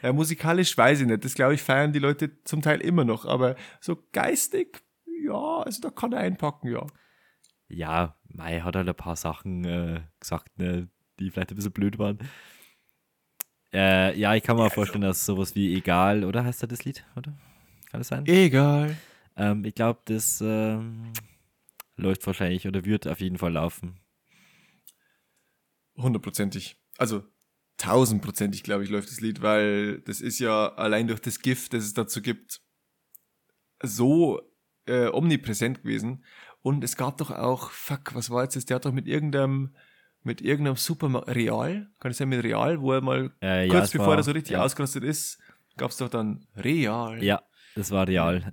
Ja, 0.02 0.14
musikalisch 0.14 0.78
weiß 0.78 1.02
ich 1.02 1.08
nicht. 1.08 1.26
Das 1.26 1.34
glaube 1.34 1.54
ich 1.54 1.62
feiern 1.62 1.94
die 1.94 2.00
Leute 2.00 2.42
zum 2.44 2.62
Teil 2.62 2.82
immer 2.82 3.04
noch. 3.04 3.26
Aber 3.26 3.56
so 3.80 3.98
geistig, 4.12 4.84
ja, 5.24 5.60
also 5.60 5.82
da 5.82 5.90
kann 5.90 6.14
er 6.14 6.20
einpacken, 6.20 6.72
ja. 6.72 6.86
ja, 7.68 8.16
Mai 8.30 8.62
hat 8.62 8.76
halt 8.76 8.88
ein 8.88 8.96
paar 8.96 9.16
Sachen 9.16 9.66
äh, 9.66 10.02
gesagt, 10.20 10.58
ne, 10.58 10.90
die 11.20 11.30
vielleicht 11.30 11.52
ein 11.52 11.56
bisschen 11.56 11.72
blöd 11.72 12.00
waren. 12.00 12.20
Äh, 13.74 14.18
ja, 14.18 14.36
ich 14.36 14.44
kann 14.44 14.56
mir 14.56 14.64
also 14.64 14.76
vorstellen, 14.76 15.02
dass 15.02 15.26
sowas 15.26 15.56
wie 15.56 15.76
Egal, 15.76 16.24
oder 16.24 16.44
heißt 16.44 16.64
da 16.64 16.68
das 16.68 16.86
Lied, 16.86 17.06
oder? 17.16 17.34
Kann 17.92 18.00
das 18.00 18.08
sein? 18.08 18.26
Egal. 18.26 18.96
Ähm, 19.36 19.66
ich 19.66 19.76
glaube, 19.76 20.00
das 20.06 20.42
ähm, 20.42 21.12
läuft 21.96 22.26
wahrscheinlich 22.26 22.68
oder 22.68 22.86
wird 22.86 23.08
auf 23.08 23.20
jeden 23.20 23.38
Fall 23.38 23.54
laufen. 23.54 24.00
Hundertprozentig. 25.98 26.78
Also 26.98 27.24
tausendprozentig, 27.78 28.64
glaube 28.64 28.84
ich, 28.84 28.90
läuft 28.90 29.10
das 29.10 29.22
Lied, 29.22 29.42
weil 29.42 30.02
das 30.02 30.22
ist 30.22 30.40
ja 30.40 30.74
allein 30.74 31.08
durch 31.08 31.22
das 31.22 31.40
Gift, 31.40 31.74
das 31.74 31.84
es 31.84 31.94
dazu 31.94 32.22
gibt, 32.22 32.62
so 33.82 34.42
äh, 34.86 35.08
omnipräsent 35.08 35.84
gewesen. 35.84 36.24
Und 36.62 36.84
es 36.84 36.98
gab 36.98 37.18
doch 37.18 37.32
auch, 37.32 37.72
fuck, 37.72 38.16
was 38.16 38.30
war 38.30 38.44
jetzt 38.44 38.56
das? 38.56 38.66
Der 38.66 38.76
hat 38.76 38.86
doch 38.86 38.92
mit 38.92 39.08
irgendeinem, 39.08 39.76
mit 40.28 40.42
irgendeinem 40.42 40.76
Supermarkt, 40.76 41.30
Real, 41.36 41.90
kann 42.00 42.12
ich 42.12 42.18
sagen, 42.18 42.30
mit 42.30 42.44
Real, 42.44 42.80
wo 42.82 42.92
er 42.94 43.02
mal 43.02 43.32
Äh, 43.42 43.66
ja, 43.66 43.72
kurz 43.74 43.86
es 43.86 43.92
bevor 43.94 44.08
war- 44.10 44.18
er 44.18 44.24
so 44.24 44.32
richtig 44.32 44.52
ja. 44.54 44.62
ausgerastet 44.64 45.04
ist, 45.04 45.40
gab 45.78 45.90
es 45.90 45.98
doch 45.98 46.10
dann 46.10 46.46
Real. 46.56 47.24
Ja, 47.24 47.42
das 47.76 47.90
war 47.92 48.08
real. 48.08 48.52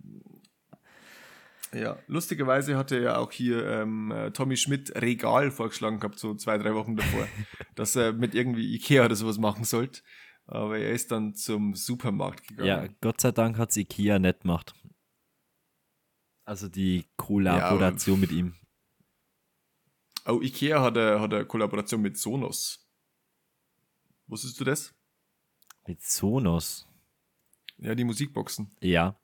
Ja, 1.73 1.99
lustigerweise 2.07 2.77
hatte 2.77 3.01
ja 3.01 3.17
auch 3.19 3.33
hier 3.33 3.67
ähm, 3.67 4.13
äh, 4.13 4.31
Tommy 4.31 4.57
Schmidt 4.57 4.95
Regal 4.95 5.51
vorgeschlagen 5.51 5.99
gehabt, 5.99 6.19
so 6.21 6.35
zwei, 6.37 6.57
drei 6.57 6.73
Wochen 6.75 6.95
davor, 6.97 7.27
dass 7.75 7.97
er 7.97 8.13
mit 8.13 8.35
irgendwie 8.35 8.75
Ikea 8.77 9.05
oder 9.07 9.17
sowas 9.17 9.39
machen 9.39 9.65
sollte. 9.65 10.03
Aber 10.47 10.79
er 10.79 10.91
ist 10.93 11.11
dann 11.11 11.35
zum 11.35 11.75
Supermarkt 11.75 12.47
gegangen. 12.47 12.69
Ja, 12.69 12.87
Gott 13.01 13.21
sei 13.21 13.33
Dank 13.33 13.59
hat 13.59 13.77
Ikea 13.77 14.19
nicht 14.21 14.43
gemacht. 14.43 14.75
Also 16.45 16.69
die 16.69 17.07
Kollaboration 17.17 18.21
mit 18.21 18.31
ihm. 18.31 18.55
Oh, 20.27 20.41
Ikea 20.41 20.81
hat 20.83 20.97
eine, 20.97 21.21
hat 21.21 21.35
eine 21.35 21.45
Kollaboration 21.45 22.01
mit 22.01 22.17
Sonos. 22.17 22.87
Wusstest 24.27 24.59
du 24.61 24.65
das? 24.65 24.95
Mit 25.87 26.03
Sonos. 26.03 26.87
Ja, 27.79 27.95
die 27.95 28.05
Musikboxen. 28.05 28.71
Ja. 28.81 29.19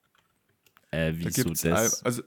Äh, 0.90 1.12
Da 1.12 1.18
wieso 1.18 1.44
gibt's 1.44 1.62
das? 1.62 2.02
also 2.04 2.22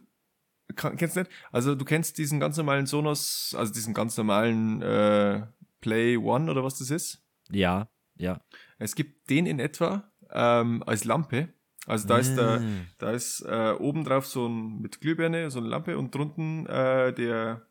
kennst 0.75 1.15
du 1.15 1.19
nicht? 1.21 1.31
Also 1.51 1.75
du 1.75 1.85
kennst 1.85 2.17
diesen 2.17 2.39
ganz 2.39 2.57
normalen 2.57 2.85
Sonos, 2.87 3.53
also 3.57 3.71
diesen 3.73 3.93
ganz 3.93 4.17
normalen 4.17 4.81
äh, 4.81 5.45
Play 5.81 6.17
One 6.17 6.49
oder 6.49 6.63
was 6.63 6.79
das 6.79 6.89
ist? 6.89 7.21
ja, 7.51 7.89
ja. 8.15 8.39
Es 8.79 8.95
gibt 8.95 9.29
den 9.29 9.45
in 9.45 9.59
etwa 9.59 10.11
ähm, 10.31 10.83
als 10.85 11.03
Lampe. 11.03 11.53
Also 11.85 12.07
da 12.07 12.17
ist 12.17 12.35
der, 12.35 12.61
Ah. 12.61 12.85
da 12.97 13.11
ist 13.11 13.41
äh, 13.41 13.75
oben 13.79 14.03
drauf 14.05 14.25
so 14.25 14.47
ein 14.47 14.79
mit 14.79 15.01
Glühbirne, 15.01 15.51
so 15.51 15.59
eine 15.59 15.67
Lampe 15.67 15.97
und 15.97 16.13
drunten 16.15 16.65
äh, 16.67 17.13
der 17.13 17.67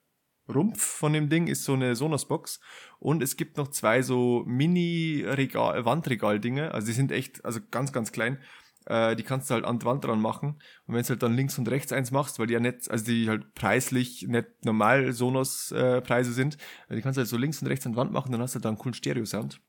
Rumpf 0.48 0.82
von 0.82 1.12
dem 1.12 1.28
Ding 1.28 1.46
ist 1.46 1.64
so 1.64 1.74
eine 1.74 1.94
Sonos-Box. 1.96 2.60
Und 2.98 3.22
es 3.22 3.36
gibt 3.36 3.56
noch 3.56 3.68
zwei 3.68 4.02
so 4.02 4.42
Mini-Wandregal-Dinge. 4.46 6.72
Also 6.72 6.88
die 6.88 6.92
sind 6.92 7.12
echt, 7.12 7.44
also 7.44 7.60
ganz, 7.70 7.92
ganz 7.92 8.10
klein. 8.12 8.38
Äh, 8.86 9.16
die 9.16 9.22
kannst 9.22 9.50
du 9.50 9.54
halt 9.54 9.64
an 9.64 9.78
die 9.78 9.86
Wand 9.86 10.04
dran 10.04 10.20
machen. 10.20 10.60
Und 10.86 10.94
wenn 10.94 11.02
du 11.02 11.08
halt 11.08 11.22
dann 11.22 11.34
links 11.34 11.58
und 11.58 11.68
rechts 11.68 11.92
eins 11.92 12.10
machst, 12.10 12.38
weil 12.38 12.46
die 12.46 12.54
ja 12.54 12.60
nicht, 12.60 12.90
also 12.90 13.04
die 13.04 13.28
halt 13.28 13.54
preislich 13.54 14.26
nicht 14.28 14.64
normal 14.64 15.12
Sonos-Preise 15.12 16.32
sind, 16.32 16.56
äh, 16.88 16.96
die 16.96 17.02
kannst 17.02 17.16
du 17.16 17.20
halt 17.20 17.28
so 17.28 17.36
links 17.36 17.62
und 17.62 17.68
rechts 17.68 17.86
an 17.86 17.92
die 17.92 17.98
Wand 17.98 18.12
machen, 18.12 18.32
dann 18.32 18.40
hast 18.40 18.54
du 18.54 18.56
halt 18.56 18.64
da 18.64 18.70
einen 18.70 18.78
coolen 18.78 18.94
Stereo-Sound. 18.94 19.60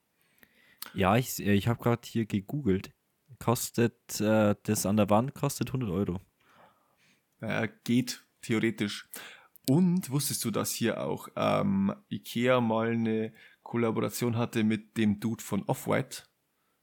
Ja, 0.93 1.15
ich, 1.15 1.39
äh, 1.39 1.53
ich 1.53 1.67
habe 1.67 1.81
gerade 1.81 2.01
hier 2.05 2.25
gegoogelt. 2.25 2.91
Kostet 3.39 4.21
äh, 4.21 4.55
das 4.63 4.85
an 4.85 4.97
der 4.97 5.09
Wand 5.09 5.33
kostet 5.33 5.69
100 5.69 5.89
Euro. 5.89 6.19
Äh, 7.41 7.67
geht 7.83 8.23
theoretisch. 8.41 9.09
Und 9.69 10.09
wusstest 10.09 10.43
du, 10.43 10.51
dass 10.51 10.71
hier 10.71 11.01
auch 11.03 11.29
ähm, 11.35 11.93
Ikea 12.09 12.59
mal 12.59 12.91
eine 12.91 13.33
Kollaboration 13.63 14.37
hatte 14.37 14.63
mit 14.63 14.97
dem 14.97 15.19
Dude 15.19 15.43
von 15.43 15.63
Off-White? 15.63 16.23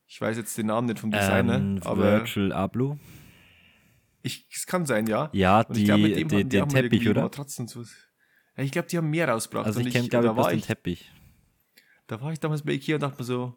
Ich 0.07 0.21
weiß 0.21 0.37
jetzt 0.39 0.57
den 0.59 0.67
Namen 0.67 0.87
nicht 0.89 0.99
vom 0.99 1.11
Designer, 1.11 1.57
Ähm, 1.57 1.81
aber 1.85 2.03
Virtual 2.21 2.53
Abloh. 2.53 2.99
ich, 4.23 4.47
es 4.53 4.67
kann 4.67 4.87
sein, 4.87 5.07
ja. 5.07 5.29
Ja, 5.33 5.61
Und 5.61 5.77
ich 5.77 5.85
die, 5.85 6.15
dem 6.15 6.29
die, 6.29 6.37
die 6.45 6.49
den 6.49 6.69
Teppich, 6.69 7.09
oder? 7.09 7.23
Matratzen 7.23 7.69
so. 7.69 7.83
Ja, 8.57 8.65
ich 8.65 8.73
glaube, 8.73 8.89
die 8.89 8.97
haben 8.97 9.11
mehr 9.11 9.29
rausgebracht. 9.29 9.67
Also 9.67 9.81
ich 9.81 9.91
kenne, 9.93 10.09
glaube 10.09 10.29
ich, 10.29 10.33
bloß 10.33 10.49
den 10.49 10.59
ich, 10.59 10.67
Teppich. 10.67 11.13
da 12.07 12.21
war 12.21 12.33
ich 12.33 12.41
damals 12.41 12.63
bei 12.63 12.73
Ikea 12.73 12.97
und 12.97 13.03
dachte 13.03 13.19
mir 13.19 13.25
so, 13.25 13.57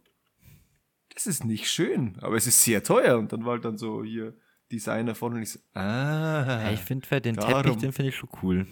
das 1.15 1.27
ist 1.27 1.45
nicht 1.45 1.69
schön, 1.71 2.17
aber 2.21 2.35
es 2.35 2.45
ist 2.45 2.61
sehr 2.63 2.83
teuer. 2.83 3.17
Und 3.17 3.31
dann 3.31 3.45
war 3.45 3.53
halt 3.53 3.65
dann 3.65 3.77
so 3.77 4.03
hier 4.03 4.35
Designer 4.71 5.15
von 5.15 5.33
und 5.33 5.41
ich 5.41 5.51
so, 5.51 5.59
ah. 5.73 6.61
Ja, 6.63 6.71
ich 6.71 6.79
finde 6.81 7.07
den 7.21 7.35
Teppich, 7.35 7.51
darum. 7.51 7.79
den 7.79 7.93
finde 7.93 8.09
ich 8.09 8.15
schon 8.15 8.29
cool. 8.41 8.67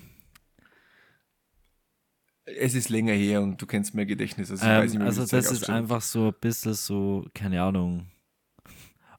Es 2.45 2.73
ist 2.73 2.89
länger 2.89 3.13
her 3.13 3.41
und 3.41 3.61
du 3.61 3.65
kennst 3.65 3.93
mehr 3.93 4.05
Gedächtnis. 4.05 4.49
Also, 4.51 4.63
ich 4.65 4.69
weiß 4.69 4.83
nicht 4.83 4.93
Ähm, 4.95 4.99
mehr, 4.99 5.07
also 5.07 5.25
das 5.25 5.51
ist 5.51 5.69
einfach 5.69 6.01
so 6.01 6.27
ein 6.27 6.33
bisschen 6.39 6.73
so, 6.73 7.25
keine 7.33 7.61
Ahnung. 7.61 8.07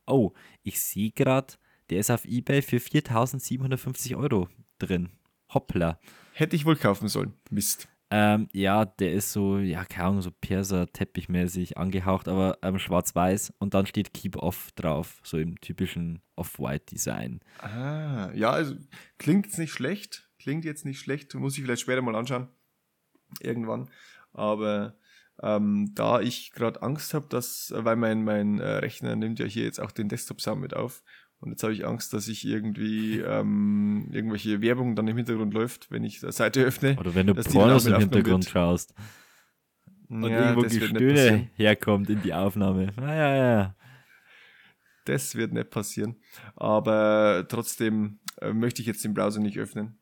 Oh, 0.07 0.33
ich 0.63 0.81
sehe 0.81 1.13
gerade, 1.13 1.55
der 1.91 2.01
ist 2.01 2.11
auf 2.11 2.25
Ebay 2.25 2.63
für 2.63 2.79
4.750 2.79 4.17
Euro 4.17 4.49
drin. 4.79 5.11
Hoppla. 5.55 6.01
Hätte 6.33 6.57
ich 6.57 6.65
wohl 6.65 6.77
kaufen 6.77 7.09
sollen. 7.09 7.35
Mist. 7.51 7.89
Ähm, 8.11 8.49
ja, 8.53 8.85
der 8.85 9.13
ist 9.13 9.33
so, 9.33 9.59
ja, 9.59 9.85
keine 9.87 10.09
Ahnung, 10.09 10.23
so 10.23 10.31
Perser-Teppichmäßig 10.31 11.79
angehaucht, 11.79 12.29
aber 12.29 12.59
ähm, 12.62 12.79
schwarz-weiß 12.79 13.55
und 13.59 13.73
dann 13.73 13.87
steht 13.87 14.12
Keep 14.12 14.37
Off 14.37 14.70
drauf, 14.75 15.20
so 15.23 15.39
im 15.39 15.59
typischen 15.61 16.20
Off-White-Design. 16.37 17.41
Ah, 17.59 18.31
ja, 18.35 18.51
also 18.51 18.75
klingt 19.18 19.47
jetzt 19.47 19.59
nicht 19.59 19.73
schlecht. 19.73 20.29
Klingt 20.39 20.64
jetzt 20.64 20.85
nicht 20.85 20.99
schlecht. 20.99 21.35
Muss 21.35 21.57
ich 21.57 21.62
vielleicht 21.62 21.83
später 21.83 22.03
mal 22.03 22.14
anschauen. 22.16 22.49
Irgendwann. 23.41 23.89
Aber 24.33 24.95
ähm, 25.43 25.93
da 25.95 26.20
ich 26.20 26.53
gerade 26.53 26.83
Angst 26.83 27.14
habe, 27.14 27.26
dass, 27.28 27.72
weil 27.76 27.97
mein, 27.97 28.24
mein 28.24 28.61
äh, 28.61 28.76
Rechner 28.76 29.16
nimmt 29.16 29.39
ja 29.39 29.47
hier 29.47 29.64
jetzt 29.64 29.80
auch 29.80 29.91
den 29.91 30.09
Desktop-Sound 30.09 30.61
mit 30.61 30.74
auf 30.74 31.03
Und 31.41 31.51
jetzt 31.51 31.62
habe 31.62 31.72
ich 31.72 31.87
Angst, 31.87 32.12
dass 32.12 32.28
ich 32.28 32.47
irgendwie 32.47 33.18
ähm, 33.26 34.09
irgendwelche 34.12 34.61
Werbung 34.62 34.95
dann 34.97 35.09
im 35.09 35.16
Hintergrund 35.16 35.55
läuft, 35.55 35.91
wenn 35.91 36.05
ich 36.05 36.20
die 36.20 36.33
Seite 36.33 36.62
öffne. 36.62 36.97
Oder 36.99 37.14
wenn 37.14 37.26
du 37.26 37.35
Pornos 37.35 37.87
im 37.87 37.97
Hintergrund 37.97 38.16
aufgenommen 38.18 38.43
schaust 38.43 38.95
und 40.12 40.30
Ja, 40.30 40.51
irgendwo 40.51 40.62
wird 40.62 40.72
Gestöhne 40.72 41.51
herkommt 41.55 42.11
in 42.11 42.20
die 42.22 42.35
Aufnahme. 42.35 42.93
Ja, 43.01 43.14
ja, 43.14 43.37
ja. 43.37 43.76
Das 45.07 45.35
wird 45.35 45.53
nicht 45.53 45.70
passieren. 45.70 46.16
Aber 46.55 47.47
trotzdem 47.49 48.20
äh, 48.41 48.53
möchte 48.53 48.83
ich 48.83 48.87
jetzt 48.87 49.05
den 49.05 49.14
Browser 49.14 49.41
nicht 49.41 49.59
öffnen. 49.59 49.99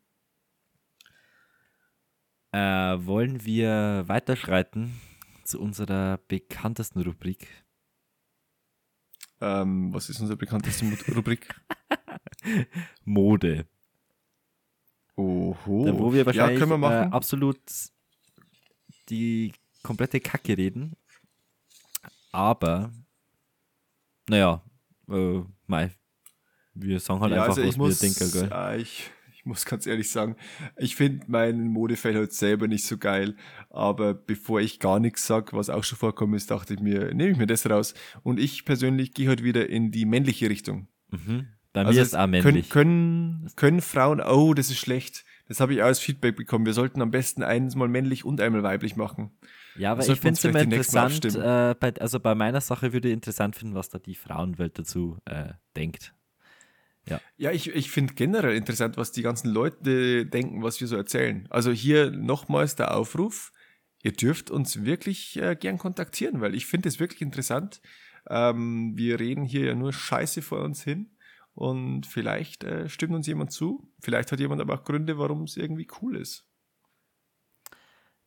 Äh, 2.53 2.59
wollen 3.07 3.45
wir 3.45 4.05
weiterschreiten 4.07 5.01
zu 5.45 5.61
unserer 5.61 6.19
bekanntesten 6.29 7.01
Rubrik? 7.03 7.47
Ähm, 9.41 9.93
was 9.95 10.11
ist 10.11 10.21
unsere 10.21 10.37
bekannteste 10.37 10.85
Rubrik? 11.15 11.49
Mode. 13.05 13.67
Oho. 15.17 15.85
Da, 15.87 15.99
wo 15.99 16.13
wir 16.13 16.27
wahrscheinlich 16.27 16.59
ja, 16.61 16.67
können 16.67 16.81
wir 16.81 16.89
Äh, 16.89 17.01
machen. 17.01 17.13
absolut 17.13 17.61
die 19.09 19.53
komplette 19.83 20.21
Kacke 20.21 20.57
reden. 20.57 20.97
Aber, 22.33 22.93
naja, 24.29 24.63
äh, 25.09 25.41
mei, 25.67 25.91
wir 26.75 27.01
sagen 27.01 27.21
halt 27.21 27.33
ja, 27.33 27.43
einfach, 27.43 27.57
also 27.57 27.69
was 27.69 27.77
muss, 27.77 28.01
wir 28.01 28.09
denken, 28.09 28.33
gell? 28.33 28.49
ja, 28.51 28.75
ich, 28.77 29.11
ich 29.11 29.11
muss 29.51 29.65
ganz 29.67 29.87
ehrlich 29.87 30.11
sagen, 30.11 30.37
ich 30.79 30.97
finde 30.97 31.27
mein 31.29 31.69
Modefeld 31.69 32.17
halt 32.17 32.33
selber 32.33 32.67
nicht 32.69 32.85
so 32.87 32.97
geil. 32.97 33.35
Aber 33.69 34.15
bevor 34.15 34.61
ich 34.61 34.79
gar 34.81 34.99
nichts 35.01 35.27
sag, 35.27 35.53
was 35.53 35.69
auch 35.69 35.85
schon 35.85 35.99
vorkommen 35.99 36.35
ist, 36.35 36.51
dachte 36.51 36.75
ich 36.75 36.81
mir, 36.81 37.13
nehme 37.15 37.31
ich 37.33 37.37
mir 37.37 37.47
das 37.47 37.69
raus. 37.69 37.95
Und 38.23 38.41
ich 38.41 38.65
persönlich 38.65 39.13
gehe 39.13 39.29
heute 39.29 39.45
wieder 39.45 39.69
in 39.69 39.91
die 39.91 40.07
männliche 40.07 40.49
Richtung. 40.49 40.89
Mhm. 41.11 41.49
Bei 41.73 41.83
Also 41.83 41.93
mir 41.99 42.03
es 42.03 42.09
ist 42.09 42.15
auch 42.15 42.21
können, 42.23 42.31
männlich. 42.43 42.71
können, 42.71 43.51
können 43.57 43.81
Frauen, 43.81 44.21
oh, 44.21 44.55
das 44.55 44.71
ist 44.71 44.79
schlecht. 44.79 45.25
Das 45.47 45.61
habe 45.61 45.75
ich 45.75 45.83
auch 45.83 45.87
als 45.87 45.99
Feedback 45.99 46.37
bekommen. 46.37 46.65
Wir 46.65 46.73
sollten 46.75 47.03
am 47.03 47.11
besten 47.11 47.43
eins 47.43 47.75
mal 47.75 47.89
männlich 47.89 48.25
und 48.25 48.41
einmal 48.41 48.63
weiblich 48.63 48.95
machen. 48.97 49.33
ja, 49.77 49.93
aber 49.93 50.01
ich 50.07 50.21
finde 50.21 50.35
es 50.35 50.45
immer 50.45 50.61
interessant, 50.61 51.25
äh, 51.25 51.75
bei, 51.79 51.93
also 52.01 52.21
bei 52.21 52.35
meiner 52.37 52.61
Sache 52.61 52.93
würde 52.93 53.09
ich 53.09 53.15
interessant 53.15 53.57
finden, 53.57 53.75
was 53.75 53.89
da 53.89 53.99
die 53.99 54.15
Frauenwelt 54.15 54.79
dazu 54.79 55.19
äh, 55.25 55.55
denkt. 55.77 56.15
Ja, 57.37 57.51
ich, 57.51 57.69
ich 57.69 57.91
finde 57.91 58.15
generell 58.15 58.57
interessant, 58.57 58.97
was 58.97 59.13
die 59.13 59.23
ganzen 59.23 59.51
Leute 59.51 60.27
denken, 60.27 60.63
was 60.63 60.81
wir 60.81 60.87
so 60.87 60.97
erzählen. 60.97 61.47
Also 61.51 61.71
hier 61.71 62.11
nochmals 62.11 62.77
der 62.77 62.95
Aufruf. 62.95 63.53
Ihr 64.03 64.13
dürft 64.13 64.51
uns 64.51 64.85
wirklich 64.85 65.37
äh, 65.37 65.57
gern 65.57 65.79
kontaktieren, 65.79 66.41
weil 66.41 66.55
ich 66.55 66.67
finde 66.67 66.89
es 66.89 67.01
wirklich 67.01 67.21
interessant. 67.21 67.81
Ähm, 68.29 68.97
wir 68.97 69.21
reden 69.21 69.45
hier 69.45 69.67
ja 69.67 69.75
nur 69.75 69.93
Scheiße 69.93 70.41
vor 70.43 70.63
uns 70.63 70.83
hin 70.83 71.11
und 71.55 72.07
vielleicht 72.07 72.65
äh, 72.65 72.89
stimmt 72.89 73.15
uns 73.15 73.27
jemand 73.27 73.53
zu. 73.53 73.93
Vielleicht 74.01 74.33
hat 74.33 74.41
jemand 74.41 74.61
aber 74.61 74.75
auch 74.75 74.85
Gründe, 74.85 75.19
warum 75.19 75.43
es 75.43 75.57
irgendwie 75.57 75.89
cool 76.01 76.17
ist. 76.17 76.47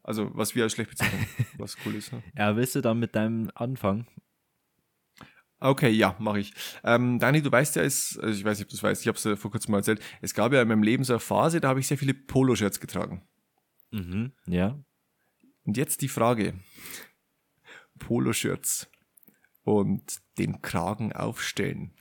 Also, 0.03 0.30
was 0.34 0.53
wir 0.53 0.63
als 0.63 0.74
schlecht 0.74 0.89
bezeichnen, 0.89 1.26
was 1.57 1.78
cool 1.86 1.95
ist. 1.95 2.11
Ne? 2.11 2.21
Ja, 2.38 2.55
willst 2.55 2.76
du 2.76 2.82
dann 2.82 2.99
mit 2.99 3.15
deinem 3.15 3.49
Anfang? 3.55 4.05
Okay, 5.64 5.91
ja, 5.91 6.14
mache 6.20 6.41
ich. 6.41 6.53
Ähm, 6.84 7.20
Dani, 7.20 7.41
du 7.41 7.49
weißt 7.49 7.78
ja, 7.78 7.84
es, 7.84 8.20
also 8.22 8.38
ich 8.38 8.43
weiß 8.43 8.59
nicht, 8.59 8.66
ob 8.66 8.70
du 8.70 8.76
es 8.76 8.84
weißt, 8.84 9.01
ich 9.01 9.07
habe 9.07 9.18
es 9.18 9.24
ja 9.24 9.38
vor 9.38 9.49
kurzem 9.49 9.72
mal 9.72 9.78
erzählt, 9.78 10.01
es 10.20 10.34
gab 10.34 10.51
ja 10.51 10.61
in 10.61 10.68
meinem 10.68 10.84
Leben 10.84 11.05
so 11.05 11.14
eine 11.14 11.22
Phase, 11.22 11.61
da 11.61 11.70
habe 11.70 11.80
ich 11.80 11.88
sehr 11.88 11.97
viele 11.97 12.14
Poloshirts 12.14 12.82
getragen. 12.82 13.26
Mhm, 13.91 14.34
ja. 14.45 14.78
Und 15.64 15.78
jetzt 15.78 16.01
die 16.01 16.09
Frage, 16.09 16.59
Poloshirts 17.97 18.91
und 19.64 20.20
den 20.38 20.61
Kragen 20.61 21.14
aufstellen. 21.14 21.93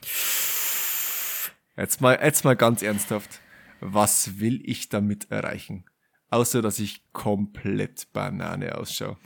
Jetzt 1.77 2.01
mal, 2.01 2.19
jetzt 2.21 2.43
mal 2.43 2.57
ganz 2.57 2.81
ernsthaft, 2.81 3.39
was 3.79 4.41
will 4.41 4.59
ich 4.65 4.89
damit 4.89 5.31
erreichen? 5.31 5.85
Außer, 6.29 6.61
dass 6.61 6.79
ich 6.79 7.13
komplett 7.13 8.11
Banane 8.11 8.77
ausschaue. 8.77 9.17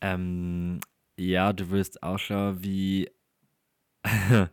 Ähm, 0.00 0.80
ja, 1.16 1.52
du 1.52 1.70
wirst 1.70 2.02
ausschauen 2.02 2.60
wie 2.64 3.08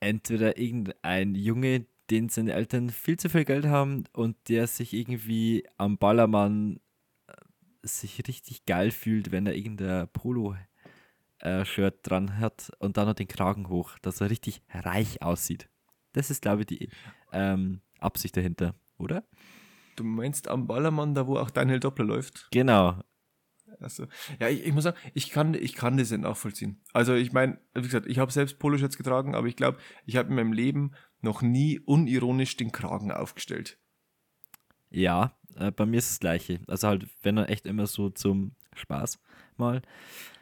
entweder 0.00 0.58
irgendein 0.58 1.34
Junge, 1.34 1.86
den 2.10 2.28
seine 2.28 2.52
Eltern 2.52 2.90
viel 2.90 3.18
zu 3.18 3.28
viel 3.28 3.44
Geld 3.44 3.66
haben 3.66 4.04
und 4.12 4.36
der 4.48 4.66
sich 4.66 4.92
irgendwie 4.92 5.64
am 5.76 5.98
Ballermann 5.98 6.80
äh, 7.28 7.32
sich 7.82 8.26
richtig 8.26 8.66
geil 8.66 8.90
fühlt, 8.90 9.30
wenn 9.30 9.46
er 9.46 9.54
irgendein 9.54 10.08
Polo-Shirt 10.08 11.98
dran 12.02 12.38
hat 12.38 12.72
und 12.78 12.96
dann 12.96 13.06
noch 13.06 13.14
den 13.14 13.28
Kragen 13.28 13.68
hoch, 13.68 13.98
dass 14.02 14.20
er 14.20 14.30
richtig 14.30 14.62
reich 14.70 15.22
aussieht. 15.22 15.68
Das 16.12 16.30
ist, 16.30 16.42
glaube 16.42 16.62
ich, 16.62 16.66
die 16.66 16.88
ähm, 17.32 17.80
Absicht 18.00 18.36
dahinter, 18.36 18.74
oder? 18.98 19.24
Du 19.94 20.02
meinst 20.02 20.48
am 20.48 20.66
Ballermann, 20.66 21.14
da 21.14 21.26
wo 21.26 21.36
auch 21.36 21.50
Daniel 21.50 21.78
Doppler 21.78 22.06
läuft? 22.06 22.48
Genau. 22.50 22.98
Also, 23.80 24.06
ja, 24.38 24.48
ich, 24.48 24.64
ich 24.64 24.72
muss 24.72 24.84
sagen, 24.84 24.96
ich 25.14 25.30
kann, 25.30 25.54
ich 25.54 25.74
kann 25.74 25.96
das 25.96 26.10
nicht 26.10 26.20
nachvollziehen. 26.20 26.80
Also 26.92 27.14
ich 27.14 27.32
meine, 27.32 27.58
wie 27.74 27.82
gesagt, 27.82 28.06
ich 28.06 28.18
habe 28.18 28.30
selbst 28.32 28.58
Poloshirts 28.58 28.96
getragen, 28.96 29.34
aber 29.34 29.46
ich 29.46 29.56
glaube, 29.56 29.78
ich 30.06 30.16
habe 30.16 30.28
in 30.28 30.34
meinem 30.34 30.52
Leben 30.52 30.92
noch 31.20 31.42
nie 31.42 31.80
unironisch 31.80 32.56
den 32.56 32.72
Kragen 32.72 33.10
aufgestellt. 33.12 33.78
Ja, 34.90 35.36
äh, 35.56 35.70
bei 35.70 35.86
mir 35.86 35.98
ist 35.98 36.10
das 36.10 36.20
Gleiche. 36.20 36.60
Also 36.66 36.88
halt, 36.88 37.06
wenn 37.22 37.36
er 37.36 37.48
echt 37.48 37.66
immer 37.66 37.86
so 37.86 38.10
zum 38.10 38.52
Spaß 38.74 39.20
mal. 39.56 39.82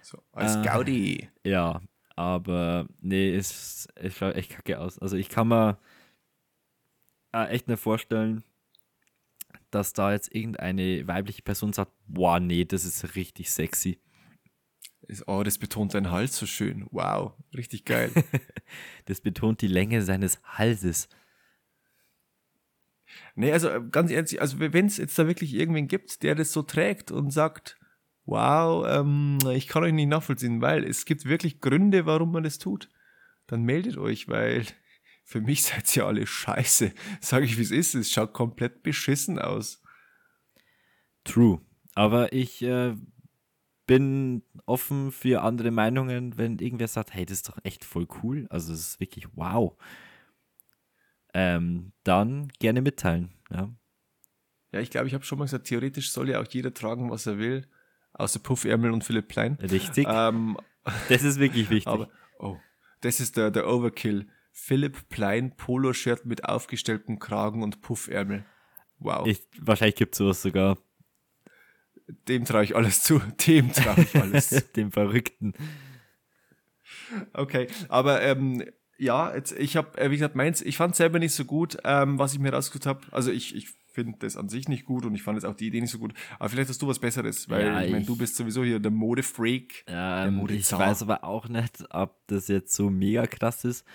So, 0.03 0.23
als 0.33 0.57
Äh. 0.57 0.63
Gaudi. 0.63 1.29
Ja, 1.45 1.81
aber 2.17 2.89
nee, 3.01 3.35
es, 3.35 3.89
es 3.95 4.17
schaut 4.17 4.35
echt 4.37 4.51
kacke 4.51 4.81
aus. 4.81 4.99
Also 4.99 5.17
ich 5.17 5.29
kann 5.29 5.49
mir 5.49 5.79
äh, 7.33 7.47
echt 7.49 7.69
nicht 7.69 7.81
vorstellen, 7.81 8.43
dass 9.71 9.93
da 9.93 10.13
jetzt 10.13 10.35
irgendeine 10.35 11.07
weibliche 11.07 11.43
Person 11.43 11.73
sagt, 11.73 11.93
boah, 12.07 12.41
nee, 12.41 12.65
das 12.65 12.85
ist 12.85 13.15
richtig 13.17 13.51
sexy. 13.51 14.01
Oh, 15.27 15.43
das 15.43 15.59
betont 15.59 15.95
dein 15.95 16.11
Hals 16.11 16.37
so 16.37 16.47
schön. 16.47 16.87
Wow, 16.91 17.33
richtig 17.55 17.85
geil. 17.85 18.11
Das 19.07 19.23
betont 19.23 19.63
die 19.63 19.69
Länge 19.69 20.03
seines 20.03 20.43
Halses. 20.43 21.09
nee, 23.35 23.51
also 23.51 23.71
äh, 23.71 23.81
ganz 23.91 24.11
ehrlich, 24.11 24.43
also 24.43 24.61
wenn 24.61 24.85
es 24.85 24.99
jetzt 24.99 25.19
da 25.19 25.27
wirklich 25.27 25.55
irgendwen 25.55 25.89
gibt, 25.89 26.23
der 26.23 26.35
das 26.35 26.53
so 26.53 26.61
trägt 26.61 27.11
und 27.11 27.31
sagt, 27.31 27.79
wow, 28.27 28.87
ähm, 28.87 29.39
ich 29.55 29.67
kann 29.69 29.85
euch 29.85 29.95
nicht 29.95 30.09
nachvollziehen, 30.09 30.61
weil 30.61 30.85
es 30.85 31.07
gibt 31.07 31.25
wirklich 31.25 31.63
Gründe, 31.63 32.05
warum 32.05 32.31
man 32.31 32.43
das 32.43 32.59
tut, 32.59 32.91
dann 33.47 33.63
meldet 33.63 33.97
euch, 33.97 34.29
weil 34.29 34.67
für 35.29 35.43
mich 35.43 35.63
seid 35.63 35.95
ihr 35.95 36.07
alle 36.07 36.27
scheiße. 36.27 36.91
Sag 37.21 37.45
ich, 37.45 37.59
wie 37.59 37.63
es 37.63 37.71
ist, 37.71 37.95
es 37.95 38.11
schaut 38.11 38.33
komplett 38.33 38.83
beschissen 38.83 39.39
aus. 39.39 39.83
True. 41.23 41.61
Aber 41.95 42.33
ich 42.33 42.63
äh, 42.63 42.97
bin 43.87 44.43
offen 44.65 45.13
für 45.13 45.43
andere 45.43 45.71
Meinungen, 45.71 46.39
wenn 46.39 46.59
irgendwer 46.59 46.89
sagt, 46.89 47.13
hey, 47.13 47.27
das 47.27 47.39
ist 47.39 47.49
doch 47.51 47.59
echt 47.63 47.85
voll 47.85 48.09
cool. 48.23 48.47
Also 48.49 48.73
das 48.73 48.81
ist 48.81 49.01
wirklich 49.01 49.27
wow. 49.35 49.77
Ähm, 51.35 51.93
dann 52.05 52.49
gerne 52.59 52.81
mitteilen. 52.81 53.35
Ja. 53.51 53.69
Ja, 54.73 54.81
ich 54.81 54.89
glaube, 54.89 55.09
ich 55.09 55.15
habe 55.15 55.25
schon 55.25 55.39
mal 55.39 55.45
gesagt, 55.45 55.67
theoretisch 55.67 56.11
soll 56.11 56.31
ja 56.31 56.41
auch 56.41 56.49
jeder 56.49 56.73
tragen, 56.73 57.11
was 57.11 57.27
er 57.27 57.37
will, 57.37 57.69
außer 58.15 58.39
Puffärmel 58.39 58.93
und 58.93 59.05
Philipp 59.05 59.29
Plein. 59.29 59.59
Richtig. 59.61 60.07
Ähm, 60.09 60.57
Das 61.11 61.23
ist 61.23 61.39
wirklich 61.39 61.69
wichtig. 61.71 61.87
aber, 61.87 62.09
oh, 62.39 62.57
das 63.03 63.21
ist 63.21 63.37
der, 63.37 63.51
der 63.51 63.69
Overkill. 63.69 64.27
Philipp 64.61 65.09
Plein 65.09 65.57
Poloshirt 65.57 66.27
mit 66.27 66.45
aufgestelltem 66.45 67.19
Kragen 67.21 67.63
und 67.63 67.81
Puffärmel. 67.81 68.45
Wow. 68.99 69.27
ich, 69.27 69.47
wahrscheinlich 69.61 69.95
gibt 69.95 70.15
es 70.15 70.19
sowas 70.19 70.43
sogar. 70.43 70.77
Dem 72.27 72.45
traue 72.45 72.65
ich 72.65 72.75
alles 72.75 73.03
zu. 73.03 73.21
Dem 73.47 73.73
traue 73.73 74.03
ich 74.03 74.15
alles 74.21 74.49
zu. 74.51 74.61
Dem 74.77 74.91
Verrückten. 74.91 75.55
Okay, 77.33 77.69
aber 77.89 78.21
ähm, 78.23 78.65
ja, 78.99 79.33
jetzt, 79.35 79.53
ich 79.53 79.77
habe, 79.77 79.97
äh, 79.97 80.11
wie 80.11 80.17
gesagt, 80.17 80.35
meins, 80.35 80.61
ich 80.61 80.77
fand 80.77 80.97
selber 80.97 81.21
nicht 81.21 81.33
so 81.33 81.45
gut, 81.45 81.79
ähm, 81.85 82.19
was 82.19 82.33
ich 82.35 82.41
mir 82.41 82.53
rausgesucht 82.53 82.87
habe. 82.87 83.01
Also 83.13 83.31
ich, 83.31 83.55
ich 83.55 83.69
finde 83.93 84.19
das 84.19 84.37
an 84.37 84.49
sich 84.49 84.69
nicht 84.69 84.85
gut 84.85 85.07
und 85.07 85.15
ich 85.15 85.23
fand 85.23 85.37
jetzt 85.37 85.45
auch 85.45 85.55
die 85.55 85.69
Idee 85.69 85.81
nicht 85.81 85.93
so 85.93 85.99
gut. 85.99 86.13
Aber 86.41 86.49
vielleicht 86.49 86.69
hast 86.69 86.83
du 86.83 86.89
was 86.89 86.99
Besseres, 86.99 87.49
weil 87.49 87.65
Ja, 87.65 87.83
ich 87.83 87.93
meine, 87.93 88.05
du 88.05 88.17
bist 88.17 88.37
sowieso 88.37 88.65
hier 88.65 88.81
der 88.81 88.91
Modefreak. 88.91 89.85
Ja, 89.89 90.25
Der 90.25 90.33
ähm, 90.33 90.45
ich 90.51 90.71
weiß 90.71 91.03
aber 91.03 91.23
auch 91.23 91.49
nicht, 91.49 91.85
ob 91.91 92.27
das 92.27 92.49
jetzt 92.49 92.75
so 92.75 92.91
mega 92.91 93.27
krass 93.27 93.65
ist. 93.65 93.87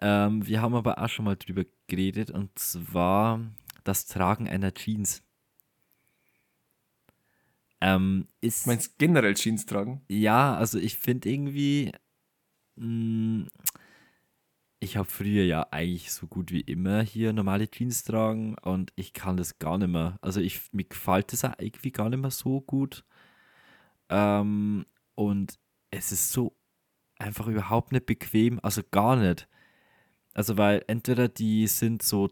Ähm, 0.00 0.46
wir 0.46 0.62
haben 0.62 0.74
aber 0.74 0.98
auch 0.98 1.08
schon 1.08 1.24
mal 1.24 1.36
drüber 1.36 1.64
geredet 1.86 2.30
und 2.30 2.56
zwar 2.58 3.40
das 3.84 4.06
Tragen 4.06 4.48
einer 4.48 4.72
Jeans. 4.74 5.22
Ähm, 7.80 8.28
ist 8.40 8.66
Meinst 8.66 8.92
du 8.92 8.94
generell 8.98 9.34
Jeans 9.34 9.66
tragen? 9.66 10.02
Ja, 10.08 10.56
also 10.56 10.78
ich 10.78 10.96
finde 10.96 11.30
irgendwie, 11.30 11.92
mh, 12.76 13.46
ich 14.80 14.96
habe 14.96 15.08
früher 15.08 15.44
ja 15.44 15.66
eigentlich 15.70 16.12
so 16.12 16.26
gut 16.26 16.52
wie 16.52 16.60
immer 16.60 17.02
hier 17.02 17.32
normale 17.32 17.68
Jeans 17.70 18.04
tragen 18.04 18.56
und 18.58 18.92
ich 18.96 19.12
kann 19.12 19.36
das 19.36 19.58
gar 19.58 19.78
nicht 19.78 19.88
mehr. 19.88 20.18
Also 20.22 20.40
ich, 20.40 20.72
mir 20.72 20.84
gefällt 20.84 21.32
das 21.32 21.44
auch 21.44 21.54
irgendwie 21.58 21.90
gar 21.90 22.08
nicht 22.08 22.20
mehr 22.20 22.30
so 22.30 22.60
gut. 22.60 23.04
Ähm, 24.08 24.86
und 25.14 25.58
es 25.90 26.12
ist 26.12 26.32
so 26.32 26.56
einfach 27.18 27.48
überhaupt 27.48 27.92
nicht 27.92 28.06
bequem, 28.06 28.60
also 28.62 28.82
gar 28.90 29.16
nicht. 29.16 29.48
Also, 30.38 30.56
weil 30.56 30.84
entweder 30.86 31.26
die 31.26 31.66
sind 31.66 32.00
so, 32.00 32.28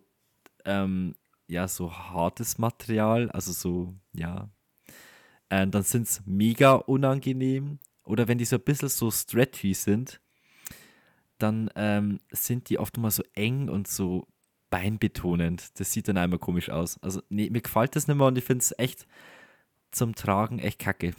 ähm, 0.64 1.16
ja, 1.48 1.66
so 1.66 1.92
hartes 1.92 2.56
Material, 2.56 3.28
also 3.32 3.50
so, 3.50 3.96
ja, 4.12 4.48
äh, 5.48 5.66
dann 5.66 5.82
sind 5.82 6.06
es 6.06 6.22
mega 6.24 6.74
unangenehm. 6.74 7.80
Oder 8.04 8.28
wenn 8.28 8.38
die 8.38 8.44
so 8.44 8.58
ein 8.58 8.62
bisschen 8.62 8.90
so 8.90 9.10
stretchy 9.10 9.74
sind, 9.74 10.20
dann 11.38 11.68
ähm, 11.74 12.20
sind 12.30 12.70
die 12.70 12.78
oft 12.78 12.96
mal 12.96 13.10
so 13.10 13.24
eng 13.34 13.68
und 13.68 13.88
so 13.88 14.28
beinbetonend. 14.70 15.80
Das 15.80 15.90
sieht 15.90 16.06
dann 16.06 16.16
einmal 16.16 16.38
komisch 16.38 16.70
aus. 16.70 17.02
Also, 17.02 17.22
nee, 17.28 17.50
mir 17.50 17.60
gefällt 17.60 17.96
das 17.96 18.06
nicht 18.06 18.18
mehr 18.18 18.28
und 18.28 18.38
ich 18.38 18.44
finde 18.44 18.62
es 18.62 18.72
echt 18.78 19.08
zum 19.90 20.14
Tragen 20.14 20.60
echt 20.60 20.78
kacke. 20.78 21.12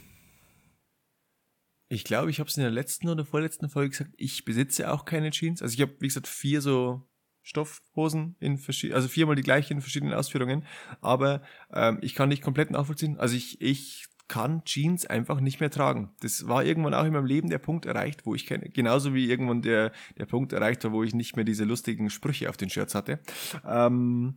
Ich 1.88 2.04
glaube, 2.04 2.30
ich 2.30 2.38
habe 2.38 2.48
es 2.48 2.56
in 2.56 2.62
der 2.62 2.70
letzten 2.70 3.08
oder 3.08 3.24
vorletzten 3.24 3.68
Folge 3.68 3.90
gesagt, 3.90 4.10
ich 4.16 4.44
besitze 4.44 4.92
auch 4.92 5.04
keine 5.04 5.30
Jeans. 5.30 5.62
Also 5.62 5.74
ich 5.74 5.80
habe, 5.80 5.94
wie 6.00 6.08
gesagt, 6.08 6.26
vier 6.26 6.60
so 6.60 7.08
Stoffhosen 7.42 8.36
in 8.40 8.58
verschiedenen, 8.58 8.96
also 8.96 9.08
viermal 9.08 9.36
die 9.36 9.42
gleichen 9.42 9.74
in 9.74 9.80
verschiedenen 9.80 10.12
Ausführungen. 10.12 10.66
Aber 11.00 11.42
ähm, 11.72 11.98
ich 12.02 12.14
kann 12.14 12.28
nicht 12.28 12.42
komplett 12.42 12.70
nachvollziehen. 12.70 13.18
Also 13.18 13.36
ich, 13.36 13.60
ich 13.62 14.06
kann 14.28 14.62
Jeans 14.64 15.06
einfach 15.06 15.40
nicht 15.40 15.58
mehr 15.58 15.70
tragen. 15.70 16.10
Das 16.20 16.46
war 16.46 16.62
irgendwann 16.62 16.92
auch 16.92 17.04
in 17.04 17.14
meinem 17.14 17.24
Leben 17.24 17.48
der 17.48 17.58
Punkt 17.58 17.86
erreicht, 17.86 18.26
wo 18.26 18.34
ich 18.34 18.44
keine, 18.44 18.68
genauso 18.68 19.14
wie 19.14 19.28
irgendwann 19.28 19.62
der, 19.62 19.92
der 20.18 20.26
Punkt 20.26 20.52
erreicht 20.52 20.84
war, 20.84 20.92
wo 20.92 21.02
ich 21.02 21.14
nicht 21.14 21.36
mehr 21.36 21.46
diese 21.46 21.64
lustigen 21.64 22.10
Sprüche 22.10 22.50
auf 22.50 22.58
den 22.58 22.68
Shirts 22.68 22.94
hatte. 22.94 23.20
Ähm, 23.66 24.36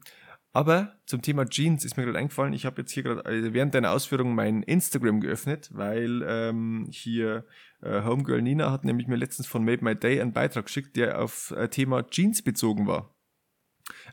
aber 0.53 0.99
zum 1.05 1.21
Thema 1.21 1.45
Jeans 1.45 1.85
ist 1.85 1.95
mir 1.95 2.03
gerade 2.03 2.17
eingefallen, 2.17 2.53
ich 2.53 2.65
habe 2.65 2.81
jetzt 2.81 2.91
hier 2.91 3.03
gerade 3.03 3.25
also 3.25 3.53
während 3.53 3.73
deiner 3.73 3.91
Ausführungen 3.91 4.35
mein 4.35 4.63
Instagram 4.63 5.21
geöffnet, 5.21 5.69
weil 5.73 6.23
ähm, 6.27 6.87
hier 6.91 7.45
äh, 7.81 8.03
Homegirl 8.03 8.41
Nina 8.41 8.71
hat 8.71 8.83
nämlich 8.83 9.07
mir 9.07 9.15
letztens 9.15 9.47
von 9.47 9.63
Made 9.63 9.83
My 9.83 9.95
Day 9.95 10.19
einen 10.19 10.33
Beitrag 10.33 10.65
geschickt, 10.65 10.97
der 10.97 11.21
auf 11.21 11.51
äh, 11.51 11.69
Thema 11.69 12.05
Jeans 12.09 12.41
bezogen 12.41 12.85
war. 12.85 13.15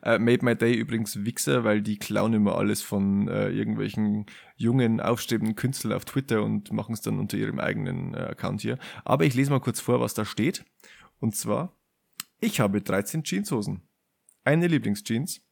Äh, 0.03 0.19
Made 0.19 0.45
My 0.45 0.55
Day 0.55 0.75
übrigens 0.75 1.25
Wichser, 1.25 1.65
weil 1.65 1.83
die 1.83 1.99
klauen 1.99 2.35
immer 2.35 2.57
alles 2.57 2.83
von 2.83 3.27
äh, 3.29 3.49
irgendwelchen 3.51 4.27
jungen, 4.57 5.01
aufstrebenden 5.01 5.57
Künstlern 5.57 5.93
auf 5.93 6.05
Twitter 6.05 6.43
und 6.45 6.73
machen 6.73 6.93
es 6.93 7.01
dann 7.01 7.19
unter 7.19 7.37
ihrem 7.37 7.59
eigenen 7.59 8.15
äh, 8.15 8.19
Account 8.19 8.61
hier. 8.61 8.79
Aber 9.05 9.25
ich 9.25 9.35
lese 9.35 9.51
mal 9.51 9.61
kurz 9.61 9.81
vor, 9.81 10.01
was 10.01 10.15
da 10.15 10.25
steht. 10.25 10.65
Und 11.19 11.35
zwar, 11.35 11.77
ich 12.41 12.61
habe 12.61 12.81
13 12.81 13.25
Jeanshosen. 13.25 13.83
Eine 14.45 14.69
Lieblingsjeans 14.69 15.48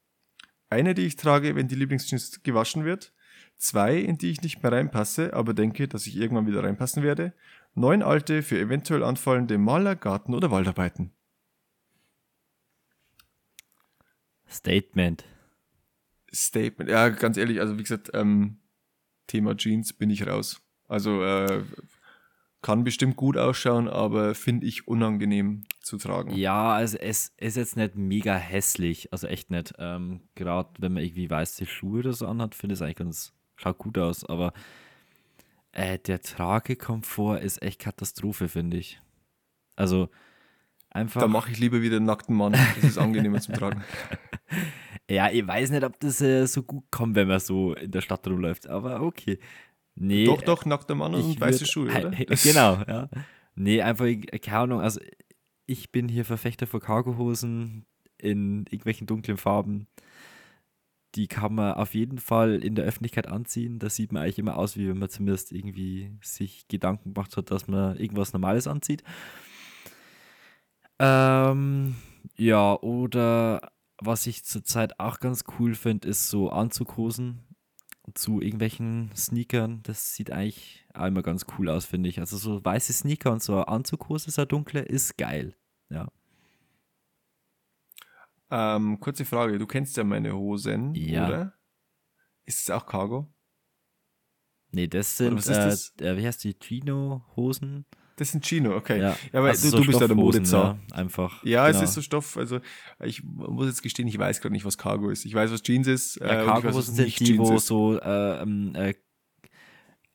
eine, 0.69 0.95
die 0.95 1.07
ich 1.07 1.17
trage, 1.17 1.55
wenn 1.55 1.69
die 1.69 1.75
Lieblingsjeans 1.75 2.43
gewaschen 2.43 2.85
wird. 2.85 3.12
Zwei, 3.57 3.97
in 3.97 4.19
die 4.19 4.31
ich 4.31 4.43
nicht 4.43 4.62
mehr 4.62 4.73
reinpasse, 4.73 5.33
aber 5.33 5.55
denke, 5.55 5.89
dass 5.89 6.07
ich 6.07 6.17
irgendwann 6.17 6.47
wieder 6.47 6.62
reinpassen 6.62 7.03
werde. 7.03 7.33
Neun 7.75 8.03
alte 8.03 8.43
für 8.43 8.59
eventuell 8.59 9.03
anfallende 9.03 9.59
Maler-, 9.59 9.97
Garten- 9.97 10.35
oder 10.35 10.51
Waldarbeiten. 10.51 11.12
Statement. 14.49 15.25
Statement. 16.33 16.91
Ja, 16.91 17.09
ganz 17.09 17.37
ehrlich, 17.37 17.61
also 17.61 17.79
wie 17.79 17.83
gesagt, 17.83 18.11
ähm, 18.14 18.59
Thema 19.27 19.57
Jeans 19.57 19.93
bin 19.93 20.11
ich 20.11 20.27
raus. 20.27 20.62
Also 20.89 21.23
äh, 21.23 21.64
kann 22.62 22.84
bestimmt 22.84 23.16
gut 23.16 23.36
ausschauen, 23.36 23.88
aber 23.88 24.34
finde 24.34 24.66
ich 24.66 24.88
unangenehm 24.88 25.64
zu 25.80 25.98
tragen. 25.98 26.34
Ja, 26.34 26.72
also 26.72 26.96
es 26.98 27.32
ist 27.36 27.57
jetzt 27.57 27.76
nicht 27.76 27.94
mega 27.94 28.34
hässlich, 28.34 29.12
also 29.12 29.26
echt 29.26 29.50
nicht. 29.50 29.74
Ähm, 29.78 30.22
Gerade 30.34 30.70
wenn 30.78 30.94
man 30.94 31.02
irgendwie 31.04 31.30
weiße 31.30 31.66
Schuhe 31.66 32.00
oder 32.00 32.12
so 32.12 32.26
anhat, 32.26 32.54
finde 32.54 32.74
ich 32.74 32.78
es 32.78 32.82
eigentlich 32.82 32.96
ganz, 32.96 33.32
schaut 33.57 33.78
gut 33.78 33.98
aus, 33.98 34.24
aber 34.24 34.52
äh, 35.72 35.98
der 35.98 36.20
Tragekomfort 36.22 37.38
ist 37.38 37.62
echt 37.62 37.80
Katastrophe, 37.80 38.48
finde 38.48 38.78
ich. 38.78 39.00
Also 39.76 40.09
einfach. 40.90 41.20
Da 41.20 41.28
mache 41.28 41.52
ich 41.52 41.59
lieber 41.59 41.82
wieder 41.82 41.96
einen 41.96 42.07
nackten 42.07 42.34
Mann, 42.34 42.52
das 42.52 42.84
ist 42.84 42.98
angenehmer 42.98 43.40
zum 43.40 43.54
Tragen. 43.54 43.84
Ja, 45.09 45.30
ich 45.30 45.46
weiß 45.46 45.70
nicht, 45.70 45.84
ob 45.84 46.00
das 46.00 46.20
äh, 46.20 46.46
so 46.46 46.64
gut 46.64 46.90
kommt, 46.90 47.14
wenn 47.14 47.28
man 47.28 47.38
so 47.38 47.74
in 47.74 47.92
der 47.92 48.00
Stadt 48.00 48.26
rumläuft, 48.26 48.66
aber 48.66 49.02
okay. 49.02 49.38
Nee, 49.97 50.26
doch, 50.26 50.42
doch, 50.42 50.64
nackter 50.66 50.94
Mann 50.94 51.14
und 51.14 51.40
weiße 51.40 51.64
würd- 51.64 51.70
Schuhe, 51.70 51.90
oder? 51.90 52.12
Äh, 52.12 52.26
Genau, 52.26 52.74
ja. 52.86 53.09
Nee, 53.55 53.80
einfach, 53.82 54.07
keine 54.42 54.59
Ahnung, 54.59 54.80
also 54.80 55.01
ich 55.66 55.90
bin 55.90 56.09
hier 56.09 56.24
Verfechter 56.24 56.66
für 56.66 56.78
Cargohosen 56.80 57.86
in 58.18 58.61
irgendwelchen 58.66 59.07
dunklen 59.07 59.38
Farben. 59.38 59.86
Die 61.14 61.28
kann 61.28 61.55
man 61.55 61.72
auf 61.74 61.94
jeden 61.94 62.18
Fall 62.18 62.62
in 62.62 62.74
der 62.74 62.84
Öffentlichkeit 62.84 63.26
anziehen. 63.26 63.78
Da 63.78 63.88
sieht 63.88 64.12
man 64.12 64.22
eigentlich 64.22 64.38
immer 64.38 64.59
aus, 64.59 64.76
wie 64.76 64.86
wenn 64.88 64.99
man 64.99 65.09
zumindest 65.09 65.51
irgendwie 65.51 66.11
sich 66.22 66.68
Gedanken 66.68 67.14
gemacht 67.14 67.34
hat, 67.38 67.51
dass 67.51 67.66
man 67.68 67.97
irgendwas 67.97 68.34
Normales 68.34 68.66
anzieht. 68.66 69.03
Ähm, 70.99 71.97
ja, 72.36 72.74
oder 72.80 73.72
was 73.99 74.26
ich 74.26 74.44
zurzeit 74.44 74.99
auch 75.01 75.20
ganz 75.20 75.44
cool 75.59 75.74
finde, 75.74 76.09
ist 76.09 76.28
so 76.28 76.51
Anzughosen 76.51 77.44
zu 78.14 78.40
irgendwelchen 78.40 79.11
Sneakern. 79.14 79.82
Das 79.82 80.14
sieht 80.14 80.30
eigentlich 80.30 80.86
auch 80.94 81.07
immer 81.07 81.22
ganz 81.22 81.46
cool 81.59 81.68
aus, 81.68 81.84
finde 81.86 82.09
ich. 82.09 82.20
Also 82.20 82.36
so 82.36 82.64
weiße 82.64 82.92
Sneaker 82.92 83.32
und 83.32 83.42
so 83.42 83.61
Anzughose, 83.62 84.30
so 84.30 84.44
dunkle, 84.44 84.82
ist 84.82 85.16
geil. 85.18 85.57
Ja. 85.90 86.09
Ähm, 88.50 89.00
kurze 89.00 89.24
Frage, 89.24 89.59
du 89.59 89.66
kennst 89.66 89.96
ja 89.96 90.04
meine 90.04 90.34
Hosen, 90.34 90.94
Ja. 90.94 91.26
oder? 91.26 91.54
Ist 92.44 92.61
es 92.61 92.70
auch 92.70 92.86
Cargo? 92.86 93.32
Nee, 94.70 94.86
das 94.86 95.16
sind, 95.16 95.38
ist 95.38 95.48
das? 95.48 95.94
Äh, 96.00 96.11
äh, 96.11 96.16
wie 96.16 96.26
heißt 96.26 96.44
die, 96.44 96.54
Chino-Hosen? 96.54 97.86
Das 98.17 98.33
sind 98.33 98.47
Chino, 98.47 98.75
okay. 98.75 98.99
Ja, 98.99 99.17
Ja, 99.33 99.43
weil 99.43 99.51
Also 99.51 99.71
du, 99.71 99.77
so 99.77 99.83
du 99.83 99.87
bist 99.87 100.01
ja 100.01 100.07
der 100.07 100.17
Modezau. 100.17 100.62
Ja, 100.62 100.79
einfach. 100.93 101.45
Ja, 101.45 101.67
genau. 101.67 101.83
es 101.83 101.91
ist 101.91 101.95
so 101.95 102.01
Stoff, 102.01 102.39
also 102.39 102.61
ich 103.05 103.23
muss 103.23 103.67
jetzt 103.67 103.83
gestehen, 103.83 104.09
ich 104.09 104.19
weiß 104.19 104.41
gerade 104.41 104.55
nicht, 104.55 104.64
was 104.64 104.79
Cargo 104.79 105.11
ist. 105.11 105.27
Ich 105.27 105.35
weiß, 105.35 105.53
was 105.53 105.62
Jeans 105.62 105.87
ist. 105.87 106.17
Ja, 106.17 106.43
äh, 106.43 106.51
und 106.51 106.59
ich 106.59 106.64
weiß, 106.64 106.87
sind 106.87 107.05
nicht 107.05 107.21
die, 107.21 107.25
Jeans 107.27 107.39
wo 107.39 107.55
ist. 107.57 107.67
so 107.67 108.01
äh, 108.01 108.43
äh, 108.43 108.95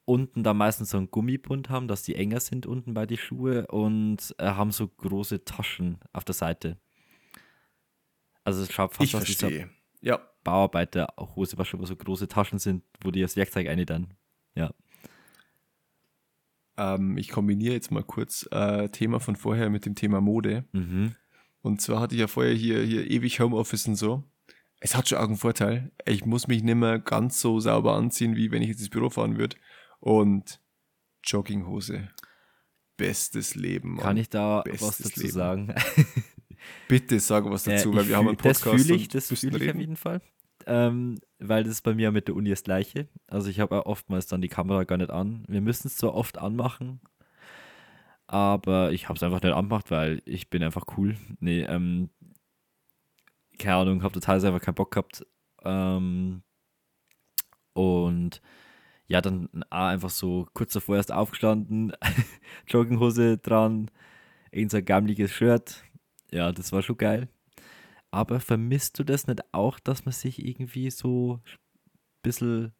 unten 0.05 0.43
da 0.43 0.55
meistens 0.55 0.89
so 0.89 0.97
einen 0.97 1.11
Gummibund 1.11 1.69
haben, 1.69 1.87
dass 1.87 2.01
die 2.01 2.15
enger 2.15 2.39
sind 2.39 2.65
unten 2.65 2.95
bei 2.95 3.05
die 3.05 3.17
Schuhe 3.17 3.67
und 3.67 4.35
äh, 4.39 4.45
haben 4.45 4.71
so 4.71 4.87
große 4.87 5.45
Taschen 5.45 5.99
auf 6.11 6.25
der 6.25 6.33
Seite. 6.33 6.79
Also 8.43 8.63
es 8.63 8.71
schaut 8.71 8.93
fast 8.93 9.07
Ich 9.07 9.15
aus 9.15 9.23
verstehe. 9.23 9.69
Ja, 10.01 10.19
Bauarbeiterhose, 10.43 11.57
was 11.59 11.67
schon 11.67 11.85
so 11.85 11.95
große 11.95 12.27
Taschen 12.27 12.57
sind, 12.57 12.83
wo 13.03 13.11
die 13.11 13.21
das 13.21 13.35
Werkzeug 13.35 13.67
eine 13.67 13.85
dann. 13.85 14.15
Ja. 14.55 14.73
Ähm, 16.81 17.17
ich 17.17 17.29
kombiniere 17.29 17.73
jetzt 17.73 17.91
mal 17.91 18.03
kurz 18.03 18.47
äh, 18.51 18.89
Thema 18.89 19.19
von 19.19 19.35
vorher 19.35 19.69
mit 19.69 19.85
dem 19.85 19.95
Thema 19.95 20.21
Mode. 20.21 20.65
Mhm. 20.71 21.15
Und 21.61 21.81
zwar 21.81 21.99
hatte 21.99 22.15
ich 22.15 22.21
ja 22.21 22.27
vorher 22.27 22.53
hier, 22.53 22.81
hier 22.81 23.09
ewig 23.09 23.39
Homeoffice 23.39 23.87
und 23.87 23.95
so. 23.95 24.23
Es 24.79 24.95
hat 24.95 25.07
schon 25.07 25.19
auch 25.19 25.27
einen 25.27 25.37
Vorteil. 25.37 25.91
Ich 26.07 26.25
muss 26.25 26.47
mich 26.47 26.63
nicht 26.63 26.75
mehr 26.75 26.97
ganz 26.99 27.39
so 27.39 27.59
sauber 27.59 27.93
anziehen, 27.95 28.35
wie 28.35 28.49
wenn 28.51 28.63
ich 28.63 28.69
jetzt 28.69 28.79
ins 28.79 28.89
Büro 28.89 29.09
fahren 29.11 29.37
würde. 29.37 29.57
Und 29.99 30.59
Jogginghose. 31.23 32.09
Bestes 32.97 33.53
Leben. 33.55 33.95
Mann. 33.95 34.03
Kann 34.03 34.17
ich 34.17 34.29
da 34.29 34.63
was 34.67 34.79
Bestes 34.79 35.07
dazu 35.09 35.19
Leben. 35.21 35.33
sagen? 35.33 35.75
Bitte 36.87 37.19
sag 37.19 37.45
was 37.45 37.67
Äh, 37.67 37.75
dazu, 37.75 37.93
weil 37.93 38.03
ich 38.03 38.09
wir 38.09 38.17
haben 38.17 38.27
einen 38.27 38.37
fühl- 38.37 38.49
das 38.49 38.61
Podcast. 38.61 38.85
fühle 38.87 38.95
ich, 38.99 39.07
das 39.07 39.27
fühle 39.27 39.57
ich 39.63 39.69
auf 39.71 39.75
jeden 39.79 39.95
Fall. 39.95 40.21
Ähm, 40.67 41.19
weil 41.39 41.63
das 41.63 41.81
bei 41.81 41.93
mir 41.93 42.11
mit 42.11 42.27
der 42.27 42.35
Uni 42.35 42.49
das 42.49 42.63
gleiche. 42.63 43.07
Also 43.27 43.49
ich 43.49 43.59
habe 43.59 43.75
ja 43.75 43.85
oftmals 43.85 44.27
dann 44.27 44.41
die 44.41 44.47
Kamera 44.49 44.83
gar 44.83 44.97
nicht 44.97 45.11
an. 45.11 45.43
Wir 45.47 45.61
müssen 45.61 45.87
es 45.87 45.97
zwar 45.97 46.13
oft 46.13 46.37
anmachen, 46.37 47.01
aber 48.27 48.91
ich 48.91 49.09
habe 49.09 49.17
es 49.17 49.23
einfach 49.23 49.41
nicht 49.41 49.53
angemacht, 49.53 49.91
weil 49.91 50.21
ich 50.25 50.49
bin 50.49 50.63
einfach 50.63 50.85
cool. 50.97 51.17
Nee, 51.39 51.61
ähm, 51.63 52.09
keine 53.59 53.75
Ahnung, 53.75 54.03
habe 54.03 54.13
total 54.13 54.43
einfach 54.45 54.61
keinen 54.61 54.75
Bock 54.75 54.91
gehabt. 54.91 55.25
Ähm, 55.63 56.43
und 57.73 58.41
ja, 59.07 59.21
dann 59.21 59.49
einfach 59.69 60.09
so 60.09 60.47
kurz 60.53 60.73
davor 60.73 60.95
erst 60.95 61.11
aufgestanden, 61.11 61.93
Jogginghose 62.67 63.37
dran, 63.37 63.91
irgend 64.51 64.71
so 64.71 64.77
ein 64.77 64.85
gammeliges 64.85 65.31
Shirt. 65.31 65.83
Ja, 66.31 66.51
das 66.51 66.71
war 66.71 66.81
schon 66.81 66.97
geil. 66.97 67.27
Aber 68.11 68.39
vermisst 68.39 68.99
du 68.99 69.03
das 69.03 69.27
nicht 69.27 69.41
auch, 69.53 69.79
dass 69.79 70.05
man 70.05 70.11
sich 70.11 70.45
irgendwie 70.45 70.91
so 70.91 71.35
ein 71.35 71.57
bisschen 72.21 72.73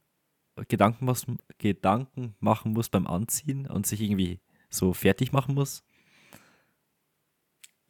Gedanken, 0.68 1.06
muss, 1.06 1.26
Gedanken 1.58 2.36
machen 2.40 2.74
muss 2.74 2.90
beim 2.90 3.08
Anziehen 3.08 3.66
und 3.68 3.88
sich 3.88 4.02
irgendwie 4.02 4.42
so 4.70 4.94
fertig 4.94 5.32
machen 5.32 5.56
muss? 5.56 5.84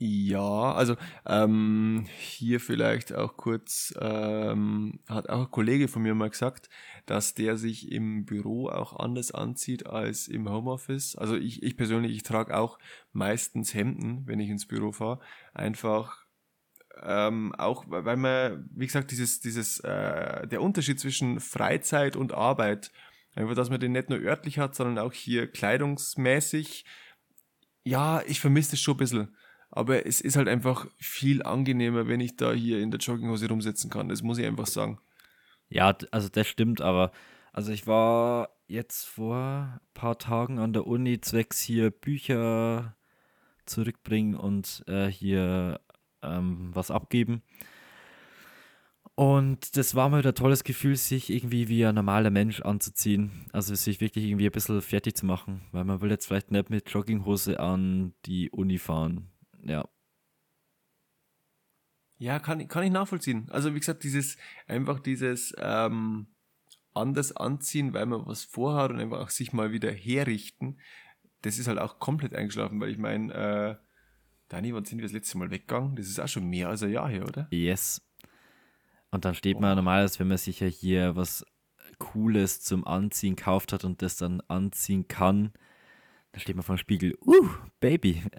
Ja, 0.03 0.73
also 0.73 0.95
ähm, 1.27 2.07
hier 2.17 2.59
vielleicht 2.59 3.13
auch 3.13 3.37
kurz, 3.37 3.93
ähm, 3.99 4.99
hat 5.07 5.29
auch 5.29 5.41
ein 5.41 5.51
Kollege 5.51 5.87
von 5.87 6.01
mir 6.01 6.15
mal 6.15 6.31
gesagt, 6.31 6.69
dass 7.05 7.35
der 7.35 7.55
sich 7.55 7.91
im 7.91 8.25
Büro 8.25 8.67
auch 8.69 8.97
anders 8.97 9.31
anzieht 9.31 9.85
als 9.85 10.27
im 10.27 10.49
Homeoffice. 10.49 11.15
Also 11.15 11.35
ich, 11.35 11.61
ich 11.61 11.77
persönlich, 11.77 12.13
ich 12.13 12.23
trage 12.23 12.57
auch 12.57 12.79
meistens 13.11 13.75
Hemden, 13.75 14.25
wenn 14.25 14.39
ich 14.39 14.49
ins 14.49 14.65
Büro 14.65 14.91
fahre. 14.91 15.19
Einfach 15.53 16.25
ähm, 17.03 17.53
auch, 17.55 17.85
weil 17.87 18.17
man, 18.17 18.69
wie 18.75 18.85
gesagt, 18.85 19.11
dieses, 19.11 19.39
dieses, 19.39 19.79
äh, 19.81 20.47
der 20.47 20.61
Unterschied 20.61 20.99
zwischen 20.99 21.39
Freizeit 21.39 22.15
und 22.15 22.33
Arbeit, 22.33 22.91
einfach, 23.35 23.55
dass 23.55 23.69
man 23.69 23.79
den 23.79 23.93
nicht 23.93 24.09
nur 24.09 24.19
örtlich 24.19 24.59
hat, 24.59 24.75
sondern 24.75 24.99
auch 24.99 25.13
hier 25.13 25.47
kleidungsmäßig. 25.47 26.85
Ja, 27.83 28.21
ich 28.27 28.39
vermisse 28.39 28.71
das 28.71 28.79
schon 28.81 28.95
ein 28.95 28.97
bisschen. 28.97 29.35
aber 29.71 30.05
es 30.05 30.21
ist 30.21 30.35
halt 30.35 30.49
einfach 30.49 30.87
viel 30.97 31.41
angenehmer, 31.43 32.07
wenn 32.07 32.19
ich 32.19 32.35
da 32.35 32.51
hier 32.51 32.79
in 32.79 32.91
der 32.91 32.99
Jogginghose 32.99 33.47
rumsitzen 33.47 33.89
kann. 33.89 34.09
Das 34.09 34.21
muss 34.21 34.37
ich 34.37 34.45
einfach 34.45 34.67
sagen. 34.67 34.99
Ja, 35.69 35.95
also 36.11 36.27
das 36.29 36.47
stimmt, 36.47 36.81
aber 36.81 37.11
also 37.53 37.71
ich 37.71 37.87
war 37.87 38.49
jetzt 38.67 39.05
vor 39.05 39.35
ein 39.37 39.79
paar 39.93 40.17
Tagen 40.17 40.59
an 40.59 40.73
der 40.73 40.85
Uni 40.87 41.21
zwecks 41.21 41.61
hier 41.61 41.89
Bücher 41.89 42.95
zurückbringen 43.65 44.35
und 44.35 44.83
äh, 44.87 45.07
hier 45.07 45.79
ähm, 46.23 46.69
was 46.73 46.91
abgeben. 46.91 47.41
Und 49.15 49.75
das 49.77 49.93
war 49.93 50.09
mal 50.09 50.19
wieder 50.19 50.31
ein 50.31 50.35
tolles 50.35 50.63
Gefühl, 50.63 50.95
sich 50.95 51.29
irgendwie 51.29 51.67
wie 51.67 51.85
ein 51.85 51.95
normaler 51.95 52.29
Mensch 52.31 52.61
anzuziehen. 52.61 53.45
Also 53.51 53.75
sich 53.75 53.99
wirklich 54.01 54.25
irgendwie 54.25 54.45
ein 54.47 54.51
bisschen 54.51 54.81
fertig 54.81 55.15
zu 55.15 55.25
machen, 55.25 55.61
weil 55.71 55.83
man 55.83 56.01
will 56.01 56.09
jetzt 56.09 56.25
vielleicht 56.27 56.49
nicht 56.51 56.69
mit 56.69 56.89
Jogginghose 56.89 57.59
an 57.59 58.13
die 58.25 58.49
Uni 58.49 58.77
fahren. 58.77 59.29
Ja, 59.63 59.85
Ja, 62.17 62.37
kann, 62.39 62.59
ich- 62.59 62.69
kann 62.69 62.83
ich 62.83 62.91
nachvollziehen. 62.91 63.47
Also 63.49 63.73
wie 63.73 63.79
gesagt, 63.79 64.03
dieses, 64.03 64.37
einfach 64.67 64.99
dieses 64.99 65.55
ähm, 65.57 66.27
anders 66.93 67.35
anziehen, 67.35 67.93
weil 67.93 68.05
man 68.05 68.27
was 68.27 68.43
vorhat 68.43 68.91
und 68.91 68.99
einfach 68.99 69.19
auch 69.19 69.29
sich 69.29 69.53
mal 69.53 69.71
wieder 69.71 69.91
herrichten, 69.91 70.79
das 71.41 71.57
ist 71.57 71.67
halt 71.67 71.79
auch 71.79 71.97
komplett 71.97 72.35
eingeschlafen, 72.35 72.79
weil 72.79 72.91
ich 72.91 72.99
meine, 72.99 73.33
äh, 73.33 73.75
Dani, 74.51 74.73
wann 74.73 74.83
sind 74.83 74.97
wir 74.97 75.03
das 75.03 75.13
letzte 75.13 75.37
Mal 75.37 75.49
weggegangen? 75.49 75.95
Das 75.95 76.07
ist 76.07 76.19
auch 76.19 76.27
schon 76.27 76.49
mehr 76.49 76.67
als 76.67 76.83
ein 76.83 76.91
Jahr 76.91 77.07
her, 77.07 77.23
oder? 77.23 77.47
Yes. 77.51 78.01
Und 79.09 79.23
dann 79.23 79.33
steht 79.33 79.61
man 79.61 79.77
normalerweise, 79.77 80.19
wenn 80.19 80.27
man 80.27 80.37
sich 80.37 80.59
ja 80.59 80.67
hier 80.67 81.15
was 81.15 81.45
Cooles 81.99 82.59
zum 82.59 82.85
Anziehen 82.85 83.37
gekauft 83.37 83.71
hat 83.71 83.85
und 83.85 84.01
das 84.01 84.17
dann 84.17 84.41
anziehen 84.49 85.07
kann, 85.07 85.53
dann 86.33 86.41
steht 86.41 86.57
man 86.57 86.63
vor 86.63 86.75
dem 86.75 86.79
Spiegel, 86.79 87.17
uh, 87.25 87.47
Baby. 87.79 88.23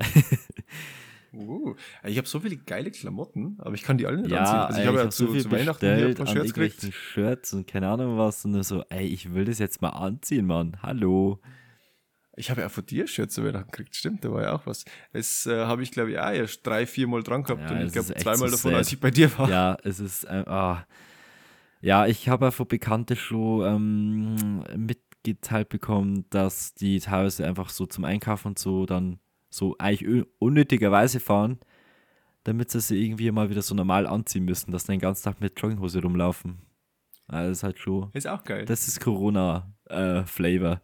Uh, 1.34 1.74
ich 2.04 2.18
habe 2.18 2.28
so 2.28 2.40
viele 2.40 2.58
geile 2.58 2.90
Klamotten, 2.90 3.56
aber 3.60 3.74
ich 3.74 3.82
kann 3.82 3.96
die 3.96 4.06
alle 4.06 4.18
nicht 4.18 4.30
ja, 4.30 4.40
anziehen. 4.40 4.58
Also 4.58 4.80
ich 4.82 4.86
habe 4.86 4.98
ja 4.98 5.04
hab 5.04 5.12
zu, 5.12 5.34
zu 5.34 5.50
Weihnachten 5.50 5.96
hier 5.96 6.08
ein 6.08 6.14
paar 6.14 6.26
Shirts 6.26 6.52
gekriegt. 6.52 6.92
Shirts 6.92 7.54
und 7.54 7.66
keine 7.66 7.88
Ahnung 7.88 8.18
was 8.18 8.44
und 8.44 8.62
so, 8.64 8.84
ey, 8.90 9.06
ich 9.06 9.32
will 9.32 9.46
das 9.46 9.58
jetzt 9.58 9.80
mal 9.80 9.88
anziehen, 9.88 10.44
Mann. 10.44 10.76
Hallo. 10.82 11.40
Ich 12.36 12.50
habe 12.50 12.62
ja 12.62 12.68
von 12.70 12.86
dir 12.86 13.06
Shirts 13.06 13.34
zu 13.34 13.44
Weihnachten 13.44 13.70
gekriegt, 13.70 13.94
stimmt, 13.94 14.24
da 14.24 14.32
war 14.32 14.42
ja 14.42 14.52
auch 14.54 14.64
was. 14.66 14.84
Das 15.12 15.46
äh, 15.46 15.66
habe 15.66 15.82
ich, 15.82 15.90
glaube 15.90 16.12
ich, 16.12 16.18
auch 16.18 16.30
erst 16.30 16.66
drei, 16.66 16.86
vier 16.86 17.06
Mal 17.06 17.22
dran 17.22 17.42
gehabt 17.42 17.70
Ja, 17.70 17.76
und 17.76 17.86
ich 17.86 17.92
glaube 17.92 18.14
zweimal 18.14 18.48
so 18.48 18.56
davon, 18.56 18.70
sad. 18.70 18.78
als 18.78 18.92
ich 18.92 18.98
bei 19.00 19.10
dir 19.10 19.36
war. 19.38 19.50
Ja, 19.50 19.76
es 19.84 20.00
ist, 20.00 20.24
äh, 20.24 20.44
ah. 20.46 20.86
ja, 21.82 22.06
ich 22.06 22.28
habe 22.30 22.46
ja 22.46 22.50
von 22.50 22.66
Bekannten 22.66 23.16
schon 23.16 23.66
ähm, 23.66 24.64
mitgeteilt 24.76 25.68
bekommen, 25.68 26.24
dass 26.30 26.72
die 26.74 27.00
teilweise 27.00 27.46
einfach 27.46 27.68
so 27.68 27.84
zum 27.84 28.04
Einkaufen 28.04 28.48
und 28.48 28.58
so 28.58 28.86
dann 28.86 29.18
so 29.50 29.76
eigentlich 29.78 30.08
un- 30.08 30.26
unnötigerweise 30.38 31.20
fahren, 31.20 31.58
damit 32.44 32.70
sie 32.70 32.80
sich 32.80 32.98
irgendwie 32.98 33.30
mal 33.30 33.50
wieder 33.50 33.60
so 33.62 33.74
normal 33.74 34.06
anziehen 34.06 34.46
müssen, 34.46 34.72
dass 34.72 34.84
sie 34.84 34.92
den 34.92 35.00
ganzen 35.00 35.24
Tag 35.24 35.40
mit 35.42 35.60
Jogginghose 35.60 36.00
rumlaufen. 36.00 36.60
Also 37.28 37.50
das 37.50 37.58
ist 37.58 37.62
halt 37.62 37.78
schon, 37.78 38.10
Ist 38.14 38.26
auch 38.26 38.42
geil. 38.42 38.64
das 38.64 38.88
ist 38.88 39.00
Corona-Flavor. 39.00 40.80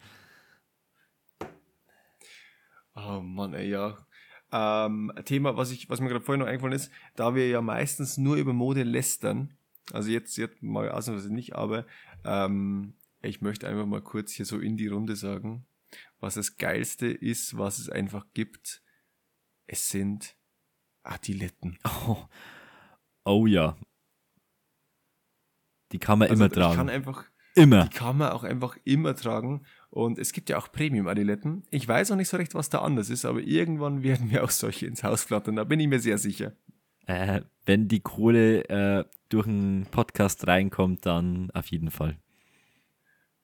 Oh 3.06 3.20
Mann, 3.20 3.54
ey, 3.54 3.68
ja. 3.70 3.96
Ähm, 4.50 5.12
Thema, 5.24 5.56
was, 5.56 5.70
ich, 5.70 5.88
was 5.90 6.00
mir 6.00 6.08
gerade 6.08 6.24
vorhin 6.24 6.40
noch 6.40 6.46
eingefallen 6.46 6.74
ist, 6.74 6.90
da 7.16 7.34
wir 7.34 7.48
ja 7.48 7.60
meistens 7.60 8.16
nur 8.16 8.36
über 8.36 8.52
Mode 8.52 8.82
lästern, 8.82 9.54
also 9.92 10.10
jetzt, 10.10 10.36
jetzt 10.36 10.62
mal 10.62 10.90
ausnahmsweise 10.90 11.32
nicht, 11.32 11.54
aber 11.54 11.86
ähm, 12.24 12.94
ich 13.20 13.40
möchte 13.40 13.68
einfach 13.68 13.86
mal 13.86 14.00
kurz 14.00 14.32
hier 14.32 14.46
so 14.46 14.58
in 14.58 14.76
die 14.76 14.88
Runde 14.88 15.16
sagen, 15.16 15.66
was 16.20 16.34
das 16.34 16.56
Geilste 16.56 17.06
ist, 17.06 17.56
was 17.58 17.78
es 17.78 17.88
einfach 17.90 18.26
gibt. 18.34 18.82
Es 19.66 19.88
sind 19.88 20.36
Adiletten. 21.02 21.78
oh. 22.06 22.24
oh 23.24 23.46
ja. 23.46 23.76
Die 25.92 25.98
kann 25.98 26.18
man 26.18 26.30
Also 26.30 26.44
immer 26.44 26.52
Ich 26.52 26.58
kann 26.58 26.74
tragen. 26.74 26.90
einfach, 26.90 27.24
Immer. 27.54 27.84
die 27.84 27.96
kann 27.96 28.16
man 28.18 28.30
auch 28.32 28.44
einfach 28.44 28.76
immer 28.84 29.14
tragen. 29.14 29.66
Und 29.90 30.18
es 30.18 30.32
gibt 30.32 30.50
ja 30.50 30.58
auch 30.58 30.70
Premium-Adiletten. 30.70 31.64
Ich 31.70 31.88
weiß 31.88 32.12
auch 32.12 32.16
nicht 32.16 32.28
so 32.28 32.36
recht, 32.36 32.54
was 32.54 32.68
da 32.68 32.80
anders 32.80 33.10
ist, 33.10 33.24
aber 33.24 33.40
irgendwann 33.40 34.02
werden 34.02 34.28
mir 34.28 34.44
auch 34.44 34.50
solche 34.50 34.86
ins 34.86 35.02
Haus 35.02 35.24
flattern. 35.24 35.56
Da 35.56 35.64
bin 35.64 35.80
ich 35.80 35.88
mir 35.88 36.00
sehr 36.00 36.18
sicher. 36.18 36.52
Äh, 37.06 37.42
wenn 37.64 37.88
die 37.88 38.00
Kohle 38.00 38.68
äh, 38.68 39.04
durch 39.30 39.46
einen 39.46 39.86
Podcast 39.86 40.46
reinkommt, 40.46 41.06
dann 41.06 41.50
auf 41.52 41.68
jeden 41.68 41.90
Fall. 41.90 42.18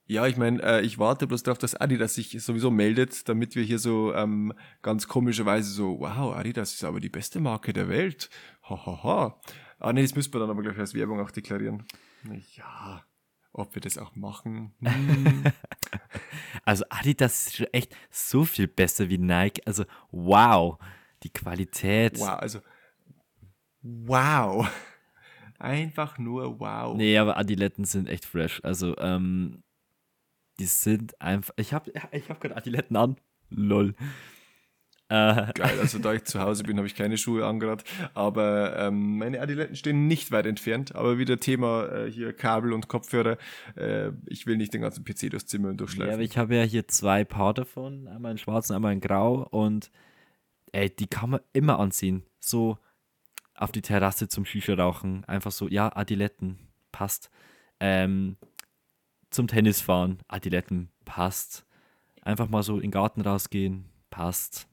Ja, 0.07 0.27
ich 0.27 0.37
meine, 0.37 0.63
äh, 0.63 0.83
ich 0.83 0.99
warte 0.99 1.27
bloß 1.27 1.45
darauf, 1.45 1.57
dass 1.57 1.75
Adidas 1.75 2.15
sich 2.15 2.43
sowieso 2.43 2.71
meldet, 2.71 3.27
damit 3.27 3.57
wir 3.57 3.63
hier 3.63 3.79
so 3.79 4.15
ähm, 4.15 4.53
ganz 4.83 5.09
komischerweise 5.09 5.71
so, 5.71 6.01
wow, 6.01 6.37
Adidas 6.37 6.75
ist 6.75 6.85
aber 6.85 7.01
die 7.01 7.09
beste 7.09 7.41
Marke 7.41 7.73
der 7.73 7.89
Welt. 7.89 8.29
Hahaha. 8.69 9.03
Ha, 9.03 9.03
ha. 9.03 9.41
Ah 9.79 9.93
nee, 9.93 10.03
das 10.03 10.15
müssen 10.15 10.33
wir 10.33 10.41
dann 10.41 10.51
aber 10.51 10.63
gleich 10.63 10.79
als 10.79 10.95
Werbung 10.95 11.21
auch 11.21 11.31
deklarieren. 11.31 11.85
Ja, 12.55 13.03
ob 13.53 13.75
wir 13.75 13.83
das 13.83 13.99
auch 13.99 14.15
machen. 14.17 14.75
Hm. 14.81 15.45
Also 16.65 16.85
Adidas 16.89 17.47
ist 17.47 17.57
schon 17.57 17.67
echt 17.73 17.95
so 18.11 18.45
viel 18.45 18.67
besser 18.67 19.09
wie 19.09 19.19
Nike. 19.19 19.63
Also 19.67 19.85
wow, 20.11 20.79
die 21.23 21.31
Qualität. 21.31 22.19
wow, 22.19 22.39
also 22.39 22.61
wow. 23.83 24.69
Einfach 25.59 26.19
nur 26.19 26.59
wow. 26.61 26.97
Nee, 26.97 27.17
aber 27.17 27.37
Adiletten 27.37 27.85
sind 27.85 28.09
echt 28.09 28.25
fresh. 28.25 28.61
Also 28.65 28.97
ähm, 28.99 29.63
die 30.59 30.67
sind 30.67 31.21
einfach. 31.21 31.55
Ich 31.57 31.73
habe 31.73 31.93
ich 32.13 32.29
hab 32.29 32.41
gerade 32.41 32.57
Adiletten 32.57 32.97
an. 32.97 33.17
Lol. 33.51 33.95
Äh, 35.09 35.53
Geil, 35.55 35.79
also 35.81 35.99
da 35.99 36.15
ich 36.15 36.25
zu 36.25 36.41
Hause 36.41 36.65
bin, 36.65 36.79
habe 36.79 36.87
ich 36.87 36.95
keine 36.95 37.19
Schuhe 37.19 37.45
angerad. 37.47 37.85
Aber 38.15 38.77
ähm, 38.77 39.19
meine 39.19 39.41
Adiletten 39.41 39.77
stehen 39.77 40.07
nicht 40.07 40.33
weit 40.33 40.47
entfernt. 40.47 40.95
Aber 40.95 41.19
wieder 41.19 41.39
Thema 41.39 41.87
äh, 41.93 42.11
hier 42.11 42.33
Kabel 42.33 42.73
und 42.73 42.89
Kopfhörer. 42.89 43.37
Äh, 43.77 44.13
ich 44.27 44.47
will 44.47 44.57
nicht 44.57 44.73
den 44.73 44.81
ganzen 44.81 45.05
PC 45.05 45.31
durchs 45.31 45.47
Zimmer 45.47 45.69
ja, 45.69 45.75
durchschleifen. 45.75 46.15
aber 46.15 46.23
ich 46.23 46.39
habe 46.39 46.57
ja 46.57 46.63
hier 46.63 46.89
zwei 46.89 47.25
Paar 47.25 47.55
davon. 47.55 48.09
Einmal 48.09 48.33
in 48.33 48.39
schwarz 48.39 48.71
und 48.71 48.77
einmal 48.77 48.93
in 48.93 49.01
grau. 49.01 49.47
Und 49.51 49.91
ey, 50.73 50.89
die 50.89 51.07
kann 51.07 51.31
man 51.31 51.41
immer 51.53 51.79
anziehen. 51.79 52.25
So 52.41 52.79
auf 53.55 53.73
die 53.73 53.83
Terrasse 53.83 54.29
zum 54.29 54.45
Shisha 54.45 54.75
rauchen. 54.75 55.25
Einfach 55.27 55.53
so, 55.53 55.69
ja, 55.69 55.95
Adiletten, 55.95 56.59
passt. 56.93 57.31
Ähm, 57.79 58.37
zum 59.31 59.49
Tennis 59.49 59.81
fahren, 59.81 60.19
Adiletten, 60.29 60.91
passt. 61.05 61.67
Einfach 62.23 62.49
mal 62.49 62.63
so 62.63 62.77
in 62.77 62.83
den 62.83 62.91
Garten 62.91 63.21
rausgehen, 63.21 63.87
passt. 64.11 64.69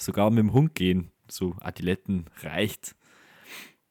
Sogar 0.00 0.30
mit 0.30 0.38
dem 0.38 0.54
Hund 0.54 0.74
gehen, 0.74 1.12
so 1.28 1.54
Adiletten, 1.60 2.24
reicht. 2.42 2.96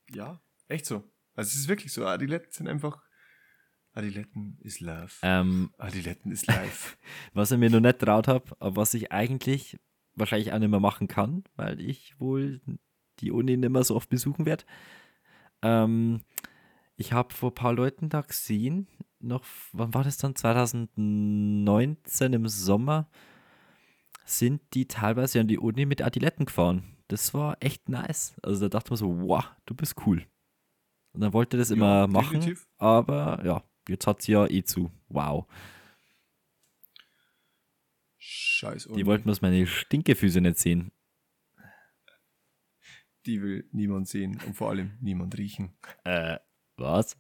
ja, 0.10 0.42
echt 0.68 0.88
so. 0.88 1.04
Also 1.36 1.50
es 1.50 1.56
ist 1.56 1.68
wirklich 1.68 1.94
so. 1.94 2.04
Adiletten 2.08 2.52
sind 2.52 2.68
einfach. 2.68 3.04
Adiletten 3.94 4.58
is 4.62 4.80
love. 4.80 5.12
Ähm, 5.22 5.72
Adiletten 5.78 6.32
is 6.32 6.48
life. 6.48 6.98
was 7.34 7.52
ich 7.52 7.60
mir 7.60 7.70
noch 7.70 7.80
nicht 7.80 8.00
traut 8.00 8.28
habe, 8.28 8.56
aber 8.60 8.78
was 8.78 8.96
ich 8.96 9.12
eigentlich 9.12 9.78
wahrscheinlich 10.16 10.52
auch 10.52 10.58
nicht 10.58 10.70
mehr 10.70 10.80
machen 10.80 11.08
kann, 11.08 11.44
weil 11.56 11.80
ich 11.80 12.20
wohl 12.20 12.60
die 13.20 13.30
Uni 13.32 13.56
nicht 13.56 13.70
mehr 13.70 13.84
so 13.84 13.96
oft 13.96 14.10
besuchen 14.10 14.48
werde. 14.48 14.66
Ähm, 15.62 16.22
ich 16.96 17.14
habe 17.14 17.36
vor 17.36 17.52
ein 17.52 17.56
paar 17.56 17.74
Leuten 17.74 18.10
da 18.10 18.22
gesehen, 18.22 18.88
noch, 19.20 19.46
wann 19.74 19.94
war 19.94 20.04
das 20.04 20.18
dann? 20.18 20.36
2019 20.36 22.34
im 22.34 22.48
Sommer, 22.48 23.08
sind 24.38 24.62
die 24.74 24.88
teilweise 24.88 25.40
an 25.40 25.48
die 25.48 25.58
Uni 25.60 25.86
mit 25.86 26.02
Adiletten 26.02 26.46
gefahren. 26.46 26.96
Das 27.08 27.34
war 27.34 27.58
echt 27.60 27.90
nice. 27.90 28.36
Also 28.44 28.62
da 28.68 28.70
dachte 28.78 28.92
man 28.92 28.98
so, 28.98 29.22
wow, 29.28 29.44
du 29.66 29.74
bist 29.76 29.96
cool. 30.06 30.26
Und 31.14 31.22
dann 31.22 31.34
wollte 31.34 31.58
das 31.58 31.72
immer 31.72 32.02
Ja, 32.02 32.08
machen, 32.08 32.40
definitiv. 32.40 32.68
aber 32.78 33.44
ja, 33.44 33.64
jetzt 33.88 34.06
hat 34.06 34.22
sie 34.22 34.34
ja 34.34 34.46
eh 34.48 34.64
zu. 34.64 34.92
Wow. 35.08 35.48
Scheiß. 38.18 38.84
Die 38.86 38.90
Uni. 38.92 39.06
wollten 39.06 39.24
bloß 39.24 39.42
meine 39.42 39.66
Stinkefüße 39.66 40.42
nicht 40.42 40.60
sehen. 40.60 40.92
Die 43.26 43.42
will 43.42 43.68
niemand 43.72 44.08
sehen 44.08 44.40
und 44.46 44.56
vor 44.56 44.70
allem 44.70 44.98
niemand 45.02 45.38
riechen. 45.38 45.74
Äh, 46.04 46.38
was? 46.78 47.18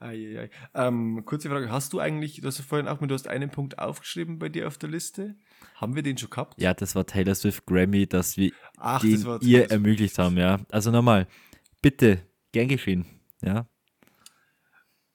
Eieiei. 0.00 0.50
Ähm, 0.74 1.24
kurze 1.24 1.48
Frage, 1.48 1.70
hast 1.70 1.92
du 1.92 1.98
eigentlich, 1.98 2.40
du 2.40 2.46
hast 2.46 2.58
ja 2.58 2.64
vorhin 2.64 2.86
auch 2.86 3.00
mit, 3.00 3.10
du 3.10 3.14
hast 3.14 3.26
einen 3.26 3.50
Punkt 3.50 3.78
aufgeschrieben 3.78 4.38
bei 4.38 4.48
dir 4.48 4.68
auf 4.68 4.78
der 4.78 4.88
Liste. 4.88 5.34
Haben 5.74 5.96
wir 5.96 6.02
den 6.02 6.16
schon 6.16 6.30
gehabt? 6.30 6.60
Ja, 6.60 6.72
das 6.72 6.94
war 6.94 7.04
Taylor 7.04 7.34
Swift 7.34 7.66
Grammy, 7.66 8.06
dass 8.06 8.36
wir 8.36 8.52
Ach, 8.76 9.00
den 9.00 9.22
das 9.22 9.42
ihr 9.42 9.60
Taylor 9.60 9.70
ermöglicht 9.72 10.18
haben, 10.18 10.36
ja. 10.36 10.60
Also 10.70 10.90
nochmal, 10.90 11.26
bitte, 11.82 12.22
gern 12.52 12.68
geschehen, 12.68 13.06
ja. 13.42 13.66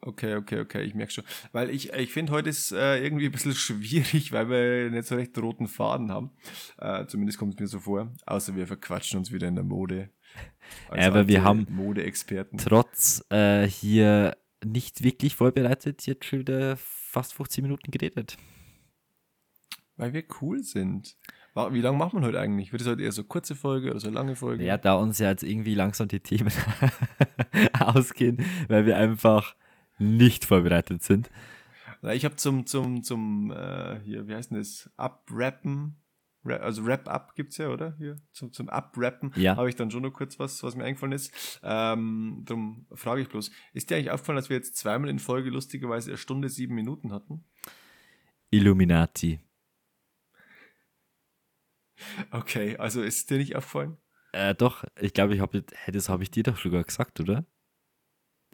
Okay, 0.06 0.36
okay, 0.36 0.60
okay, 0.60 0.82
ich 0.84 0.96
merke 0.96 1.14
schon. 1.14 1.24
Weil 1.54 1.70
ich, 1.70 1.94
ich 1.94 2.12
finde, 2.12 2.34
heute 2.34 2.50
ist 2.50 2.74
äh, 2.74 3.02
irgendwie 3.02 3.28
ein 3.28 3.32
bisschen 3.32 3.54
schwierig, 3.54 4.34
weil 4.34 4.50
wir 4.50 4.90
nicht 4.90 5.08
so 5.08 5.16
recht 5.16 5.38
roten 5.38 5.68
Faden 5.68 6.12
haben. 6.12 6.32
Äh, 6.78 7.06
zumindest 7.06 7.40
kommt 7.40 7.54
es 7.54 7.60
mir 7.62 7.68
so 7.68 7.80
vor. 7.80 8.12
Außer 8.26 8.54
wir 8.56 8.68
verquatschen 8.68 9.20
uns 9.20 9.32
wieder 9.32 9.48
in 9.48 9.56
der 9.56 9.64
Mode. 9.64 10.10
Aber 10.90 11.28
wir 11.28 11.44
haben 11.44 11.68
Modeexperten. 11.70 12.58
Trotz 12.58 13.24
äh, 13.30 13.66
hier 13.66 14.36
nicht 14.66 15.04
wirklich 15.04 15.36
vorbereitet, 15.36 16.06
jetzt 16.06 16.26
schon 16.26 16.40
wieder 16.40 16.76
fast 16.78 17.34
15 17.34 17.64
Minuten 17.64 17.92
geredet. 17.92 18.38
Weil 19.96 20.14
wir 20.14 20.24
cool 20.42 20.64
sind. 20.64 21.18
Wie 21.56 21.82
lange 21.82 21.98
machen 21.98 22.20
wir 22.20 22.28
heute 22.28 22.40
eigentlich? 22.40 22.72
Wird 22.72 22.82
es 22.82 22.88
heute 22.88 23.04
eher 23.04 23.12
so 23.12 23.24
kurze 23.24 23.56
Folge 23.56 23.92
oder 23.92 24.00
so 24.00 24.10
lange 24.10 24.36
Folge? 24.36 24.66
Ja, 24.66 24.78
da 24.78 24.96
uns 24.96 25.20
ja 25.20 25.30
jetzt 25.30 25.44
irgendwie 25.44 25.76
langsam 25.76 26.08
die 26.08 26.20
Themen 26.20 26.52
ausgehen, 27.80 28.44
weil 28.70 28.88
wir 28.88 28.98
einfach 28.98 29.56
nicht 30.00 30.46
vorbereitet 30.46 31.04
sind. 31.04 31.30
Ich 32.12 32.26
habe 32.26 32.36
zum, 32.36 32.66
zum, 32.66 33.04
zum, 33.04 33.52
äh, 33.52 34.00
hier, 34.04 34.28
wie 34.28 34.36
heißt 34.36 34.52
denn 34.52 34.58
das? 34.58 34.90
Abrappen. 34.98 36.03
Also 36.46 36.86
Wrap-Up 36.86 37.36
gibt's 37.36 37.58
ja, 37.58 37.70
oder? 37.70 37.96
Hier, 37.98 38.18
zum, 38.32 38.52
zum 38.52 38.70
Abrappen 38.70 39.32
Ja. 39.36 39.56
habe 39.56 39.70
ich 39.70 39.76
dann 39.76 39.92
schon 39.92 40.04
noch 40.04 40.12
kurz 40.12 40.40
was, 40.40 40.62
was 40.64 40.76
mir 40.76 40.84
eingefallen 40.84 41.14
ist. 41.14 41.60
Ähm, 41.64 42.44
darum 42.46 42.86
frage 42.94 43.22
ich 43.22 43.30
bloß, 43.30 43.52
ist 43.74 43.90
dir 43.90 43.96
eigentlich 43.96 44.12
aufgefallen, 44.12 44.36
dass 44.38 44.50
wir 44.50 44.58
jetzt 44.58 44.76
zweimal 44.78 45.10
in 45.10 45.20
Folge 45.20 45.50
lustigerweise 45.50 46.12
eine 46.12 46.18
Stunde 46.18 46.50
sieben 46.50 46.76
Minuten 46.76 47.12
hatten? 47.12 47.46
Illuminati. 48.52 49.40
Okay, 52.32 52.78
also 52.78 53.02
ist 53.02 53.30
dir 53.30 53.38
nicht 53.38 53.56
aufgefallen? 53.56 53.98
Äh, 54.34 54.56
doch, 54.56 54.84
ich 55.00 55.14
glaube, 55.14 55.36
ich 55.36 55.42
habe 55.42 55.64
hey, 55.74 55.94
das 55.94 56.10
habe 56.10 56.24
ich 56.24 56.32
dir 56.32 56.44
doch 56.44 56.58
sogar 56.58 56.84
gesagt, 56.84 57.20
oder? 57.20 57.46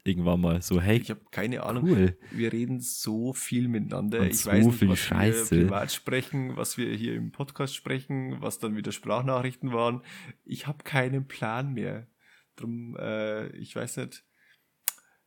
Irgendwann 0.04 0.42
mal 0.42 0.62
so, 0.62 0.82
hey, 0.82 0.98
Ich 0.98 1.10
habe 1.10 1.22
keine 1.32 1.64
Ahnung. 1.64 1.84
cool. 1.90 2.18
Wir 2.32 2.52
reden 2.54 2.80
so 2.80 3.34
viel 3.34 3.68
miteinander. 3.68 4.22
Und 4.22 4.28
ich 4.28 4.40
so 4.40 4.52
weiß 4.52 4.66
nicht, 4.66 4.80
viel 4.80 4.90
was 4.90 5.00
Scheiße. 5.00 5.56
wir 5.56 5.64
privat 5.66 5.92
sprechen, 5.92 6.56
was 6.58 6.78
wir 6.78 6.94
hier 6.96 7.16
im 7.16 7.32
Podcast 7.32 7.76
sprechen, 7.76 8.42
was 8.42 8.60
dann 8.60 8.76
wieder 8.76 8.92
Sprachnachrichten 8.92 9.74
waren. 9.74 10.02
Ich 10.46 10.68
habe 10.68 10.84
keinen 10.84 11.28
Plan 11.28 11.74
mehr. 11.74 12.08
Drum, 12.56 12.96
äh, 13.00 13.48
ich 13.58 13.76
weiß 13.76 13.98
nicht. 13.98 14.24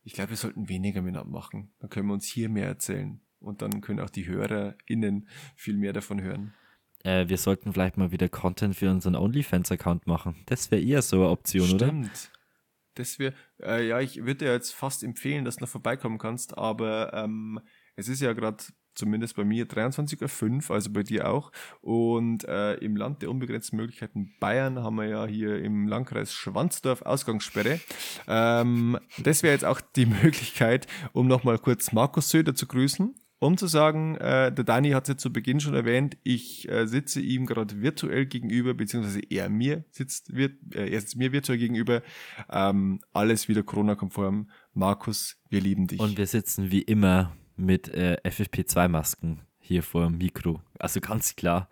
Ich 0.03 0.13
glaube, 0.13 0.31
wir 0.31 0.37
sollten 0.37 0.67
weniger 0.69 1.01
miteinander 1.01 1.31
machen. 1.31 1.71
Dann 1.79 1.89
können 1.89 2.07
wir 2.07 2.13
uns 2.13 2.25
hier 2.25 2.49
mehr 2.49 2.67
erzählen. 2.67 3.21
Und 3.39 3.61
dann 3.61 3.81
können 3.81 3.99
auch 3.99 4.09
die 4.09 4.27
HörerInnen 4.27 5.27
viel 5.55 5.77
mehr 5.77 5.93
davon 5.93 6.21
hören. 6.21 6.53
Äh, 7.03 7.27
wir 7.27 7.37
sollten 7.37 7.73
vielleicht 7.73 7.97
mal 7.97 8.11
wieder 8.11 8.29
Content 8.29 8.75
für 8.75 8.89
unseren 8.89 9.15
OnlyFans-Account 9.15 10.07
machen. 10.07 10.35
Das 10.45 10.71
wäre 10.71 10.81
eher 10.81 11.01
so 11.01 11.17
eine 11.17 11.29
Option, 11.29 11.69
oder? 11.71 11.87
Stimmt. 11.87 12.31
Das 12.95 13.19
wäre, 13.19 13.33
äh, 13.61 13.87
ja, 13.87 13.99
ich 13.99 14.17
würde 14.17 14.45
dir 14.45 14.53
jetzt 14.53 14.73
fast 14.73 15.03
empfehlen, 15.03 15.45
dass 15.45 15.57
du 15.57 15.63
noch 15.63 15.69
vorbeikommen 15.69 16.17
kannst, 16.17 16.57
aber 16.57 17.13
ähm, 17.13 17.59
es 17.95 18.07
ist 18.07 18.21
ja 18.21 18.33
gerade 18.33 18.63
zumindest 18.95 19.35
bei 19.35 19.43
mir 19.43 19.67
23.05 19.67 20.69
Uhr, 20.69 20.75
also 20.75 20.91
bei 20.91 21.03
dir 21.03 21.29
auch. 21.29 21.51
Und 21.81 22.43
äh, 22.45 22.75
im 22.75 22.95
Land 22.95 23.21
der 23.21 23.29
unbegrenzten 23.29 23.77
Möglichkeiten 23.77 24.33
Bayern 24.39 24.79
haben 24.83 24.95
wir 24.95 25.05
ja 25.05 25.25
hier 25.25 25.59
im 25.63 25.87
Landkreis 25.87 26.33
Schwanzdorf 26.33 27.01
Ausgangssperre. 27.01 27.79
Ähm, 28.27 28.99
das 29.17 29.43
wäre 29.43 29.53
jetzt 29.53 29.65
auch 29.65 29.81
die 29.81 30.05
Möglichkeit, 30.23 30.87
um 31.13 31.27
nochmal 31.27 31.59
kurz 31.59 31.91
Markus 31.91 32.29
Söder 32.29 32.55
zu 32.55 32.67
grüßen. 32.67 33.15
Um 33.39 33.57
zu 33.57 33.67
sagen, 33.67 34.15
äh, 34.15 34.53
der 34.53 34.63
Dani 34.63 34.91
hat 34.91 35.03
es 35.03 35.09
ja 35.09 35.17
zu 35.17 35.33
Beginn 35.33 35.59
schon 35.59 35.73
erwähnt, 35.73 36.17
ich 36.23 36.69
äh, 36.69 36.87
sitze 36.87 37.19
ihm 37.19 37.45
gerade 37.45 37.81
virtuell 37.81 38.25
gegenüber, 38.25 38.73
beziehungsweise 38.73 39.19
er 39.29 39.49
mir 39.49 39.83
sitzt, 39.91 40.33
vir 40.33 40.51
äh, 40.73 40.89
er 40.93 41.01
sitzt 41.01 41.17
mir 41.17 41.33
virtuell 41.33 41.57
gegenüber. 41.57 42.03
Ähm, 42.49 43.01
alles 43.11 43.49
wieder 43.49 43.63
Corona-konform. 43.63 44.49
Markus, 44.73 45.37
wir 45.49 45.59
lieben 45.59 45.87
dich. 45.87 45.99
Und 45.99 46.17
wir 46.17 46.27
sitzen 46.27 46.71
wie 46.71 46.83
immer 46.83 47.35
mit 47.57 47.89
äh, 47.89 48.17
FFP2-Masken 48.23 49.41
hier 49.59 49.83
vor 49.83 50.05
dem 50.07 50.17
Mikro. 50.17 50.61
Also 50.79 51.01
ganz 51.01 51.35
klar. 51.35 51.69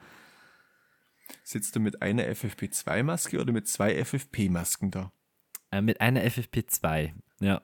Sitzt 1.43 1.76
du 1.76 1.80
mit 1.80 2.01
einer 2.01 2.24
FFP2-Maske 2.24 3.39
oder 3.39 3.53
mit 3.53 3.68
zwei 3.68 4.03
FFP-Masken 4.03 4.91
da? 4.91 5.14
Äh, 5.72 5.82
mit 5.82 6.01
einer 6.01 6.22
FFP2. 6.24 7.14
Ja. 7.39 7.62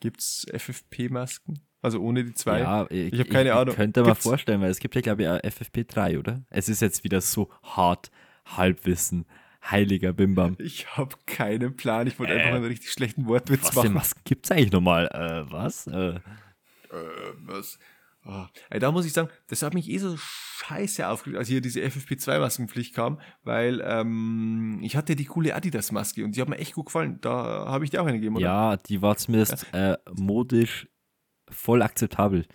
Gibt's 0.00 0.46
FFP-Masken? 0.52 1.66
Also 1.82 2.00
ohne 2.00 2.24
die 2.24 2.32
zwei? 2.34 2.60
ja 2.60 2.86
ich, 2.90 3.12
ich 3.12 3.18
habe 3.20 3.28
keine 3.28 3.52
Ahnung. 3.54 3.70
Ich 3.70 3.76
könnte 3.76 4.00
mir 4.02 4.06
Gibt's- 4.10 4.22
vorstellen, 4.22 4.60
weil 4.60 4.70
es 4.70 4.78
gibt 4.78 4.94
ja, 4.94 5.00
glaube 5.00 5.22
ich, 5.22 5.28
auch 5.28 5.38
FFP3, 5.40 6.18
oder? 6.18 6.42
Es 6.48 6.68
ist 6.68 6.80
jetzt 6.80 7.02
wieder 7.04 7.20
so 7.20 7.50
hart 7.62 8.10
Halbwissen. 8.46 9.26
Heiliger 9.70 10.12
Bimbam. 10.12 10.56
Ich 10.58 10.96
habe 10.96 11.14
keinen 11.26 11.76
Plan. 11.76 12.06
Ich 12.08 12.18
wollte 12.18 12.32
Äh, 12.34 12.38
einfach 12.40 12.56
einen 12.56 12.64
richtig 12.64 12.90
schlechten 12.90 13.26
Wortwitz 13.26 13.64
Was 13.66 13.74
machen. 13.76 13.92
Masken 13.94 14.20
gibt 14.24 14.44
es 14.46 14.50
eigentlich 14.50 14.72
nochmal? 14.72 15.06
Äh, 15.08 15.52
was? 15.52 15.86
Äh, 15.86 16.16
Äh, 16.16 16.20
was? 17.46 17.78
Ah, 18.24 18.48
ey, 18.70 18.78
da 18.78 18.92
muss 18.92 19.04
ich 19.06 19.12
sagen, 19.12 19.28
das 19.48 19.62
hat 19.62 19.74
mich 19.74 19.88
eh 19.88 19.98
so 19.98 20.16
scheiße 20.16 21.08
aufgeregt, 21.08 21.38
als 21.38 21.48
hier 21.48 21.60
diese 21.60 21.80
FFP2-Maskenpflicht 21.80 22.94
kam, 22.94 23.20
weil 23.42 23.82
ähm, 23.84 24.78
ich 24.82 24.94
hatte 24.96 25.16
die 25.16 25.24
coole 25.24 25.54
Adidas-Maske 25.56 26.24
und 26.24 26.36
die 26.36 26.40
hat 26.40 26.48
mir 26.48 26.58
echt 26.58 26.74
gut 26.74 26.86
gefallen. 26.86 27.18
Da 27.20 27.32
habe 27.66 27.84
ich 27.84 27.90
dir 27.90 28.00
auch 28.02 28.06
eine 28.06 28.18
gegeben, 28.18 28.36
oder? 28.36 28.44
ja, 28.44 28.76
die 28.76 29.02
war 29.02 29.16
zumindest 29.16 29.66
äh, 29.72 29.96
modisch 30.14 30.86
voll 31.52 31.82
akzeptabel. 31.82 32.46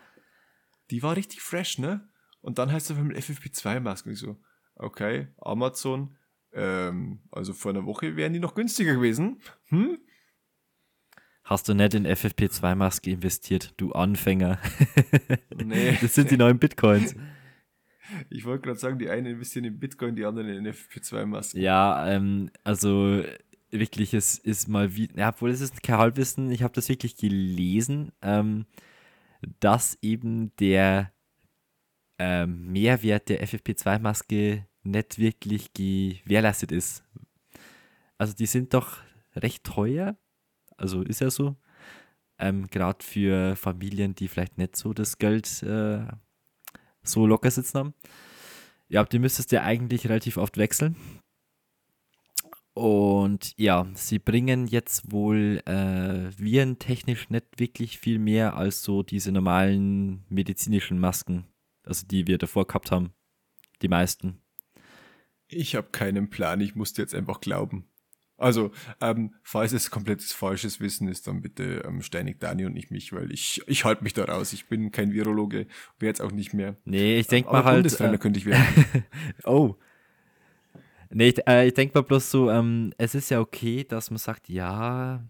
Die 0.91 1.04
war 1.04 1.16
richtig 1.16 1.41
fresh, 1.41 1.78
ne? 1.78 2.08
Und 2.41 2.60
dann 2.60 2.72
heißt 2.72 2.89
es 2.89 2.91
auf 2.91 3.02
einmal 3.02 3.18
FFP2-Masken. 3.18 4.12
Ich 4.12 4.20
so, 4.20 4.38
okay, 4.76 5.28
Amazon, 5.38 6.16
ähm, 6.54 7.20
also 7.32 7.54
vor 7.54 7.72
einer 7.72 7.86
Woche 7.86 8.16
wären 8.16 8.34
die 8.34 8.39
noch 8.39 8.56
günstiger 8.56 8.95
gewesen. 8.95 9.41
Hm? 9.66 10.00
Hast 11.43 11.70
du 11.70 11.74
nicht 11.74 11.93
in 11.93 12.06
FFP2-Maske 12.06 13.10
investiert, 13.10 13.74
du 13.78 13.91
Anfänger? 13.93 14.60
Nee. 15.64 15.98
Das 16.02 16.14
sind 16.14 16.32
die 16.32 16.38
neuen 16.38 16.60
Bitcoins. 16.60 17.16
Ich 18.30 18.45
wollte 18.45 18.62
gerade 18.62 18.80
sagen, 18.80 18.98
die 19.00 19.10
einen 19.10 19.26
investieren 19.26 19.66
in 19.66 19.80
Bitcoin, 19.80 20.16
die 20.16 20.24
anderen 20.24 20.48
in 20.48 20.66
FFP2-Masken. 20.66 21.60
Ja, 21.60 22.08
ähm, 22.08 22.50
also 22.64 23.22
wirklich, 23.72 24.13
es 24.13 24.38
ist 24.38 24.68
mal 24.68 24.95
wie, 24.95 25.09
ja, 25.15 25.30
obwohl 25.30 25.49
es 25.51 25.61
ist 25.61 25.84
kein 25.84 25.97
Halbwissen, 25.97 26.51
ich 26.51 26.63
habe 26.63 26.74
das 26.74 26.89
wirklich 26.89 27.18
gelesen, 27.18 28.11
ähm, 28.22 28.65
dass 29.59 29.97
eben 30.01 30.55
der 30.57 31.11
ähm, 32.20 32.72
Mehrwert 32.72 33.30
der 33.30 33.45
FFP2-Maske 33.45 34.65
nicht 34.84 35.20
wirklich 35.20 35.74
gewährleistet 35.74 36.72
ist. 36.72 37.03
Also 38.18 38.34
die 38.34 38.45
sind 38.45 38.74
doch 38.74 38.97
recht 39.36 39.63
teuer, 39.63 40.18
also 40.78 41.03
ist 41.03 41.22
ja 41.22 41.30
so, 41.30 41.55
ähm, 42.39 42.68
gerade 42.68 43.03
für 43.03 43.55
Familien, 43.55 44.15
die 44.15 44.28
vielleicht 44.28 44.57
nicht 44.57 44.76
so 44.76 44.93
das 44.93 45.18
Geld 45.18 45.61
äh, 45.63 46.05
so 47.03 47.26
locker 47.26 47.51
sitzen 47.51 47.78
haben. 47.78 47.93
Ja, 48.89 49.03
die 49.03 49.20
müsstest 49.20 49.51
du 49.51 49.57
ja 49.57 49.63
eigentlich 49.63 50.07
relativ 50.07 50.38
oft 50.38 50.57
wechseln. 50.57 50.95
Und 52.78 53.57
ja, 53.57 53.88
sie 53.95 54.19
bringen 54.19 54.67
jetzt 54.67 55.11
wohl 55.11 55.63
äh, 55.65 56.30
virentechnisch 56.38 57.32
nicht 57.32 57.45
wirklich 57.57 57.97
viel 57.97 58.19
mehr 58.19 58.55
als 58.55 58.84
so 58.84 59.01
diese 59.01 59.32
normalen 59.32 60.23
medizinischen 60.30 60.99
Masken, 60.99 61.47
also 61.84 62.05
die 62.05 62.28
wir 62.28 62.38
davor 62.38 62.67
gehabt 62.67 62.91
haben. 62.91 63.13
Die 63.82 63.88
meisten. 63.88 64.43
Ich 65.47 65.75
habe 65.75 65.88
keinen 65.91 66.30
Plan, 66.30 66.61
ich 66.61 66.75
musste 66.75 67.01
jetzt 67.01 67.15
einfach 67.15 67.41
glauben. 67.41 67.89
Also, 68.38 68.69
ähm, 69.01 69.34
falls 69.41 69.73
es 69.73 69.89
komplettes 69.89 70.32
falsches 70.32 70.80
Wissen 70.80 71.07
ist, 71.07 71.25
dann 71.25 71.41
bitte 71.41 71.84
ähm, 71.84 72.03
steinig 72.03 72.38
Dani 72.39 72.65
und 72.65 72.73
nicht 72.73 72.91
mich, 72.91 73.11
weil 73.11 73.32
ich, 73.32 73.63
ich 73.65 73.86
halte 73.86 74.03
mich 74.03 74.13
da 74.13 74.25
raus. 74.25 74.53
Ich 74.53 74.67
bin 74.67 74.91
kein 74.91 75.13
Virologe, 75.13 75.65
wäre 75.97 76.11
jetzt 76.11 76.21
auch 76.21 76.32
nicht 76.32 76.53
mehr. 76.53 76.78
Nee, 76.86 77.17
ich 77.17 77.25
denke 77.25 77.51
mal 77.51 77.63
halt. 77.63 77.99
Äh, 77.99 78.17
könnte 78.19 78.38
ich 78.38 78.45
werden. 78.45 78.86
oh. 79.45 79.78
Nee, 81.10 81.30
ich, 81.30 81.47
äh, 81.47 81.68
ich 81.68 81.74
denke 81.74 81.97
mal 81.97 82.03
bloß 82.03 82.30
so, 82.32 82.51
ähm, 82.51 82.93
es 82.97 83.16
ist 83.16 83.30
ja 83.30 83.39
okay, 83.39 83.84
dass 83.84 84.12
man 84.12 84.18
sagt, 84.18 84.49
ja, 84.49 85.24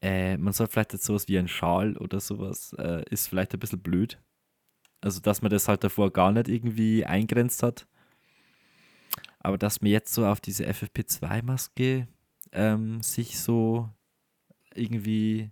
äh, 0.00 0.36
man 0.36 0.52
soll 0.52 0.66
vielleicht 0.66 0.92
jetzt 0.92 1.04
sowas 1.04 1.28
wie 1.28 1.38
ein 1.38 1.48
Schal 1.48 1.96
oder 1.96 2.20
sowas, 2.20 2.74
äh, 2.78 3.02
ist 3.10 3.28
vielleicht 3.28 3.54
ein 3.54 3.60
bisschen 3.60 3.80
blöd. 3.80 4.20
Also, 5.00 5.20
dass 5.20 5.42
man 5.42 5.50
das 5.50 5.68
halt 5.68 5.84
davor 5.84 6.12
gar 6.12 6.32
nicht 6.32 6.48
irgendwie 6.48 7.04
eingrenzt 7.04 7.62
hat. 7.62 7.86
Aber 9.40 9.56
dass 9.56 9.80
man 9.80 9.90
jetzt 9.90 10.12
so 10.12 10.26
auf 10.26 10.40
diese 10.40 10.66
FFP2-Maske 10.66 12.08
ähm, 12.52 13.00
sich 13.00 13.38
so 13.38 13.88
irgendwie 14.74 15.50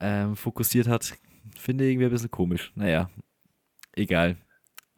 ähm, 0.00 0.36
fokussiert 0.36 0.88
hat, 0.88 1.14
finde 1.56 1.84
ich 1.84 1.92
irgendwie 1.92 2.06
ein 2.06 2.10
bisschen 2.10 2.30
komisch. 2.30 2.72
Naja, 2.74 3.10
egal. 3.92 4.36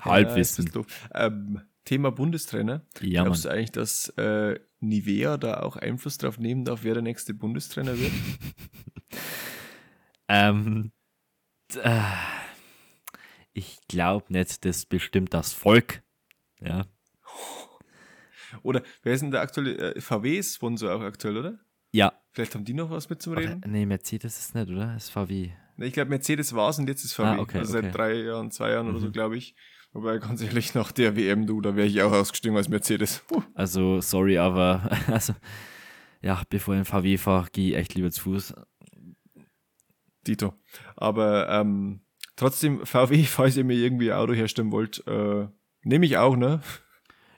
Halbwissen. 0.01 0.71
Ja, 0.75 1.27
ähm, 1.27 1.61
Thema 1.85 2.11
Bundestrainer. 2.13 2.87
Ja, 3.01 3.23
Mann. 3.23 3.27
Glaubst 3.33 3.45
du 3.45 3.49
eigentlich, 3.51 3.73
dass 3.73 4.09
äh, 4.17 4.59
Nivea 4.81 5.37
da 5.37 5.61
auch 5.61 5.77
Einfluss 5.77 6.19
drauf 6.19 6.39
nehmen 6.39 6.65
darf, 6.65 6.85
wer 6.85 6.95
der 6.95 7.03
nächste 7.03 7.35
Bundestrainer 7.35 7.99
wird? 7.99 8.13
Ähm, 10.29 10.93
äh, 11.75 12.01
ich 13.53 13.81
glaube 13.89 14.33
nicht, 14.33 14.65
das 14.65 14.87
bestimmt 14.87 15.35
das 15.35 15.53
Volk. 15.53 16.03
Ja. 16.61 16.87
Oder 18.63 18.83
wer 19.03 19.13
ist 19.15 19.21
denn 19.23 19.31
der 19.31 19.41
aktuelle 19.43 19.95
äh, 19.95 20.01
VW 20.01 20.39
ist 20.39 20.55
Sponsor 20.55 20.95
auch 20.95 21.01
aktuell, 21.03 21.37
oder? 21.37 21.59
Ja. 21.91 22.13
Vielleicht 22.31 22.55
haben 22.55 22.65
die 22.65 22.73
noch 22.75 22.89
was 22.91 23.07
Oder, 23.07 23.15
mitzureden? 23.15 23.63
nee, 23.67 23.85
Mercedes 23.85 24.39
ist 24.39 24.55
nicht, 24.55 24.71
oder? 24.71 24.97
Ist 24.97 25.11
VW. 25.11 25.51
Nee, 25.77 25.87
ich 25.87 25.93
glaube, 25.93 26.09
Mercedes 26.11 26.55
war 26.55 26.71
es 26.71 26.79
und 26.79 26.89
jetzt 26.89 27.05
ist 27.05 27.13
VW. 27.15 27.25
Ah, 27.27 27.39
okay, 27.39 27.59
also 27.59 27.77
okay. 27.77 27.87
seit 27.87 27.95
drei 27.95 28.15
Jahren, 28.15 28.51
zwei 28.51 28.71
Jahren 28.71 28.89
oder 28.89 29.01
so, 29.01 29.09
Mhm. 29.09 29.13
glaube 29.13 29.37
ich. 29.37 29.55
Wobei 29.93 30.19
ganz 30.19 30.41
ehrlich, 30.43 30.75
nach 30.75 30.93
der 30.93 31.17
WM, 31.17 31.47
du, 31.47 31.61
da 31.61 31.77
wäre 31.77 31.87
ich 31.87 32.03
auch 32.03 32.13
ausgestiegen 32.13 32.57
als 32.57 32.69
Mercedes. 32.69 33.23
Puh. 33.29 33.43
Also, 33.55 34.01
sorry, 34.01 34.39
aber 34.39 34.91
also, 35.07 35.35
ja, 36.21 36.43
bevor 36.49 36.75
ich 36.75 36.81
in 36.81 36.85
VW 36.85 37.19
fahre, 37.19 37.49
gehe 37.53 37.71
ich 37.71 37.77
echt 37.77 37.95
lieber 37.95 38.11
zu 38.11 38.23
Fuß. 38.23 38.55
Dito. 40.27 40.55
Aber 40.97 41.49
ähm, 41.49 42.01
Trotzdem, 42.37 42.85
VW, 42.85 43.23
falls 43.29 43.57
ihr 43.57 43.65
mir 43.65 43.75
irgendwie 43.77 44.11
ein 44.11 44.19
Auto 44.19 44.33
herstellen 44.33 44.73
wollt, 44.73 45.07
äh, 45.07 45.47
nehme 45.85 46.07
ich 46.07 46.17
auch, 46.17 46.37
ne? 46.37 46.61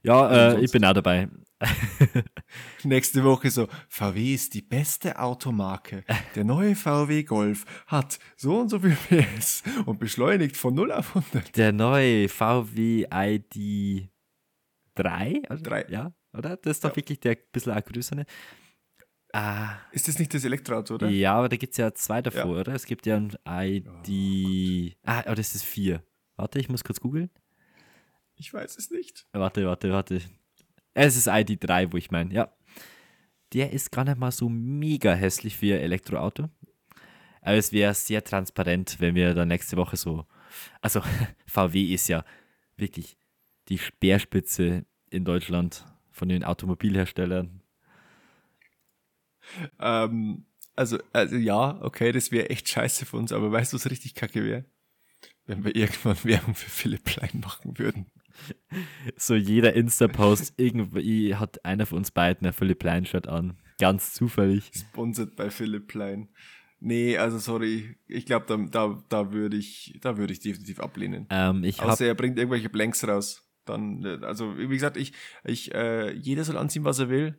Ja, 0.05 0.53
äh, 0.53 0.61
ich 0.61 0.71
bin 0.71 0.85
auch 0.85 0.93
dabei. 0.93 1.29
Nächste 2.85 3.25
Woche 3.25 3.51
so, 3.51 3.69
VW 3.89 4.35
ist 4.35 4.53
die 4.55 4.61
beste 4.63 5.19
Automarke. 5.19 6.05
Der 6.35 6.45
neue 6.45 6.75
VW 6.77 7.23
Golf 7.23 7.65
hat 7.87 8.19
so 8.37 8.59
und 8.59 8.69
so 8.69 8.79
viel 8.81 8.97
PS 9.09 9.63
und 9.87 9.99
beschleunigt 9.99 10.57
von 10.57 10.75
0 10.75 10.93
auf 10.93 11.17
100. 11.17 11.57
Der 11.57 11.73
neue 11.73 12.29
VW 12.29 13.07
ID 13.11 14.11
3? 14.95 15.43
Oder? 15.49 15.57
Drei. 15.57 15.87
Ja, 15.89 16.13
oder? 16.37 16.57
Das 16.59 16.77
ist 16.77 16.85
doch 16.85 16.91
Ja. 16.91 16.97
wirklich 16.97 17.21
der 17.21 17.37
bisschen 17.37 17.75
größere. 17.75 18.25
Ah, 19.33 19.79
Ist 19.91 20.07
das 20.07 20.19
nicht 20.21 20.33
das 20.33 20.45
Elektroauto, 20.45 20.95
oder? 20.95 21.09
ja, 21.09 21.35
aber 21.35 21.49
da 21.49 21.57
gibt 21.57 21.73
es 21.73 21.79
ja 21.79 21.93
zwei 21.95 22.23
davor, 22.23 22.55
Ja. 22.55 22.61
oder? 22.61 22.75
Es 22.75 22.87
gibt 22.87 23.05
ja 23.07 23.17
ein 23.17 23.33
ID. 23.49 24.97
Ah, 25.03 25.25
oh, 25.29 25.35
das 25.35 25.55
ist 25.57 25.65
4. 25.65 26.03
Warte, 26.37 26.59
ich 26.61 26.69
muss 26.69 26.85
kurz 26.85 27.01
googeln. 27.01 27.31
Ich 28.37 28.53
weiß 28.53 28.77
es 28.77 28.91
nicht. 28.91 29.27
Warte, 29.33 29.65
warte, 29.67 29.91
warte. 29.91 30.21
Es 30.95 31.17
ist 31.17 31.29
ID3, 31.29 31.93
wo 31.93 31.97
ich 31.97 32.11
meine, 32.11 32.33
ja. 32.33 32.53
Der 33.53 33.73
ist 33.73 33.93
gar 33.93 34.05
nicht 34.05 34.19
mal 34.19 34.33
so 34.33 34.49
mega 34.49 35.15
hässlich 35.15 35.57
für 35.57 35.75
ein 35.75 35.81
Elektroauto. 35.81 36.49
Aber 37.41 37.57
es 37.57 37.73
wäre 37.73 37.95
sehr 37.95 38.25
transparent, 38.25 38.97
wenn 39.01 39.15
wir 39.15 39.35
dann 39.35 39.49
nächste 39.49 39.77
Woche 39.77 39.97
so. 39.97 40.27
Also, 40.81 41.03
VW 41.47 41.93
ist 41.93 42.09
ja 42.09 42.25
wirklich 42.77 43.17
die 43.69 43.79
Speerspitze 43.79 44.85
in 45.11 45.25
Deutschland 45.25 45.85
von 46.11 46.29
den 46.29 46.45
Automobilherstellern. 46.45 47.61
Ähm, 49.79 50.47
also, 50.77 50.99
also 51.13 51.37
ja, 51.37 51.81
okay, 51.83 52.13
das 52.13 52.33
wäre 52.33 52.51
echt 52.51 52.69
scheiße 52.69 53.07
für 53.07 53.17
uns, 53.17 53.33
aber 53.33 53.53
weißt 53.53 53.73
du, 53.73 53.77
was 53.77 53.91
richtig 53.91 54.15
kacke 54.15 54.45
wäre? 54.45 54.65
Wenn 55.47 55.65
wir 55.65 55.77
irgendwann 55.77 56.23
Werbung 56.25 56.55
für 56.55 56.71
Philipp 56.71 57.05
Plein 57.05 57.41
machen 57.41 57.79
würden. 57.79 58.07
So 59.17 59.35
jeder 59.35 59.75
Insta-Post, 59.75 60.55
irgendwie 60.57 61.35
hat 61.35 61.65
einer 61.65 61.87
von 61.87 61.99
uns 61.99 62.11
beiden 62.11 62.47
ein 62.47 62.53
Philipp 62.53 62.81
Plein-Shirt 62.81 63.29
an. 63.29 63.59
Ganz 63.79 64.13
zufällig. 64.15 64.71
Sponsored 64.75 65.37
bei 65.37 65.51
Philipp 65.51 65.89
Plein. 65.89 66.29
Nee, 66.81 67.17
also 67.17 67.39
sorry, 67.39 67.97
ich 68.07 68.27
glaube, 68.27 68.47
da, 68.47 68.57
da, 68.57 69.03
da 69.09 69.33
würde 69.33 69.57
ich, 69.57 69.99
da 70.03 70.19
würde 70.19 70.33
ich 70.33 70.41
definitiv 70.41 70.81
ablehnen. 70.81 71.27
Ähm, 71.31 71.65
ich 71.65 71.81
Außer 71.81 72.07
er 72.07 72.15
bringt 72.15 72.39
irgendwelche 72.39 72.69
Blanks 72.69 73.07
raus. 73.07 73.49
Dann, 73.65 74.05
äh, 74.05 74.19
also 74.23 74.59
wie 74.59 74.69
gesagt, 74.69 74.97
ich, 74.97 75.13
ich, 75.45 75.75
äh, 75.75 76.13
jeder 76.13 76.45
soll 76.45 76.59
anziehen, 76.59 76.85
was 76.85 76.99
er 76.99 77.09
will. 77.09 77.39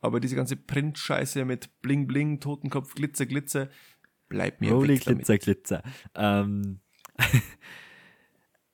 Aber 0.00 0.20
diese 0.20 0.36
ganze 0.36 0.56
Print-Scheiße 0.56 1.44
mit 1.44 1.82
Bling 1.82 2.06
Bling, 2.06 2.38
Totenkopf, 2.38 2.94
Glitzer, 2.94 3.26
Glitzer, 3.26 3.68
bleibt 4.28 4.60
mir 4.60 4.70
Rolling 4.70 4.98
weg 4.98 5.04
damit. 5.04 5.26
Glitzer, 5.26 5.38
Glitzer. 5.38 5.82
Ähm, 6.14 6.80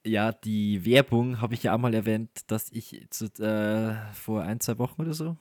ja, 0.04 0.32
die 0.32 0.84
Werbung 0.84 1.40
habe 1.40 1.54
ich 1.54 1.62
ja 1.62 1.74
auch 1.74 1.78
mal 1.78 1.94
erwähnt, 1.94 2.30
dass 2.48 2.70
ich 2.70 3.06
zu, 3.10 3.26
äh, 3.42 3.96
vor 4.12 4.42
ein, 4.42 4.60
zwei 4.60 4.78
Wochen 4.78 5.02
oder 5.02 5.14
so 5.14 5.36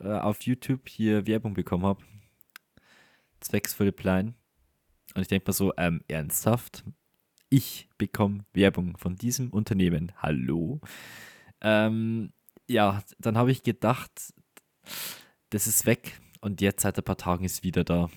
äh, 0.00 0.08
auf 0.08 0.42
YouTube 0.42 0.88
hier 0.88 1.26
Werbung 1.26 1.54
bekommen 1.54 1.84
habe. 1.84 2.02
Zwecks 3.40 3.74
Philipp 3.74 3.96
Plein. 3.96 4.34
Und 5.14 5.22
ich 5.22 5.28
denke 5.28 5.48
mir 5.48 5.52
so, 5.52 5.72
ähm, 5.76 6.02
ernsthaft? 6.08 6.84
Ich 7.48 7.88
bekomme 7.96 8.44
Werbung 8.52 8.96
von 8.96 9.16
diesem 9.16 9.50
Unternehmen. 9.50 10.12
Hallo? 10.16 10.80
Ähm, 11.60 12.32
ja, 12.66 13.02
dann 13.18 13.36
habe 13.38 13.52
ich 13.52 13.62
gedacht, 13.62 14.34
das 15.50 15.66
ist 15.66 15.86
weg. 15.86 16.20
Und 16.40 16.60
jetzt 16.60 16.82
seit 16.82 16.98
ein 16.98 17.04
paar 17.04 17.16
Tagen 17.16 17.44
ist 17.44 17.62
wieder 17.62 17.84
da. 17.84 18.10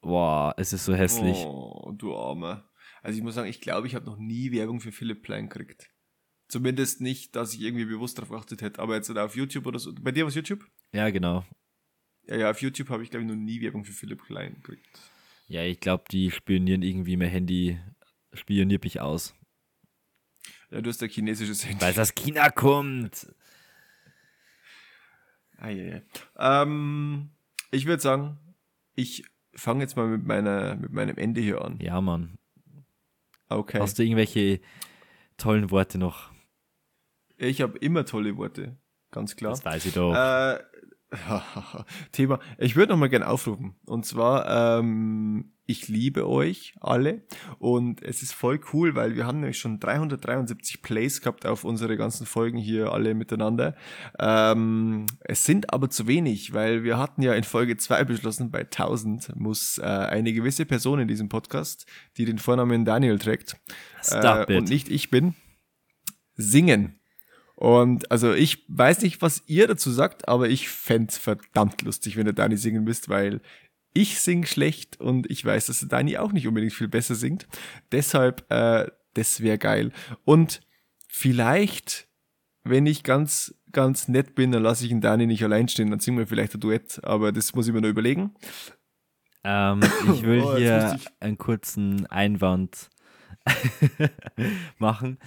Boah, 0.00 0.54
es 0.56 0.72
ist 0.72 0.84
so 0.84 0.94
hässlich. 0.94 1.38
Oh, 1.38 1.92
du 1.94 2.16
Armer. 2.16 2.69
Also 3.02 3.16
ich 3.16 3.22
muss 3.22 3.34
sagen, 3.34 3.48
ich 3.48 3.60
glaube, 3.60 3.86
ich 3.86 3.94
habe 3.94 4.06
noch 4.06 4.16
nie 4.16 4.52
Werbung 4.52 4.80
für 4.80 4.92
Philipp 4.92 5.22
Plein 5.22 5.48
gekriegt. 5.48 5.90
Zumindest 6.48 7.00
nicht, 7.00 7.36
dass 7.36 7.54
ich 7.54 7.60
irgendwie 7.60 7.84
bewusst 7.84 8.18
darauf 8.18 8.30
geachtet 8.30 8.62
hätte. 8.62 8.80
Aber 8.80 8.96
jetzt 8.96 9.10
auf 9.16 9.36
YouTube 9.36 9.66
oder 9.66 9.78
so. 9.78 9.94
Bei 9.94 10.10
dir 10.10 10.26
was 10.26 10.34
YouTube? 10.34 10.66
Ja, 10.92 11.10
genau. 11.10 11.44
Ja, 12.26 12.36
ja, 12.36 12.50
auf 12.50 12.60
YouTube 12.60 12.88
habe 12.90 13.02
ich, 13.02 13.10
glaube 13.10 13.24
ich, 13.24 13.30
noch 13.30 13.36
nie 13.36 13.60
Werbung 13.60 13.84
für 13.84 13.92
Philipp 13.92 14.24
Plein 14.24 14.54
gekriegt. 14.54 15.00
Ja, 15.46 15.62
ich 15.62 15.80
glaube, 15.80 16.04
die 16.10 16.30
spionieren 16.30 16.82
irgendwie 16.82 17.16
mein 17.16 17.28
Handy, 17.28 17.80
spioniert 18.32 18.84
mich 18.84 19.00
aus. 19.00 19.34
Ja, 20.70 20.80
du 20.80 20.88
hast 20.90 21.02
ein 21.02 21.08
chinesisches 21.08 21.66
Handy. 21.66 21.80
Weil 21.80 21.92
es 21.92 21.98
aus 21.98 22.14
China 22.14 22.50
kommt. 22.50 23.32
Ah, 25.56 25.68
ja, 25.68 26.00
ja. 26.38 26.62
Ähm, 26.62 27.30
ich 27.70 27.86
würde 27.86 28.02
sagen, 28.02 28.38
ich 28.94 29.24
fange 29.54 29.82
jetzt 29.82 29.96
mal 29.96 30.06
mit, 30.06 30.24
meiner, 30.24 30.76
mit 30.76 30.92
meinem 30.92 31.18
Ende 31.18 31.40
hier 31.40 31.62
an. 31.62 31.78
Ja, 31.80 32.00
Mann. 32.00 32.38
Okay. 33.50 33.80
Hast 33.80 33.98
du 33.98 34.04
irgendwelche 34.04 34.60
tollen 35.36 35.70
Worte 35.70 35.98
noch? 35.98 36.30
Ich 37.36 37.60
habe 37.60 37.78
immer 37.78 38.04
tolle 38.04 38.36
Worte, 38.36 38.76
ganz 39.10 39.36
klar. 39.36 39.52
Das 39.52 39.64
weiß 39.64 39.86
ich 39.86 39.94
doch. 39.94 40.14
Äh, 40.14 40.60
Thema. 42.12 42.38
Ich 42.58 42.76
würde 42.76 42.92
noch 42.92 42.98
mal 42.98 43.08
gerne 43.08 43.26
aufrufen. 43.26 43.74
Und 43.86 44.06
zwar, 44.06 44.78
ähm, 44.78 45.52
ich 45.70 45.88
liebe 45.88 46.28
euch 46.28 46.74
alle. 46.80 47.22
Und 47.58 48.02
es 48.02 48.22
ist 48.22 48.32
voll 48.32 48.60
cool, 48.72 48.94
weil 48.94 49.14
wir 49.14 49.26
haben 49.26 49.40
nämlich 49.40 49.58
schon 49.58 49.78
373 49.78 50.82
Plays 50.82 51.20
gehabt 51.20 51.46
auf 51.46 51.64
unsere 51.64 51.96
ganzen 51.96 52.26
Folgen 52.26 52.58
hier 52.58 52.92
alle 52.92 53.14
miteinander. 53.14 53.76
Ähm, 54.18 55.06
es 55.20 55.44
sind 55.44 55.72
aber 55.72 55.88
zu 55.88 56.06
wenig, 56.06 56.52
weil 56.52 56.82
wir 56.82 56.98
hatten 56.98 57.22
ja 57.22 57.34
in 57.34 57.44
Folge 57.44 57.76
2 57.76 58.04
beschlossen, 58.04 58.50
bei 58.50 58.60
1000 58.60 59.36
muss 59.36 59.78
äh, 59.78 59.84
eine 59.84 60.32
gewisse 60.32 60.66
Person 60.66 60.98
in 60.98 61.08
diesem 61.08 61.28
Podcast, 61.28 61.86
die 62.16 62.24
den 62.24 62.38
Vornamen 62.38 62.84
Daniel 62.84 63.18
trägt, 63.18 63.56
äh, 64.10 64.56
und 64.56 64.68
nicht 64.68 64.90
ich 64.90 65.10
bin, 65.10 65.34
singen. 66.34 67.00
Und 67.54 68.10
also 68.10 68.32
ich 68.32 68.64
weiß 68.68 69.02
nicht, 69.02 69.20
was 69.20 69.42
ihr 69.46 69.66
dazu 69.66 69.90
sagt, 69.90 70.28
aber 70.28 70.48
ich 70.48 70.68
fänd's 70.68 71.18
verdammt 71.18 71.82
lustig, 71.82 72.16
wenn 72.16 72.24
der 72.24 72.32
Dani 72.32 72.56
singen 72.56 72.84
müsst, 72.84 73.10
weil 73.10 73.42
ich 73.92 74.20
sing 74.20 74.46
schlecht 74.46 75.00
und 75.00 75.30
ich 75.30 75.44
weiß, 75.44 75.66
dass 75.66 75.80
Dani 75.88 76.16
auch 76.18 76.32
nicht 76.32 76.46
unbedingt 76.46 76.72
viel 76.72 76.88
besser 76.88 77.14
singt. 77.14 77.48
Deshalb, 77.92 78.50
äh, 78.50 78.86
das 79.14 79.40
wäre 79.40 79.58
geil. 79.58 79.92
Und 80.24 80.60
vielleicht, 81.08 82.08
wenn 82.62 82.86
ich 82.86 83.02
ganz, 83.02 83.54
ganz 83.72 84.06
nett 84.08 84.34
bin, 84.34 84.52
dann 84.52 84.62
lasse 84.62 84.84
ich 84.84 84.90
den 84.90 85.00
Dani 85.00 85.26
nicht 85.26 85.42
allein 85.42 85.68
stehen, 85.68 85.90
dann 85.90 86.00
singen 86.00 86.18
wir 86.18 86.26
vielleicht 86.26 86.54
ein 86.54 86.60
Duett, 86.60 87.02
aber 87.04 87.32
das 87.32 87.54
muss 87.54 87.66
ich 87.66 87.72
mir 87.72 87.80
noch 87.80 87.88
überlegen. 87.88 88.34
Ähm, 89.42 89.80
ich 90.14 90.22
will 90.22 90.42
Oh, 90.42 90.56
hier 90.56 90.96
ich- 90.96 91.08
einen 91.20 91.38
kurzen 91.38 92.06
Einwand 92.06 92.90
machen. 94.78 95.18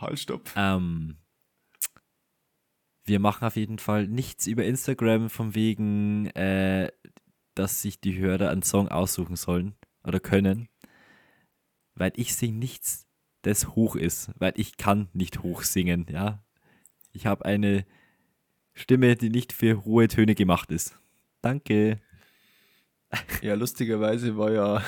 Halt, 0.00 0.18
stopp. 0.18 0.50
Ähm, 0.56 1.16
wir 3.04 3.20
machen 3.20 3.44
auf 3.46 3.56
jeden 3.56 3.78
Fall 3.78 4.06
nichts 4.06 4.46
über 4.46 4.64
Instagram 4.64 5.30
von 5.30 5.54
wegen, 5.54 6.26
äh, 6.28 6.90
dass 7.60 7.82
sich 7.82 8.00
die 8.00 8.18
Hörer 8.18 8.48
einen 8.48 8.62
Song 8.62 8.88
aussuchen 8.88 9.36
sollen 9.36 9.74
oder 10.02 10.18
können, 10.18 10.70
weil 11.94 12.10
ich 12.16 12.34
singe 12.34 12.56
nichts, 12.56 13.06
das 13.42 13.74
hoch 13.74 13.96
ist, 13.96 14.30
weil 14.38 14.54
ich 14.56 14.78
kann 14.78 15.10
nicht 15.12 15.42
hoch 15.42 15.62
singen, 15.62 16.06
ja. 16.10 16.42
Ich 17.12 17.26
habe 17.26 17.44
eine 17.44 17.84
Stimme, 18.72 19.14
die 19.14 19.28
nicht 19.28 19.52
für 19.52 19.84
hohe 19.84 20.08
Töne 20.08 20.34
gemacht 20.34 20.72
ist. 20.72 20.98
Danke. 21.42 22.00
Ja, 23.42 23.54
lustigerweise 23.54 24.36
war 24.36 24.52
ja, 24.52 24.84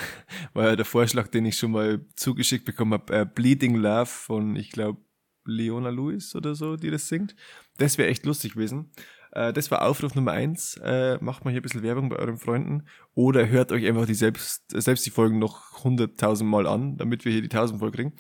war 0.52 0.68
ja 0.68 0.76
der 0.76 0.84
Vorschlag, 0.84 1.26
den 1.26 1.44
ich 1.44 1.58
schon 1.58 1.72
mal 1.72 2.06
zugeschickt 2.14 2.64
bekommen 2.64 2.92
habe, 2.92 3.12
äh, 3.12 3.26
Bleeding 3.26 3.74
Love 3.74 4.06
von, 4.06 4.54
ich 4.54 4.70
glaube, 4.70 5.00
Leona 5.44 5.90
Lewis 5.90 6.36
oder 6.36 6.54
so, 6.54 6.76
die 6.76 6.92
das 6.92 7.08
singt. 7.08 7.34
Das 7.78 7.98
wäre 7.98 8.08
echt 8.08 8.24
lustig 8.24 8.54
gewesen. 8.54 8.92
Äh, 9.33 9.53
das 9.53 9.70
war 9.70 9.83
Aufruf 9.83 10.14
Nummer 10.14 10.33
eins. 10.33 10.78
Äh, 10.83 11.18
macht 11.20 11.45
mal 11.45 11.51
hier 11.51 11.61
ein 11.61 11.62
bisschen 11.62 11.83
Werbung 11.83 12.09
bei 12.09 12.16
euren 12.16 12.39
Freunden. 12.39 12.85
Oder 13.14 13.49
hört 13.49 13.72
euch 13.72 13.87
einfach 13.87 14.07
die 14.07 14.14
selbst, 14.14 14.64
selbst 14.70 15.05
die 15.05 15.11
Folgen 15.11 15.39
noch 15.39 15.85
hunderttausend 15.85 16.49
Mal 16.49 16.66
an, 16.66 16.97
damit 16.97 17.24
wir 17.24 17.33
hier 17.33 17.43
die 17.43 17.49
tausend 17.49 17.80
voll 17.80 17.91
kriegen. 17.91 18.12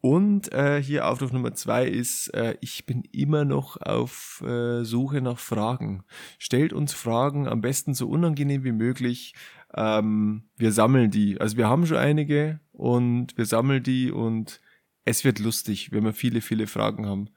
Und 0.00 0.52
äh, 0.52 0.80
hier 0.82 1.08
Aufruf 1.08 1.32
Nummer 1.32 1.54
zwei 1.54 1.86
ist, 1.86 2.28
äh, 2.28 2.56
ich 2.60 2.86
bin 2.86 3.02
immer 3.12 3.44
noch 3.44 3.80
auf 3.80 4.42
äh, 4.46 4.84
Suche 4.84 5.20
nach 5.20 5.38
Fragen. 5.38 6.04
Stellt 6.38 6.72
uns 6.72 6.92
Fragen, 6.94 7.48
am 7.48 7.60
besten 7.60 7.92
so 7.92 8.08
unangenehm 8.08 8.62
wie 8.62 8.72
möglich. 8.72 9.34
Ähm, 9.74 10.44
wir 10.56 10.72
sammeln 10.72 11.10
die. 11.10 11.40
Also 11.40 11.56
wir 11.56 11.68
haben 11.68 11.86
schon 11.86 11.96
einige 11.96 12.60
und 12.72 13.36
wir 13.36 13.46
sammeln 13.46 13.82
die 13.82 14.12
und 14.12 14.60
es 15.04 15.24
wird 15.24 15.38
lustig, 15.38 15.92
wenn 15.92 16.04
wir 16.04 16.12
viele, 16.12 16.40
viele 16.40 16.66
Fragen 16.66 17.06
haben. 17.06 17.30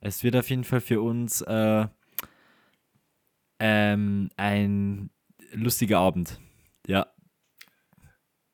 Es 0.00 0.22
wird 0.22 0.36
auf 0.36 0.50
jeden 0.50 0.64
Fall 0.64 0.80
für 0.80 1.00
uns 1.00 1.40
äh, 1.42 1.86
ähm, 3.64 4.28
ein 4.36 5.10
lustiger 5.52 6.00
Abend. 6.00 6.40
Ja, 6.86 7.06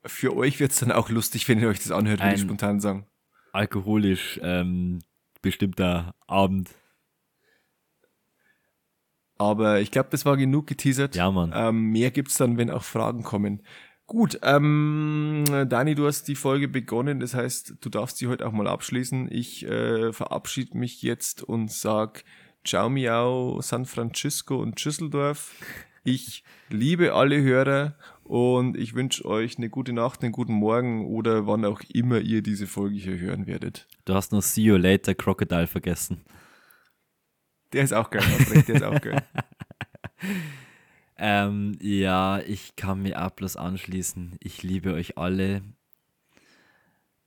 Für 0.04 0.36
euch 0.36 0.60
wird 0.60 0.72
es 0.72 0.80
dann 0.80 0.92
auch 0.92 1.08
lustig, 1.08 1.48
wenn 1.48 1.58
ihr 1.60 1.68
euch 1.68 1.78
das 1.78 1.90
anhört, 1.92 2.20
würde 2.20 2.34
ich 2.34 2.42
spontan 2.42 2.78
sagen. 2.78 3.06
alkoholisch 3.52 4.38
ähm, 4.42 4.98
bestimmter 5.40 6.14
Abend. 6.26 6.70
Aber 9.38 9.80
ich 9.80 9.90
glaube, 9.90 10.08
das 10.10 10.26
war 10.26 10.36
genug 10.36 10.66
geteasert. 10.66 11.14
Ja, 11.16 11.30
Mann. 11.30 11.52
Ähm, 11.54 11.90
mehr 11.90 12.10
gibt's 12.10 12.36
dann, 12.36 12.58
wenn 12.58 12.70
auch 12.70 12.82
Fragen 12.82 13.22
kommen. 13.22 13.62
Gut, 14.06 14.38
ähm, 14.42 15.44
Dani, 15.68 15.94
du 15.94 16.06
hast 16.06 16.28
die 16.28 16.34
Folge 16.34 16.66
begonnen, 16.66 17.20
das 17.20 17.34
heißt, 17.34 17.74
du 17.80 17.88
darfst 17.88 18.16
sie 18.16 18.26
heute 18.26 18.46
auch 18.46 18.52
mal 18.52 18.66
abschließen. 18.66 19.30
Ich 19.30 19.64
äh, 19.66 20.12
verabschiede 20.12 20.76
mich 20.76 21.02
jetzt 21.02 21.42
und 21.42 21.70
sag 21.70 22.24
Ciao 22.64 22.90
Miau, 22.90 23.60
San 23.62 23.86
Francisco 23.86 24.56
und 24.56 24.84
Düsseldorf. 24.84 25.54
Ich 26.04 26.44
liebe 26.68 27.14
alle 27.14 27.40
Hörer 27.40 27.96
und 28.24 28.76
ich 28.76 28.94
wünsche 28.94 29.24
euch 29.24 29.58
eine 29.58 29.70
gute 29.70 29.92
Nacht, 29.92 30.22
einen 30.22 30.32
guten 30.32 30.52
Morgen 30.54 31.06
oder 31.06 31.46
wann 31.46 31.64
auch 31.64 31.80
immer 31.92 32.20
ihr 32.20 32.42
diese 32.42 32.66
Folge 32.66 32.96
hier 32.96 33.18
hören 33.18 33.46
werdet. 33.46 33.86
Du 34.04 34.14
hast 34.14 34.32
noch 34.32 34.42
See 34.42 34.62
You 34.62 34.76
Later 34.76 35.14
Crocodile 35.14 35.66
vergessen. 35.66 36.24
Der 37.72 37.84
ist 37.84 37.92
auch 37.92 38.10
geil, 38.10 38.24
der 38.66 38.74
ist 38.74 38.82
auch 38.82 39.00
geil. 39.00 39.22
Ähm, 41.20 41.76
ja, 41.80 42.38
ich 42.38 42.76
kann 42.76 43.02
mir 43.02 43.26
auch 43.26 43.30
bloß 43.30 43.56
anschließen. 43.56 44.36
Ich 44.40 44.62
liebe 44.62 44.94
euch 44.94 45.18
alle. 45.18 45.62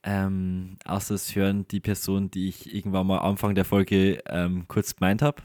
Ähm, 0.03 0.77
außer 0.85 1.13
es 1.15 1.35
hören 1.35 1.67
die 1.67 1.79
Person, 1.79 2.31
die 2.31 2.49
ich 2.49 2.73
irgendwann 2.73 3.05
mal 3.07 3.19
Anfang 3.19 3.53
der 3.53 3.65
Folge 3.65 4.19
ähm, 4.27 4.65
kurz 4.67 4.95
gemeint 4.95 5.21
habe. 5.21 5.43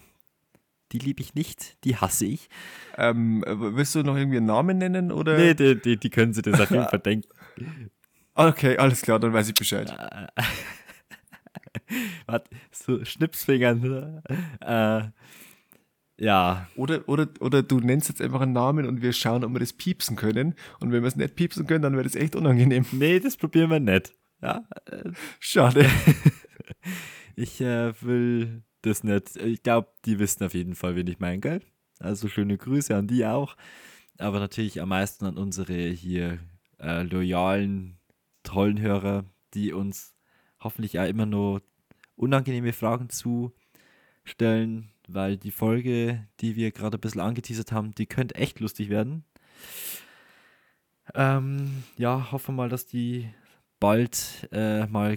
Die 0.92 0.98
liebe 0.98 1.20
ich 1.20 1.34
nicht, 1.34 1.82
die 1.84 1.96
hasse 1.96 2.26
ich. 2.26 2.48
Ähm, 2.96 3.44
willst 3.46 3.94
du 3.94 4.02
noch 4.02 4.16
irgendwie 4.16 4.38
einen 4.38 4.46
Namen 4.46 4.78
nennen 4.78 5.12
oder? 5.12 5.36
Nee, 5.36 5.54
die, 5.54 5.80
die, 5.80 5.96
die 5.98 6.11
können 6.11 6.32
sie 6.32 6.42
das 6.42 6.61
auf 6.61 6.70
jeden 6.70 6.84
Fall 6.88 7.00
denken. 7.00 7.28
Okay, 8.34 8.78
alles 8.78 9.02
klar, 9.02 9.18
dann 9.18 9.32
weiß 9.32 9.48
ich 9.48 9.54
Bescheid. 9.54 9.94
Warte, 12.26 12.50
so 12.70 13.04
Schnipsfingern. 13.04 14.22
Äh, 14.61 15.02
ja, 16.18 16.68
Oder, 16.76 17.07
oder, 17.09 17.28
oder 17.40 17.62
du 17.62 17.80
nennst 17.80 18.09
jetzt 18.09 18.22
einfach 18.22 18.40
einen 18.40 18.52
Namen 18.52 18.86
und 18.86 19.02
wir 19.02 19.12
schauen, 19.12 19.44
ob 19.44 19.52
wir 19.52 19.61
das 19.61 19.74
piepsen 19.74 20.16
können. 20.16 20.54
Und 20.80 20.90
wenn 20.92 21.02
wir 21.02 21.09
es 21.09 21.16
nicht 21.16 21.36
piepsen 21.36 21.66
können, 21.66 21.82
dann 21.82 21.92
wäre 21.92 22.04
das 22.04 22.14
echt 22.14 22.34
unangenehm. 22.36 22.86
nee, 22.92 23.20
das 23.20 23.36
probieren 23.36 23.70
wir 23.70 23.80
nicht. 23.80 24.14
Ja, 24.43 24.66
äh, 24.87 25.11
Schade. 25.41 25.89
ich 27.37 27.61
äh, 27.61 27.93
will 28.03 28.62
das 28.82 29.03
nicht. 29.03 29.37
Ich 29.37 29.62
glaube, 29.62 29.89
die 30.05 30.18
wissen 30.18 30.45
auf 30.45 30.55
jeden 30.55 30.74
Fall, 30.74 30.97
wen 30.97 31.07
ich 31.07 31.18
meine, 31.18 31.41
gell? 31.41 31.62
Also 31.99 32.28
schöne 32.28 32.59
Grüße 32.59 32.95
an 32.95 33.07
die 33.07 33.24
auch. 33.24 33.57
Aber 34.18 34.39
natürlich 34.41 34.80
am 34.80 34.91
meisten 34.91 35.24
an 35.24 35.37
unsere 35.37 35.89
hier 35.91 36.39
äh, 36.78 37.03
loyalen, 37.03 37.99
tollen 38.43 38.80
Hörer, 38.80 39.24
die 39.55 39.72
uns 39.72 40.14
hoffentlich 40.61 40.99
auch 40.99 41.07
immer 41.07 41.26
nur 41.26 41.62
unangenehme 42.16 42.72
Fragen 42.72 43.11
zu 43.11 43.53
stellen, 44.24 44.91
weil 45.09 45.37
die 45.37 45.51
Folge, 45.51 46.26
die 46.41 46.57
wir 46.57 46.72
gerade 46.72 46.99
ein 46.99 47.01
bisschen 47.01 47.20
angeteasert 47.20 47.72
haben, 47.72 47.95
die 47.95 48.07
könnte 48.07 48.34
echt 48.34 48.61
lustig 48.61 48.89
werden. 48.89 49.24
Ähm, 51.14 51.84
ja, 51.97 52.32
hoffen 52.32 52.57
mal, 52.57 52.68
dass 52.68 52.87
die 52.87 53.28
bald 53.87 54.49
äh, 54.51 54.84
mal 54.89 55.16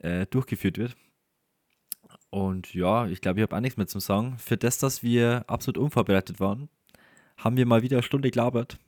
äh, 0.00 0.26
durchgeführt 0.26 0.76
wird. 0.76 0.96
Und 2.28 2.74
ja, 2.74 3.06
ich 3.06 3.20
glaube, 3.20 3.38
ich 3.38 3.42
habe 3.44 3.54
auch 3.54 3.60
nichts 3.60 3.76
mehr 3.76 3.86
zu 3.86 4.00
sagen. 4.00 4.36
Für 4.38 4.56
das, 4.56 4.78
dass 4.78 5.04
wir 5.04 5.44
absolut 5.46 5.78
unvorbereitet 5.78 6.40
waren, 6.40 6.68
haben 7.36 7.56
wir 7.56 7.66
mal 7.66 7.82
wieder 7.82 7.98
eine 7.98 8.02
Stunde 8.02 8.32
gelabert. 8.32 8.80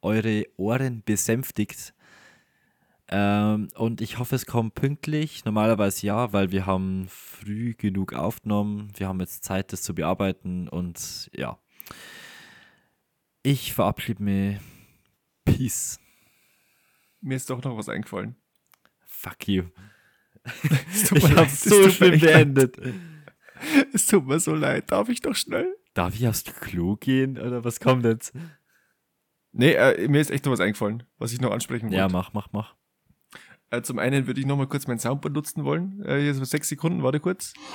Eure 0.00 0.46
Ohren 0.56 1.02
besänftigt. 1.04 1.92
Ähm, 3.08 3.66
und 3.74 4.00
ich 4.00 4.20
hoffe, 4.20 4.36
es 4.36 4.46
kommt 4.46 4.76
pünktlich. 4.76 5.44
Normalerweise 5.44 6.06
ja, 6.06 6.32
weil 6.32 6.52
wir 6.52 6.66
haben 6.66 7.08
früh 7.08 7.74
genug 7.74 8.12
aufgenommen. 8.12 8.92
Wir 8.96 9.08
haben 9.08 9.18
jetzt 9.18 9.42
Zeit, 9.42 9.72
das 9.72 9.82
zu 9.82 9.92
bearbeiten. 9.92 10.68
Und 10.68 11.30
ja. 11.34 11.58
Ich 13.42 13.74
verabschiede 13.74 14.22
mich. 14.22 14.60
Peace. 15.44 15.98
Mir 17.22 17.36
ist 17.36 17.48
doch 17.48 17.62
noch 17.62 17.76
was 17.76 17.88
eingefallen. 17.88 18.36
Fuck 19.06 19.48
you. 19.48 19.64
Es 20.92 21.04
tut 21.08 21.22
mir 21.22 21.28
Ich 21.28 21.34
leid, 21.34 21.50
so 21.50 21.88
schlimm 21.88 22.10
leid. 22.12 22.20
beendet. 22.20 22.76
Es 23.92 24.06
tut 24.06 24.26
mir 24.26 24.40
so 24.40 24.54
leid. 24.54 24.90
Darf 24.90 25.08
ich 25.08 25.20
doch 25.20 25.36
schnell? 25.36 25.72
Darf 25.94 26.14
ich 26.16 26.26
aufs 26.26 26.42
Klo 26.44 26.96
gehen 26.96 27.38
oder 27.38 27.62
was 27.64 27.78
kommt 27.78 28.04
jetzt? 28.04 28.32
Nee, 29.52 29.72
äh, 29.74 30.08
mir 30.08 30.20
ist 30.20 30.30
echt 30.30 30.44
noch 30.44 30.52
was 30.52 30.60
eingefallen, 30.60 31.04
was 31.18 31.32
ich 31.32 31.40
noch 31.40 31.52
ansprechen 31.52 31.84
wollte. 31.84 31.96
Ja, 31.96 32.08
mach, 32.08 32.32
mach, 32.32 32.48
mach. 32.52 32.74
Äh, 33.70 33.82
zum 33.82 33.98
einen 34.00 34.26
würde 34.26 34.40
ich 34.40 34.46
noch 34.46 34.56
mal 34.56 34.66
kurz 34.66 34.86
mein 34.88 34.98
Soundboard 34.98 35.34
nutzen 35.34 35.64
wollen. 35.64 36.02
Äh, 36.04 36.20
hier 36.20 36.34
so 36.34 36.42
sechs 36.44 36.68
Sekunden, 36.68 37.02
warte 37.02 37.20
kurz. 37.20 37.52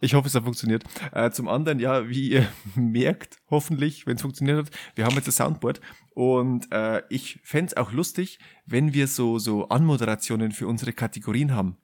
Ich 0.00 0.14
hoffe, 0.14 0.28
es 0.28 0.34
hat 0.34 0.44
funktioniert. 0.44 0.84
Äh, 1.12 1.30
zum 1.30 1.48
anderen, 1.48 1.80
ja, 1.80 2.08
wie 2.08 2.30
ihr 2.30 2.48
merkt, 2.76 3.38
hoffentlich, 3.50 4.06
wenn 4.06 4.16
es 4.16 4.22
funktioniert 4.22 4.58
hat, 4.58 4.70
wir 4.94 5.04
haben 5.04 5.16
jetzt 5.16 5.28
ein 5.28 5.32
Soundboard 5.32 5.80
und 6.14 6.70
äh, 6.72 7.02
ich 7.08 7.40
fänd's 7.42 7.76
auch 7.76 7.92
lustig, 7.92 8.38
wenn 8.64 8.94
wir 8.94 9.08
so, 9.08 9.38
so 9.38 9.68
Anmoderationen 9.68 10.52
für 10.52 10.68
unsere 10.68 10.92
Kategorien 10.92 11.52
haben. 11.52 11.78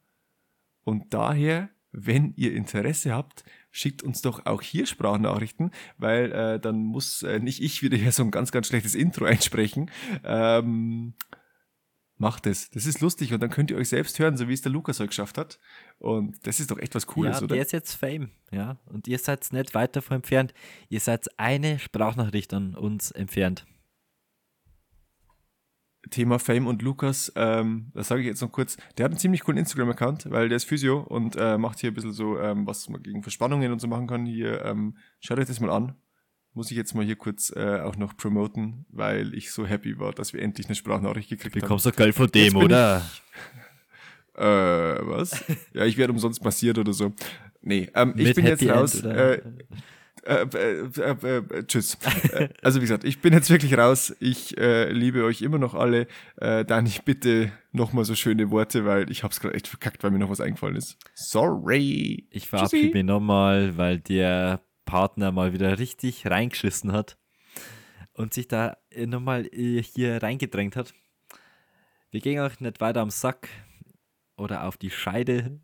Und 0.85 1.13
daher, 1.13 1.71
wenn 1.91 2.35
ihr 2.37 2.55
Interesse 2.55 3.13
habt, 3.13 3.45
schickt 3.71 4.05
uns 4.05 4.23
doch 4.23 4.47
auch 4.47 4.63
hier 4.63 4.87
Sprachnachrichten, 4.87 5.73
weil 5.99 6.31
äh, 6.33 6.61
dann 6.61 6.85
muss 6.85 7.23
äh, 7.23 7.41
nicht 7.41 7.61
ich 7.63 7.83
wieder 7.83 7.97
hier 7.97 8.13
so 8.13 8.23
ein 8.23 8.31
ganz, 8.31 8.53
ganz 8.53 8.69
schlechtes 8.69 8.95
Intro 8.95 9.25
einsprechen. 9.25 9.91
Ähm, 10.25 11.15
macht 12.25 12.47
es. 12.47 12.71
Das 12.71 12.87
ist 12.87 13.03
lustig 13.03 13.35
und 13.35 13.43
dann 13.43 13.51
könnt 13.51 13.71
ihr 13.71 13.77
euch 13.77 13.91
selbst 13.91 14.19
hören, 14.19 14.39
so 14.39 14.49
wie 14.49 14.55
es 14.55 14.63
der 14.63 14.73
Lukas 14.73 14.99
heute 14.99 15.09
geschafft 15.09 15.37
hat. 15.37 15.61
Und 15.99 16.39
das 16.47 16.59
ist 16.59 16.71
doch 16.71 16.79
echt 16.79 16.95
was 16.95 17.07
Cooles, 17.07 17.37
ja, 17.37 17.45
oder? 17.45 17.55
der 17.55 17.63
ist 17.63 17.73
jetzt 17.73 17.93
Fame, 17.93 18.31
ja. 18.51 18.79
Und 18.87 19.07
ihr 19.07 19.19
seid 19.19 19.47
nicht 19.53 19.75
weit 19.75 19.95
davon 19.95 20.17
entfernt. 20.17 20.55
Ihr 20.89 21.01
seid 21.01 21.29
eine 21.39 21.79
Sprachnachricht 21.79 22.55
an 22.55 22.77
uns 22.77 23.11
entfernt. 23.11 23.67
Thema 26.11 26.39
Fame 26.39 26.67
und 26.67 26.81
Lukas, 26.81 27.31
ähm, 27.37 27.91
das 27.95 28.09
sage 28.09 28.23
ich 28.23 28.27
jetzt 28.27 28.41
noch 28.41 28.53
kurz, 28.53 28.79
der 28.97 29.05
hat 29.05 29.13
einen 29.13 29.19
ziemlich 29.19 29.43
coolen 29.43 29.59
Instagram-Account, 29.59 30.31
weil 30.31 30.49
der 30.49 30.57
ist 30.57 30.65
Physio 30.65 31.01
und 31.01 31.37
äh, 31.37 31.59
macht 31.59 31.81
hier 31.81 31.91
ein 31.91 31.95
bisschen 31.95 32.13
so, 32.13 32.39
ähm, 32.39 32.67
was 32.67 32.89
man 32.89 33.03
gegen 33.03 33.23
Verspannungen 33.23 33.71
und 33.71 33.81
so 33.81 33.87
machen 33.87 34.07
kann. 34.07 34.25
Hier, 34.25 34.65
ähm, 34.65 34.97
schaut 35.21 35.39
euch 35.39 35.47
das 35.47 35.61
mal 35.61 35.71
an. 35.71 35.95
Muss 36.55 36.71
ich 36.71 36.77
jetzt 36.77 36.95
mal 36.95 37.05
hier 37.05 37.17
kurz 37.17 37.53
äh, 37.55 37.81
auch 37.81 37.97
noch 37.97 38.17
promoten, 38.17 38.87
weil 38.91 39.35
ich 39.35 39.51
so 39.51 39.67
happy 39.67 39.99
war, 39.99 40.13
dass 40.13 40.33
wir 40.33 40.41
endlich 40.41 40.67
eine 40.69 40.77
Sprachnachricht 40.77 41.29
gekriegt 41.29 41.57
haben. 41.57 41.63
Bekommst 41.63 41.87
du 41.87 41.91
Geld 41.91 42.15
von 42.15 42.31
dem, 42.31 42.57
oder? 42.57 43.03
Äh, 44.37 44.43
was? 44.43 45.45
ja, 45.75 45.85
ich 45.85 45.97
werde 45.97 46.13
umsonst 46.13 46.45
massiert 46.45 46.79
oder 46.79 46.93
so. 46.93 47.13
Nee, 47.61 47.91
ähm, 47.95 48.15
ich 48.17 48.35
bin 48.35 48.45
Happy 48.45 48.67
jetzt 48.67 48.77
raus. 48.77 49.03
End? 49.03 49.17
Äh, 49.17 49.41
äh, 50.27 50.43
äh, 50.43 51.17
äh, 51.23 51.37
äh, 51.37 51.67
tschüss. 51.67 51.99
Äh, 52.33 52.49
also 52.63 52.81
wie 52.81 52.85
gesagt, 52.85 53.05
ich 53.05 53.21
bin 53.21 53.33
jetzt 53.33 53.51
wirklich 53.51 53.77
raus. 53.77 54.15
Ich 54.21 54.57
äh, 54.57 54.91
liebe 54.91 55.25
euch 55.25 55.43
immer 55.43 55.59
noch 55.59 55.75
alle. 55.75 56.07
Äh, 56.37 56.65
Dani, 56.65 56.91
bitte 57.05 57.53
nochmal 57.73 58.05
so 58.05 58.15
schöne 58.15 58.51
Worte, 58.51 58.85
weil 58.85 59.11
ich 59.11 59.23
hab's 59.23 59.41
gerade 59.41 59.55
echt 59.55 59.69
verkackt, 59.69 60.03
weil 60.03 60.11
mir 60.11 60.19
noch 60.19 60.31
was 60.31 60.41
eingefallen 60.41 60.77
ist. 60.77 60.99
Sorry. 61.15 62.27
Ich 62.31 62.49
verabschiede 62.49 62.95
mich 62.95 63.05
nochmal, 63.05 63.77
weil 63.77 63.99
der 63.99 64.63
Partner 64.85 65.33
mal 65.33 65.53
wieder 65.53 65.79
richtig 65.79 66.27
reingeschissen 66.27 66.93
hat 66.93 67.19
und 68.13 68.35
sich 68.35 68.49
da 68.49 68.77
äh, 68.91 69.07
nochmal 69.07 69.47
äh, 69.47 69.83
hier 69.83 70.23
reingedrängt 70.23 70.77
hat. 70.77 70.95
Wir 72.11 72.21
gehen 72.21 72.41
auch 72.41 72.61
nicht 72.61 72.81
weiter 72.81 73.01
am 73.01 73.11
Sack 73.11 73.49
oder 74.37 74.65
auf 74.65 74.77
die 74.77 74.91
Scheide. 74.91 75.61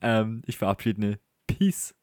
Ähm, 0.00 0.42
ich 0.46 0.56
verabschiede. 0.56 1.18
Peace. 1.46 1.94